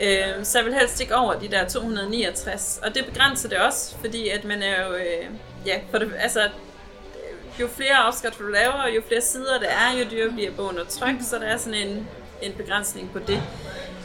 Øh, 0.03 0.45
så 0.45 0.59
jeg 0.59 0.67
vil 0.67 0.75
helst 0.75 1.01
ikke 1.01 1.17
over 1.17 1.35
de 1.35 1.49
der 1.49 1.69
269, 1.69 2.81
og 2.83 2.95
det 2.95 3.05
begrænser 3.07 3.49
det 3.49 3.59
også, 3.59 3.97
fordi 4.01 4.29
at 4.29 4.45
man 4.45 4.63
er 4.63 4.87
jo, 4.87 4.95
øh, 4.95 5.27
ja, 5.67 5.81
for 5.91 5.99
det, 5.99 6.13
altså 6.19 6.41
jo 7.61 7.69
flere 7.69 8.05
opskrifter 8.07 8.45
du 8.45 8.51
laver, 8.51 8.89
jo 8.97 9.03
flere 9.09 9.21
sider 9.21 9.59
der 9.59 9.69
er, 9.69 9.99
jo 9.99 10.05
dyrere 10.11 10.33
bliver 10.33 10.51
bogen 10.51 10.79
at 10.79 10.89
trykke, 10.89 11.25
så 11.25 11.39
der 11.39 11.47
er 11.47 11.57
sådan 11.57 11.89
en, 11.89 12.09
en 12.43 12.53
begrænsning 12.53 13.11
på 13.13 13.19
det. 13.19 13.43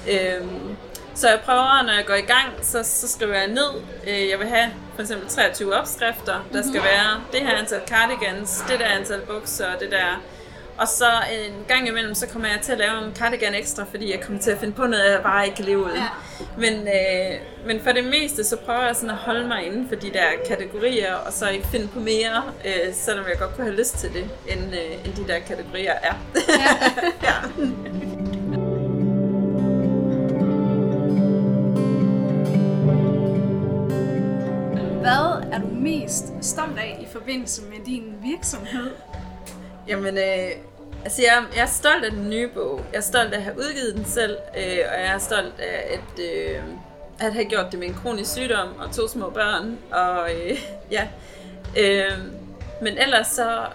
Øhm, 0.10 0.76
så 1.16 1.30
jeg 1.30 1.40
prøver, 1.46 1.84
når 1.84 1.94
jeg 1.94 2.06
går 2.06 2.14
i 2.14 2.22
gang, 2.22 2.50
så, 2.62 2.84
så 2.84 3.08
skriver 3.08 3.36
jeg 3.36 3.48
ned, 3.48 3.70
øh, 4.08 4.30
jeg 4.30 4.40
vil 4.40 4.48
have 4.48 4.72
for 4.96 5.02
eksempel 5.02 5.30
23 5.30 5.76
opskrifter, 5.76 6.46
der 6.54 6.62
skal 6.62 6.80
mhm. 6.80 6.84
være 6.84 7.22
det 7.32 7.40
her 7.40 7.58
antal 7.58 7.82
cardigans, 7.88 8.64
det 8.70 8.80
der 8.80 8.86
antal 8.86 9.22
bukser, 9.22 9.78
det 9.80 9.92
der 9.92 10.22
og 10.80 10.88
så 10.88 11.06
en 11.32 11.66
gang 11.68 11.88
imellem, 11.88 12.14
så 12.16 12.28
kommer 12.28 12.48
jeg 12.48 12.60
til 12.62 12.72
at 12.72 12.78
lave 12.78 13.06
en 13.08 13.16
cardigan 13.16 13.56
ekstra, 13.56 13.84
fordi 13.90 14.12
jeg 14.12 14.22
kommer 14.22 14.42
til 14.42 14.52
at 14.52 14.60
finde 14.60 14.74
på 14.74 14.86
noget, 14.86 15.12
jeg 15.12 15.22
bare 15.24 15.46
ikke 15.46 15.56
kan 15.56 15.66
leve 15.66 15.80
uden. 15.86 15.96
Ja. 15.96 16.10
Men, 16.58 16.74
øh, 16.74 17.40
men 17.66 17.80
for 17.82 17.92
det 17.92 18.04
meste, 18.04 18.44
så 18.44 18.58
prøver 18.58 18.86
jeg 18.86 18.96
sådan 18.96 19.10
at 19.10 19.16
holde 19.16 19.48
mig 19.48 19.66
inden 19.66 19.88
for 19.88 19.96
de 19.96 20.10
der 20.10 20.26
kategorier, 20.48 21.14
og 21.14 21.34
så 21.34 21.50
ikke 21.50 21.68
finde 21.68 21.88
på 21.88 22.00
mere, 22.00 22.44
øh, 22.66 22.94
selvom 22.94 23.26
jeg 23.30 23.38
godt 23.40 23.56
kunne 23.56 23.66
have 23.66 23.78
lyst 23.78 23.98
til 23.98 24.14
det, 24.14 24.30
end, 24.48 24.74
øh, 24.74 25.06
end 25.06 25.14
de 25.14 25.28
der 25.28 25.40
kategorier 25.40 25.94
er. 25.94 26.14
Ja. 26.50 26.74
ja. 27.28 27.34
Hvad 35.00 35.52
er 35.54 35.60
du 35.60 35.68
mest 35.68 36.26
stolt 36.42 36.80
af 36.80 37.00
i 37.02 37.08
forbindelse 37.12 37.62
med 37.62 37.86
din 37.86 38.14
virksomhed? 38.24 38.92
Jamen, 39.88 40.18
øh, 40.18 40.52
altså 41.04 41.22
jeg, 41.22 41.44
jeg 41.56 41.62
er 41.62 41.68
stolt 41.68 42.06
af 42.06 42.12
den 42.12 42.30
nye 42.30 42.48
bog. 42.48 42.86
Jeg 42.92 42.98
er 42.98 43.02
stolt 43.02 43.34
af 43.34 43.38
at 43.38 43.44
have 43.44 43.58
udgivet 43.58 43.96
den 43.96 44.06
selv, 44.06 44.38
øh, 44.58 44.80
og 44.94 45.00
jeg 45.00 45.14
er 45.14 45.18
stolt 45.18 45.60
af 45.60 46.00
at, 46.00 46.24
øh, 46.24 46.62
at 47.20 47.34
have 47.34 47.46
gjort 47.46 47.66
det 47.72 47.80
med 47.80 47.88
en 47.88 47.94
kronisk 47.94 48.32
sygdom 48.32 48.68
og 48.80 48.92
to 48.92 49.08
små 49.08 49.30
børn. 49.30 49.78
Og 49.92 50.30
øh, 50.34 50.60
ja, 50.92 51.08
øh, 51.78 52.18
men 52.82 52.98
ellers 52.98 53.28
så, 53.28 53.66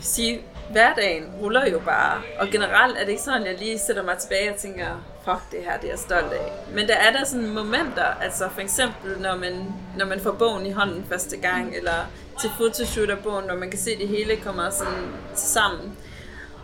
sige, 0.00 0.40
hverdagen 0.70 1.24
ruller 1.40 1.66
jo 1.66 1.78
bare, 1.78 2.22
og 2.38 2.48
generelt 2.48 2.96
er 2.98 3.00
det 3.00 3.10
ikke 3.10 3.22
sådan, 3.22 3.42
at 3.42 3.48
jeg 3.48 3.58
lige 3.58 3.78
sætter 3.78 4.02
mig 4.02 4.18
tilbage 4.18 4.50
og 4.50 4.56
tænker, 4.56 4.86
fuck 5.24 5.50
det 5.50 5.64
her, 5.64 5.76
det 5.76 5.84
er 5.84 5.88
jeg 5.88 5.98
stolt 5.98 6.32
af. 6.32 6.52
Men 6.74 6.88
der 6.88 6.94
er 6.94 7.12
der 7.12 7.24
sådan 7.24 7.50
momenter, 7.50 8.04
altså 8.22 8.48
for 8.54 8.60
eksempel 8.60 9.20
når 9.20 9.36
man, 9.36 9.74
når 9.96 10.06
man 10.06 10.20
får 10.20 10.32
bogen 10.32 10.66
i 10.66 10.70
hånden 10.70 11.04
første 11.08 11.36
gang, 11.36 11.76
eller 11.76 12.06
til 12.40 12.50
photoshoot 12.56 13.10
af 13.10 13.18
bogen, 13.18 13.46
når 13.46 13.56
man 13.56 13.70
kan 13.70 13.78
se, 13.78 13.90
at 13.90 13.98
det 13.98 14.08
hele 14.08 14.36
kommer 14.36 14.70
sådan 14.70 15.12
sammen. 15.34 15.96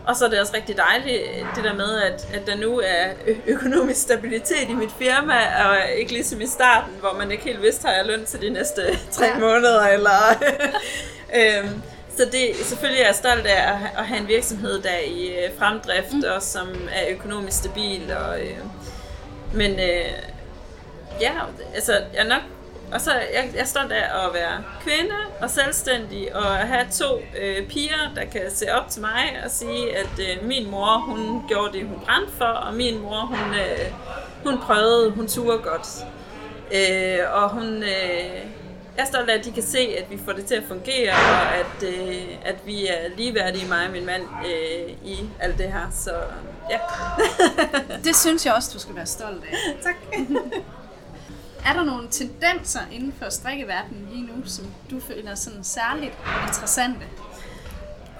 Og 0.06 0.16
så 0.16 0.24
er 0.24 0.28
det 0.28 0.40
også 0.40 0.52
rigtig 0.54 0.76
dejligt, 0.76 1.22
det 1.56 1.64
der 1.64 1.74
med, 1.74 2.02
at, 2.02 2.28
at 2.34 2.46
der 2.46 2.56
nu 2.56 2.80
er 2.84 3.06
økonomisk 3.46 4.00
stabilitet 4.00 4.68
i 4.68 4.74
mit 4.74 4.92
firma, 4.98 5.34
og 5.68 5.76
ikke 5.98 6.12
ligesom 6.12 6.40
i 6.40 6.46
starten, 6.46 6.92
hvor 7.00 7.12
man 7.18 7.30
ikke 7.30 7.44
helt 7.44 7.62
vidste, 7.62 7.86
har 7.86 7.94
jeg 7.94 8.06
løn 8.06 8.24
til 8.24 8.40
de 8.40 8.50
næste 8.50 8.82
tre 9.10 9.26
ja. 9.26 9.38
måneder, 9.38 9.82
eller... 9.82 10.42
øhm, 11.38 11.82
så 12.16 12.24
det, 12.24 12.66
selvfølgelig 12.66 13.02
er 13.02 13.06
jeg 13.06 13.14
stolt 13.14 13.46
af 13.46 13.72
at, 13.72 13.78
at 13.98 14.06
have 14.06 14.20
en 14.20 14.28
virksomhed, 14.28 14.82
der 14.82 14.90
er 14.90 15.00
i 15.06 15.28
øh, 15.28 15.58
fremdrift, 15.58 16.12
mm. 16.12 16.22
og 16.36 16.42
som 16.42 16.68
er 16.92 17.14
økonomisk 17.14 17.58
stabil. 17.58 18.12
Og, 18.12 18.40
øh, 18.40 18.56
men 19.54 19.72
øh, 19.72 20.12
ja, 21.20 21.32
altså 21.74 21.92
jeg 21.92 22.24
er 22.24 22.28
nok 22.28 22.42
og 22.92 23.00
så 23.00 23.12
jeg, 23.12 23.50
jeg 23.54 23.60
er 23.60 23.64
stolt 23.64 23.92
af 23.92 24.26
at 24.26 24.34
være 24.34 24.64
kvinde 24.80 25.14
og 25.40 25.50
selvstændig 25.50 26.36
og 26.36 26.44
have 26.44 26.86
to 26.90 27.20
øh, 27.40 27.68
piger, 27.68 28.14
der 28.16 28.24
kan 28.24 28.40
se 28.50 28.66
op 28.72 28.90
til 28.90 29.00
mig 29.00 29.40
og 29.44 29.50
sige, 29.50 29.96
at 29.96 30.18
øh, 30.18 30.48
min 30.48 30.70
mor, 30.70 30.98
hun 30.98 31.42
gjorde 31.48 31.72
det, 31.78 31.86
hun 31.86 32.00
brændte 32.04 32.32
for, 32.32 32.44
og 32.44 32.74
min 32.74 32.98
mor, 33.02 33.20
hun, 33.20 33.54
øh, 33.54 33.92
hun 34.44 34.58
prøvede, 34.58 35.10
hun 35.10 35.28
turde 35.28 35.58
godt. 35.58 35.88
Øh, 36.72 37.18
og 37.32 37.50
hun, 37.50 37.82
øh, 37.82 38.46
jeg 38.96 39.02
er 39.02 39.06
stolt 39.06 39.30
af, 39.30 39.38
at 39.38 39.44
de 39.44 39.52
kan 39.52 39.62
se, 39.62 39.78
at 39.78 40.10
vi 40.10 40.18
får 40.24 40.32
det 40.32 40.46
til 40.46 40.54
at 40.54 40.64
fungere, 40.68 41.12
og 41.12 41.54
at, 41.54 41.82
øh, 41.82 42.24
at 42.44 42.56
vi 42.66 42.86
er 42.86 43.16
ligeværdige, 43.16 43.68
mig 43.68 43.86
og 43.86 43.92
min 43.92 44.06
mand, 44.06 44.22
øh, 44.22 44.90
i 45.04 45.18
alt 45.40 45.58
det 45.58 45.72
her. 45.72 45.90
Så 45.92 46.10
ja. 46.70 46.78
det 48.04 48.16
synes 48.16 48.46
jeg 48.46 48.54
også, 48.54 48.70
du 48.74 48.78
skal 48.78 48.96
være 48.96 49.06
stolt 49.06 49.44
af. 49.44 49.56
tak. 49.86 49.96
er 51.66 51.72
der 51.72 51.84
nogle 51.84 52.08
tendenser 52.10 52.80
inden 52.92 53.14
for 53.22 53.30
strikkeverdenen 53.30 54.08
lige 54.12 54.26
nu, 54.26 54.32
som 54.44 54.64
du 54.90 55.00
føler 55.00 55.34
sådan 55.34 55.64
særligt 55.64 56.12
interessante? 56.48 57.06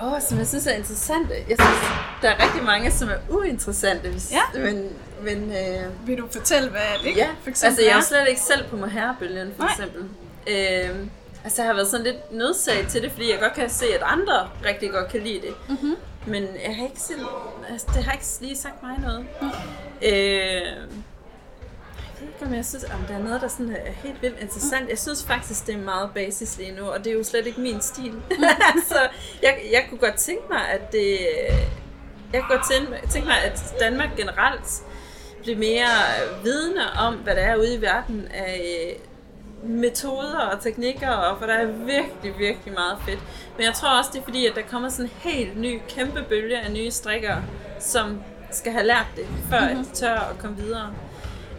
Åh, 0.01 0.13
oh, 0.13 0.21
som 0.21 0.39
jeg 0.39 0.47
synes 0.47 0.67
er 0.67 0.73
interessante. 0.73 1.35
Jeg 1.35 1.57
synes, 1.61 1.81
der 2.23 2.31
er 2.31 2.45
rigtig 2.45 2.63
mange, 2.65 2.91
som 2.91 3.09
er 3.09 3.17
uinteressante. 3.29 4.11
Hvis, 4.11 4.33
ja. 4.33 4.61
Men, 4.61 4.89
men, 5.23 5.53
øh, 5.53 6.09
Vil 6.09 6.19
du 6.19 6.29
fortælle, 6.31 6.71
hvad 6.71 6.81
det 7.05 7.17
ja. 7.17 7.29
for 7.43 7.51
eksempel 7.51 7.67
altså 7.67 7.83
jeg 7.83 7.99
er 7.99 8.03
slet 8.03 8.29
ikke 8.29 8.41
selv 8.41 8.69
på 8.69 8.77
mohair-bølgen, 8.77 9.53
for 9.57 9.63
Nej. 9.63 9.73
eksempel. 9.73 10.03
Øh, 10.47 11.07
altså 11.45 11.63
jeg 11.63 11.69
har 11.69 11.75
været 11.75 11.89
sådan 11.89 12.07
lidt 12.07 12.33
nødsaget 12.33 12.89
til 12.89 13.03
det, 13.03 13.13
fordi 13.13 13.31
jeg 13.31 13.41
godt 13.41 13.55
kan 13.55 13.71
se, 13.71 13.87
at 13.95 14.03
andre 14.05 14.49
rigtig 14.65 14.91
godt 14.91 15.09
kan 15.09 15.21
lide 15.21 15.41
det. 15.41 15.55
Mm-hmm. 15.69 15.97
Men 16.27 16.43
jeg 16.43 16.77
har 16.77 16.85
ikke 16.85 17.01
selv, 17.01 17.27
altså, 17.71 17.87
det 17.95 18.05
har 18.05 18.13
ikke 18.13 18.25
lige 18.41 18.57
sagt 18.57 18.83
mig 18.83 18.99
noget. 18.99 19.27
Mm. 19.43 19.49
Øh, 20.03 20.89
ikke, 22.23 22.47
om 22.47 22.55
jeg 22.55 22.67
synes, 22.67 22.85
om 22.85 23.01
der 23.09 23.15
er 23.15 23.23
noget, 23.23 23.41
der 23.41 23.49
sådan 23.49 23.71
er 23.71 23.93
helt 23.93 24.23
vildt 24.23 24.41
interessant. 24.41 24.89
Jeg 24.91 24.99
synes 24.99 25.25
faktisk, 25.25 25.67
det 25.67 25.75
er 25.75 25.79
meget 25.79 26.11
basis 26.15 26.59
lige 26.59 26.73
nu, 26.73 26.83
og 26.83 26.99
det 26.99 27.07
er 27.07 27.15
jo 27.15 27.23
slet 27.23 27.47
ikke 27.47 27.61
min 27.61 27.81
stil. 27.81 28.15
så 28.91 29.09
jeg, 29.43 29.59
jeg 29.73 29.87
kunne 29.89 29.99
godt 29.99 30.17
tænke 30.17 30.43
mig, 30.51 30.69
at 30.69 30.93
det... 30.93 31.19
Jeg 32.33 32.43
kunne 32.43 32.57
godt 32.57 32.71
tænke, 32.71 33.09
tænke 33.11 33.29
mig, 33.29 33.37
at 33.45 33.75
Danmark 33.81 34.17
generelt 34.17 34.83
bliver 35.43 35.59
mere 35.59 35.89
vidne 36.45 36.83
om, 36.99 37.15
hvad 37.15 37.35
der 37.35 37.43
er 37.43 37.57
ude 37.57 37.75
i 37.75 37.81
verden 37.81 38.29
af 38.35 38.97
metoder 39.63 40.39
og 40.39 40.61
teknikker, 40.61 41.11
og 41.11 41.39
for 41.39 41.47
der 41.47 41.55
er 41.55 41.67
virkelig, 41.67 42.39
virkelig 42.39 42.75
meget 42.75 42.99
fedt. 43.07 43.21
Men 43.57 43.67
jeg 43.67 43.75
tror 43.75 43.99
også, 43.99 44.11
det 44.13 44.19
er 44.21 44.25
fordi, 44.25 44.47
at 44.47 44.55
der 44.55 44.63
kommer 44.71 44.89
sådan 44.89 45.05
en 45.05 45.31
helt 45.31 45.61
ny, 45.61 45.81
kæmpe 45.89 46.23
bølge 46.29 46.59
af 46.59 46.73
nye 46.73 46.91
strikker, 46.91 47.37
som 47.81 48.23
skal 48.51 48.73
have 48.73 48.87
lært 48.87 49.07
det, 49.17 49.27
før 49.51 49.69
mm-hmm. 49.69 49.85
de 49.85 49.91
tør 49.91 50.15
at 50.15 50.39
komme 50.39 50.57
videre. 50.57 50.93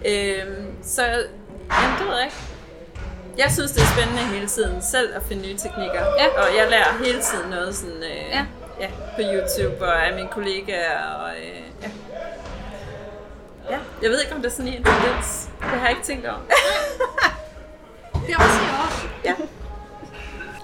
Øhm, 0.05 0.83
så 0.83 1.03
jamen, 1.03 1.97
det 1.99 2.07
ved 2.07 2.15
jeg 2.15 2.25
ikke. 2.25 2.37
Jeg 3.37 3.51
synes, 3.51 3.71
det 3.71 3.81
er 3.81 3.87
spændende 3.95 4.23
hele 4.23 4.47
tiden 4.47 4.81
selv 4.81 5.15
at 5.15 5.23
finde 5.23 5.47
nye 5.47 5.57
teknikker. 5.57 6.01
Ja. 6.19 6.27
Og 6.41 6.55
jeg 6.57 6.69
lærer 6.69 7.03
hele 7.05 7.21
tiden 7.21 7.49
noget 7.49 7.75
sådan, 7.75 8.03
øh, 8.03 8.29
ja. 8.31 8.45
Ja, 8.79 8.87
på 9.15 9.21
YouTube 9.33 9.85
og 9.85 10.07
af 10.07 10.15
mine 10.15 10.27
kollegaer. 10.27 11.03
Og, 11.03 11.29
øh, 11.29 11.61
ja. 11.81 11.89
ja. 13.69 13.77
Jeg 14.01 14.09
ved 14.09 14.21
ikke, 14.21 14.35
om 14.35 14.41
det 14.41 14.49
er 14.49 14.55
sådan 14.55 14.73
en 14.73 14.83
tendens. 14.83 15.49
Det 15.59 15.67
har 15.79 15.87
jeg 15.87 15.89
ikke 15.89 16.03
tænkt 16.03 16.25
over. 16.25 16.39
det 18.27 18.33
er 18.33 18.37
også 18.37 18.59
i 18.61 19.27
Ja. 19.27 19.35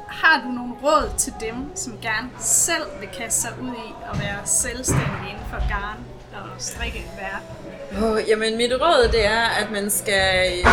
Har 0.07 0.41
du 0.41 0.47
nogle 0.47 0.73
råd 0.83 1.09
til 1.17 1.33
dem, 1.39 1.75
som 1.75 1.99
gerne 2.01 2.29
selv 2.39 2.83
vil 2.99 3.09
kaste 3.17 3.41
sig 3.41 3.51
ud 3.61 3.71
i 3.71 3.93
at 4.13 4.19
være 4.19 4.39
selvstændige 4.45 5.29
inden 5.29 5.45
for 5.49 5.69
garn 5.69 5.97
og 6.33 6.49
strikke 6.57 7.05
verden? 7.19 7.62
Oh, 8.01 8.29
jamen, 8.29 8.57
mit 8.57 8.71
råd 8.71 9.09
det 9.11 9.25
er, 9.25 9.41
at 9.41 9.71
man 9.71 9.89
skal 9.89 10.59
øh, 10.59 10.67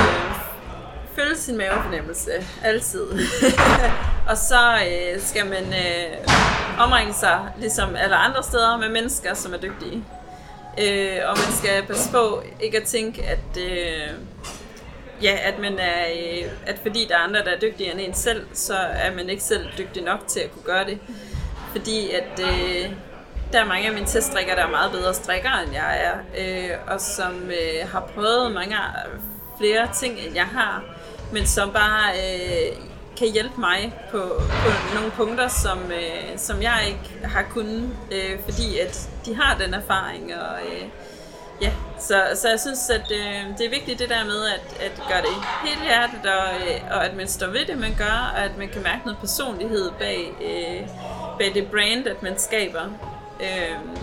følge 1.14 1.36
sin 1.36 1.56
mavefornemmelse 1.56 2.30
altid. 2.62 3.06
og 4.30 4.36
så 4.36 4.78
øh, 4.88 5.20
skal 5.20 5.46
man 5.46 5.64
øh, 5.64 6.28
omringe 6.78 7.14
sig, 7.14 7.40
ligesom 7.58 7.96
alle 7.96 8.16
andre 8.16 8.42
steder, 8.42 8.78
med 8.78 8.88
mennesker, 8.88 9.34
som 9.34 9.54
er 9.54 9.58
dygtige. 9.58 10.04
Øh, 10.80 11.18
og 11.26 11.36
man 11.36 11.52
skal 11.52 11.86
passe 11.86 12.10
på 12.10 12.42
ikke 12.60 12.76
at 12.76 12.84
tænke, 12.84 13.22
at, 13.22 13.62
øh, 13.62 14.14
ja, 15.22 15.38
at, 15.42 15.58
man 15.58 15.78
er, 15.78 16.04
øh, 16.12 16.50
at 16.66 16.78
fordi 16.82 17.06
der 17.08 17.14
er 17.14 17.20
andre, 17.20 17.44
der 17.44 17.50
er 17.50 17.60
dygtigere 17.60 17.92
end 17.92 18.00
en 18.00 18.14
selv, 18.14 18.46
så 18.52 18.74
er 18.76 19.14
man 19.16 19.28
ikke 19.28 19.42
selv 19.42 19.66
dygtig 19.78 20.02
nok 20.02 20.20
til 20.28 20.40
at 20.40 20.52
kunne 20.52 20.64
gøre 20.64 20.84
det. 20.84 20.98
Fordi 21.72 22.10
at... 22.10 22.40
Øh, 22.40 22.92
der 23.52 23.60
er 23.60 23.64
mange 23.64 23.86
af 23.86 23.92
mine 23.94 24.06
teststrikker, 24.06 24.54
der 24.54 24.62
er 24.62 24.70
meget 24.70 24.92
bedre 24.92 25.14
strikker, 25.14 25.50
end 25.50 25.72
jeg 25.72 26.04
er, 26.04 26.14
øh, 26.38 26.76
og 26.86 27.00
som 27.00 27.50
øh, 27.50 27.88
har 27.92 28.00
prøvet 28.14 28.52
mange 28.52 28.76
flere 29.58 29.88
ting, 29.94 30.18
end 30.18 30.34
jeg 30.34 30.46
har, 30.46 30.84
men 31.32 31.46
som 31.46 31.72
bare 31.72 32.12
øh, 32.12 32.76
kan 33.18 33.32
hjælpe 33.32 33.60
mig 33.60 33.94
på, 34.10 34.18
på 34.48 34.94
nogle 34.94 35.10
punkter, 35.10 35.48
som, 35.48 35.78
øh, 35.78 36.38
som 36.38 36.62
jeg 36.62 36.84
ikke 36.86 37.26
har 37.26 37.42
kunnet, 37.42 37.90
øh, 38.12 38.40
fordi 38.44 38.78
at 38.78 39.08
de 39.26 39.34
har 39.34 39.58
den 39.58 39.74
erfaring. 39.74 40.34
Og, 40.34 40.58
øh, 40.66 40.88
ja, 41.62 41.72
så, 41.98 42.22
så 42.34 42.48
jeg 42.48 42.60
synes, 42.60 42.90
at 42.90 43.12
øh, 43.12 43.58
det 43.58 43.66
er 43.66 43.70
vigtigt 43.70 43.98
det 43.98 44.08
der 44.08 44.24
med 44.24 44.46
at, 44.46 44.82
at 44.86 45.02
gøre 45.08 45.22
det 45.22 45.34
helt 45.64 45.82
hjertet, 45.82 46.26
og, 46.26 46.54
øh, 46.54 46.80
og 46.90 47.06
at 47.06 47.16
man 47.16 47.28
står 47.28 47.46
ved 47.46 47.66
det, 47.66 47.78
man 47.78 47.94
gør, 47.98 48.32
og 48.36 48.44
at 48.44 48.58
man 48.58 48.68
kan 48.68 48.82
mærke 48.82 49.00
noget 49.04 49.18
personlighed 49.20 49.90
bag, 49.98 50.32
øh, 50.40 50.88
bag 51.38 51.54
det 51.54 51.70
brand, 51.70 52.06
at 52.06 52.22
man 52.22 52.38
skaber. 52.38 53.09
Øhm, 53.40 53.96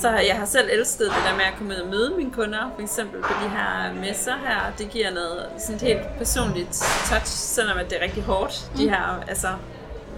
så 0.00 0.08
jeg 0.10 0.36
har 0.36 0.44
selv 0.44 0.68
elsket 0.72 1.06
det 1.06 1.22
der 1.26 1.36
med 1.36 1.44
at 1.44 1.54
komme 1.58 1.74
ud 1.74 1.78
og 1.78 1.88
møde 1.88 2.12
mine 2.16 2.30
kunder, 2.30 2.70
for 2.74 2.82
eksempel 2.82 3.22
på 3.22 3.32
de 3.44 3.48
her 3.48 3.94
messer 3.94 4.34
her. 4.46 4.72
Det 4.78 4.90
giver 4.90 5.10
noget 5.10 5.46
sådan 5.58 5.76
et 5.76 5.82
helt 5.82 6.18
personligt 6.18 6.84
touch, 7.10 7.26
selvom 7.26 7.78
det 7.78 7.98
er 7.98 8.02
rigtig 8.02 8.22
hårdt. 8.22 8.70
De 8.76 8.84
mm. 8.84 8.90
her, 8.90 9.24
altså, 9.28 9.48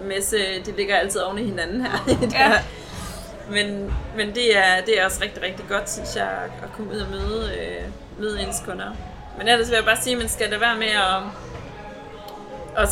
messe, 0.03 0.37
de 0.65 0.71
ligger 0.77 0.95
altid 0.95 1.21
oven 1.21 1.39
i 1.39 1.43
hinanden 1.43 1.81
her. 1.81 1.91
ja. 2.39 2.51
Men, 3.49 3.93
men 4.17 4.35
det, 4.35 4.57
er, 4.57 4.81
det 4.85 4.99
er 4.99 5.05
også 5.05 5.23
rigtig, 5.23 5.43
rigtig 5.43 5.65
godt, 5.69 5.91
synes 5.91 6.15
jeg, 6.15 6.29
at 6.63 6.71
komme 6.77 6.91
ud 6.91 6.97
og 6.97 7.09
møde, 7.09 7.51
øh, 7.59 7.83
møde 8.19 8.41
ens 8.41 8.61
kunder. 8.65 8.95
Men 9.37 9.47
ellers 9.47 9.69
vil 9.69 9.75
jeg 9.75 9.85
bare 9.85 9.97
sige, 10.01 10.13
at 10.13 10.19
man 10.19 10.29
skal 10.29 10.51
da 10.51 10.57
være 10.57 10.77
med 10.77 10.87
at, 10.87 11.21
at 12.83 12.89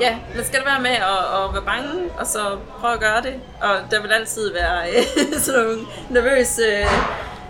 ja, 0.00 0.18
man 0.34 0.44
skal 0.44 0.60
være 0.64 0.80
med 0.80 0.90
at, 0.90 1.44
at 1.44 1.54
være 1.54 1.62
bange, 1.62 2.10
og 2.18 2.26
så 2.26 2.58
prøve 2.80 2.92
at 2.92 3.00
gøre 3.00 3.22
det. 3.22 3.34
Og 3.60 3.90
der 3.90 4.02
vil 4.02 4.12
altid 4.12 4.52
være 4.52 4.90
øh, 4.90 5.04
sådan 5.44 5.60
nogle 5.60 5.78
nervøse 6.10 6.62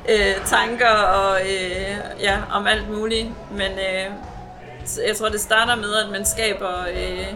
øh, 0.09 0.47
tanker 0.47 0.89
og 0.91 1.41
øh, 1.41 1.97
ja, 2.21 2.39
om 2.53 2.67
alt 2.67 2.91
muligt. 2.91 3.29
Men 3.51 3.73
øh, 3.73 4.11
jeg 5.07 5.17
tror, 5.17 5.29
det 5.29 5.41
starter 5.41 5.77
med, 5.77 5.95
at 5.95 6.11
man 6.11 6.27
skaber 6.27 6.85
øh, 6.95 7.27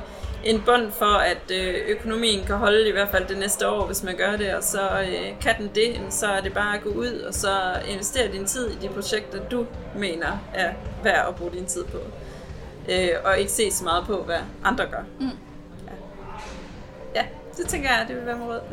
en 0.44 0.62
bund 0.66 0.92
for, 0.92 1.14
at 1.16 1.50
øh, 1.52 1.74
økonomien 1.88 2.44
kan 2.44 2.56
holde 2.56 2.88
i 2.88 2.92
hvert 2.92 3.08
fald 3.08 3.26
det 3.26 3.38
næste 3.38 3.68
år, 3.68 3.86
hvis 3.86 4.02
man 4.02 4.16
gør 4.16 4.36
det. 4.36 4.54
Og 4.54 4.62
så 4.62 4.80
øh, 5.00 5.40
kan 5.40 5.54
den 5.58 5.70
det, 5.74 5.96
så 6.10 6.26
er 6.26 6.40
det 6.40 6.54
bare 6.54 6.76
at 6.76 6.82
gå 6.82 6.90
ud 6.90 7.24
og 7.28 7.34
så 7.34 7.50
investere 7.88 8.32
din 8.32 8.46
tid 8.46 8.70
i 8.70 8.74
de 8.82 8.88
projekter, 8.88 9.38
du 9.48 9.66
mener 9.96 10.38
er 10.54 10.72
værd 11.02 11.28
at 11.28 11.34
bruge 11.34 11.52
din 11.52 11.66
tid 11.66 11.84
på 11.84 11.98
øh, 12.88 13.08
og 13.24 13.38
ikke 13.38 13.52
se 13.52 13.70
så 13.70 13.84
meget 13.84 14.06
på, 14.06 14.22
hvad 14.22 14.38
andre 14.64 14.86
gør. 14.86 15.02
Mm. 15.20 15.30
Ja. 15.86 15.92
ja, 17.20 17.26
det 17.56 17.66
tænker 17.66 17.90
jeg, 17.90 18.04
det 18.08 18.16
vil 18.16 18.26
være 18.26 18.40
råd. 18.40 18.60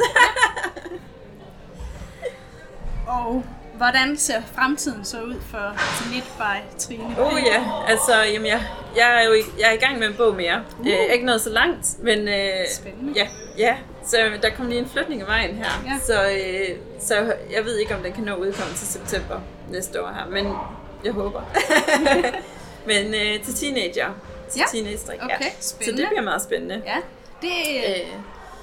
og 3.07 3.43
hvordan 3.81 4.17
ser 4.17 4.41
fremtiden 4.55 5.05
så 5.05 5.21
ud 5.21 5.35
for 5.49 5.75
Knit 6.01 6.23
by 6.37 6.79
Trine? 6.79 7.15
Oh 7.19 7.39
ja, 7.45 7.63
altså 7.87 8.13
jamen, 8.33 8.47
jeg, 8.47 8.61
jeg 8.95 9.21
er 9.21 9.27
jo 9.27 9.33
i, 9.33 9.41
jeg 9.59 9.69
er 9.69 9.73
i 9.73 9.77
gang 9.77 9.99
med 9.99 10.07
en 10.07 10.13
bog 10.17 10.35
mere. 10.35 10.63
Uh. 10.79 10.87
Øh, 10.87 11.13
ikke 11.13 11.25
noget 11.25 11.41
så 11.41 11.49
langt, 11.49 12.03
men 12.03 12.27
øh, 12.27 12.67
Spændende. 12.75 13.13
Ja, 13.15 13.27
ja, 13.57 13.77
så 14.05 14.17
der 14.41 14.49
kommer 14.49 14.69
lige 14.69 14.81
en 14.81 14.89
flytning 14.89 15.21
af 15.21 15.27
vejen 15.27 15.55
her. 15.55 15.83
Ja. 15.85 15.99
Så, 16.03 16.31
øh, 16.31 16.77
så 16.99 17.33
jeg 17.51 17.65
ved 17.65 17.77
ikke, 17.77 17.95
om 17.95 18.03
den 18.03 18.13
kan 18.13 18.23
nå 18.23 18.35
udkomme 18.35 18.73
til 18.73 18.87
september 18.87 19.39
næste 19.69 20.03
år 20.03 20.07
her, 20.07 20.29
men 20.29 20.53
jeg 21.03 21.13
håber. 21.13 21.41
men 22.85 23.13
øh, 23.13 23.43
til 23.43 23.53
teenager 23.55 24.13
til 24.51 24.59
ja. 24.59 24.65
teenage-strik. 24.71 25.19
Okay, 25.23 25.41
ja. 25.41 25.51
Så 25.59 25.75
det 25.79 25.95
bliver 25.95 26.21
meget 26.21 26.41
spændende. 26.41 26.81
Ja, 26.85 26.97
det, 27.41 27.51
øh, 27.75 28.07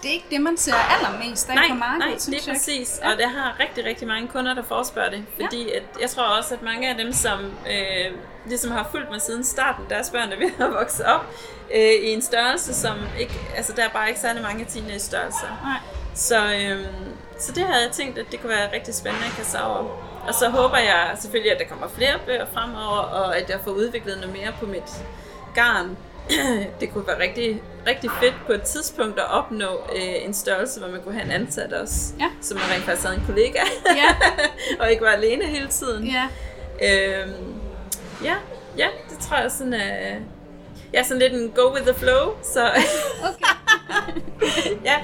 det 0.03 0.09
er 0.09 0.13
ikke 0.13 0.27
det, 0.31 0.41
man 0.41 0.57
ser 0.57 0.75
allermest 0.75 1.49
af 1.49 1.55
nej, 1.55 1.69
på 1.69 1.75
markedet, 1.75 2.29
nej, 2.29 2.39
det 2.39 2.49
er 2.49 2.53
præcis. 2.53 3.01
Ja. 3.03 3.11
Og 3.11 3.19
det 3.19 3.31
har 3.31 3.57
rigtig, 3.61 3.85
rigtig 3.85 4.09
mange 4.09 4.29
kunder, 4.29 4.55
der 4.55 4.63
forespørger 4.63 5.11
det. 5.11 5.25
Fordi 5.41 5.69
ja. 5.69 5.77
at, 5.77 5.83
jeg 6.01 6.11
tror 6.11 6.23
også, 6.23 6.55
at 6.55 6.63
mange 6.63 6.89
af 6.89 6.97
dem, 6.97 7.13
som 7.13 7.41
øh, 7.71 8.13
ligesom 8.47 8.71
har 8.71 8.89
fulgt 8.91 9.11
mig 9.11 9.23
siden 9.23 9.45
starten, 9.45 9.85
deres 9.91 10.11
børn 10.11 10.33
er 10.33 10.37
ved 10.37 10.51
at 10.67 10.73
vokse 10.73 11.07
op 11.07 11.27
øh, 11.75 11.81
i 11.81 12.13
en 12.13 12.23
størrelse, 12.23 12.75
som 12.75 12.97
ikke, 13.21 13.35
altså 13.57 13.73
der 13.73 13.85
er 13.85 13.89
bare 13.89 14.09
ikke 14.09 14.21
særlig 14.21 14.43
mange 14.43 14.65
teenage-størrelser. 14.65 15.61
Nej. 15.65 15.98
Så, 16.19 16.37
øh, 16.37 16.87
så 17.39 17.53
det 17.53 17.63
havde 17.63 17.83
jeg 17.83 17.93
tænkt, 17.93 18.19
at 18.19 18.27
det 18.31 18.41
kunne 18.41 18.51
være 18.51 18.73
rigtig 18.73 18.95
spændende 18.95 19.27
at 19.27 19.33
kaste 19.37 19.63
over. 19.63 19.85
Og 20.29 20.35
så 20.35 20.49
håber 20.49 20.79
jeg 20.79 21.17
selvfølgelig, 21.21 21.53
at 21.53 21.59
der 21.59 21.65
kommer 21.65 21.89
flere 21.89 22.19
bøger 22.27 22.47
fremover, 22.53 22.99
og 22.99 23.37
at 23.37 23.51
jeg 23.51 23.61
får 23.65 23.71
udviklet 23.71 24.17
noget 24.21 24.37
mere 24.37 24.53
på 24.61 24.67
mit 24.67 25.05
garn. 25.55 25.97
det 26.81 26.93
kunne 26.93 27.07
være 27.07 27.21
rigtig, 27.21 27.63
rigtig 27.87 28.11
fedt 28.21 28.35
på 28.47 28.53
et 28.53 28.63
tidspunkt 28.63 29.19
at 29.19 29.31
opnå 29.31 29.81
øh, 29.97 30.25
en 30.25 30.35
størrelse, 30.35 30.81
hvor 30.81 30.89
man 30.89 31.03
kunne 31.03 31.15
have 31.15 31.25
en 31.25 31.31
ansat 31.31 31.73
også, 31.73 32.15
ja. 32.19 32.31
så 32.41 32.55
man 32.55 32.63
rent 32.63 32.85
faktisk 32.85 33.07
havde 33.07 33.21
en 33.21 33.27
kollega, 33.27 33.61
ja. 33.97 34.17
og 34.81 34.91
ikke 34.91 35.05
var 35.05 35.11
alene 35.11 35.47
hele 35.47 35.69
tiden. 35.69 36.07
Ja. 36.07 36.29
Øhm, 36.83 37.55
ja, 38.25 38.35
ja, 38.79 38.89
det 39.11 39.19
tror 39.19 39.37
jeg 39.37 39.51
sådan 39.51 39.73
er... 39.73 40.15
Øh, 40.15 40.21
jeg 40.93 40.99
er 40.99 41.03
sådan 41.03 41.19
lidt 41.19 41.33
en 41.33 41.51
go 41.51 41.75
with 41.75 41.87
the 41.87 41.95
flow, 41.95 42.35
så... 42.43 42.71
okay. 43.23 43.45
ja, 44.91 44.97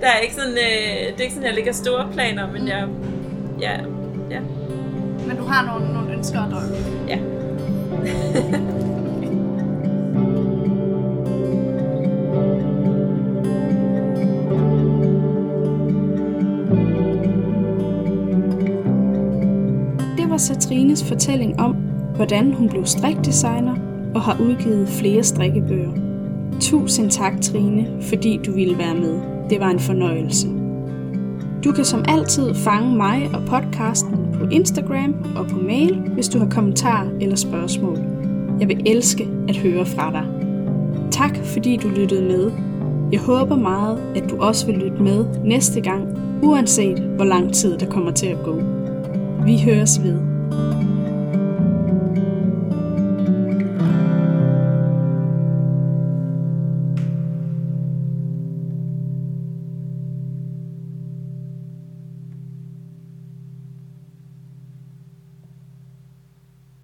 der 0.00 0.06
er 0.06 0.18
ikke 0.18 0.34
sådan, 0.34 0.52
øh, 0.52 1.12
det 1.12 1.18
er 1.18 1.22
ikke 1.22 1.34
sådan, 1.34 1.46
jeg 1.46 1.54
lægger 1.54 1.72
store 1.72 2.08
planer, 2.12 2.52
men 2.52 2.68
jeg, 2.68 2.86
ja, 3.60 3.72
ja. 4.30 4.40
Men 5.26 5.36
du 5.36 5.44
har 5.44 5.66
nogle, 5.66 5.94
nogle 5.94 6.12
ønsker 6.12 6.40
og 6.40 6.50
drømme? 6.50 6.76
Ja. 7.08 7.18
Det 20.16 20.30
var 20.30 20.36
Satrines 20.36 21.04
fortælling 21.04 21.60
om, 21.60 21.72
hvordan 22.14 22.52
hun 22.52 22.68
blev 22.68 22.86
strikdesigner 22.86 23.76
og 24.14 24.20
har 24.20 24.36
udgivet 24.40 24.88
flere 24.88 25.22
strikkebøger. 25.22 25.92
Tusind 26.60 27.10
tak, 27.10 27.40
Trine, 27.42 28.02
fordi 28.02 28.40
du 28.46 28.52
ville 28.52 28.78
være 28.78 28.94
med. 28.94 29.39
Det 29.50 29.60
var 29.60 29.70
en 29.70 29.80
fornøjelse. 29.80 30.48
Du 31.64 31.72
kan 31.72 31.84
som 31.84 32.04
altid 32.08 32.54
fange 32.54 32.96
mig 32.96 33.30
og 33.34 33.42
podcasten 33.46 34.18
på 34.34 34.48
Instagram 34.50 35.14
og 35.36 35.46
på 35.46 35.56
mail, 35.56 35.94
hvis 35.94 36.28
du 36.28 36.38
har 36.38 36.48
kommentarer 36.48 37.08
eller 37.20 37.36
spørgsmål. 37.36 37.98
Jeg 38.60 38.68
vil 38.68 38.82
elske 38.86 39.28
at 39.48 39.56
høre 39.56 39.86
fra 39.86 40.10
dig. 40.12 40.26
Tak 41.10 41.36
fordi 41.44 41.76
du 41.76 41.88
lyttede 41.88 42.22
med. 42.22 42.52
Jeg 43.12 43.20
håber 43.20 43.56
meget, 43.56 43.98
at 44.16 44.30
du 44.30 44.36
også 44.36 44.66
vil 44.66 44.74
lytte 44.74 45.02
med 45.02 45.24
næste 45.44 45.80
gang, 45.80 46.18
uanset 46.42 46.98
hvor 46.98 47.24
lang 47.24 47.54
tid 47.54 47.78
der 47.78 47.86
kommer 47.86 48.10
til 48.10 48.26
at 48.26 48.42
gå. 48.44 48.60
Vi 49.44 49.58
høres 49.64 50.02
ved. 50.02 50.29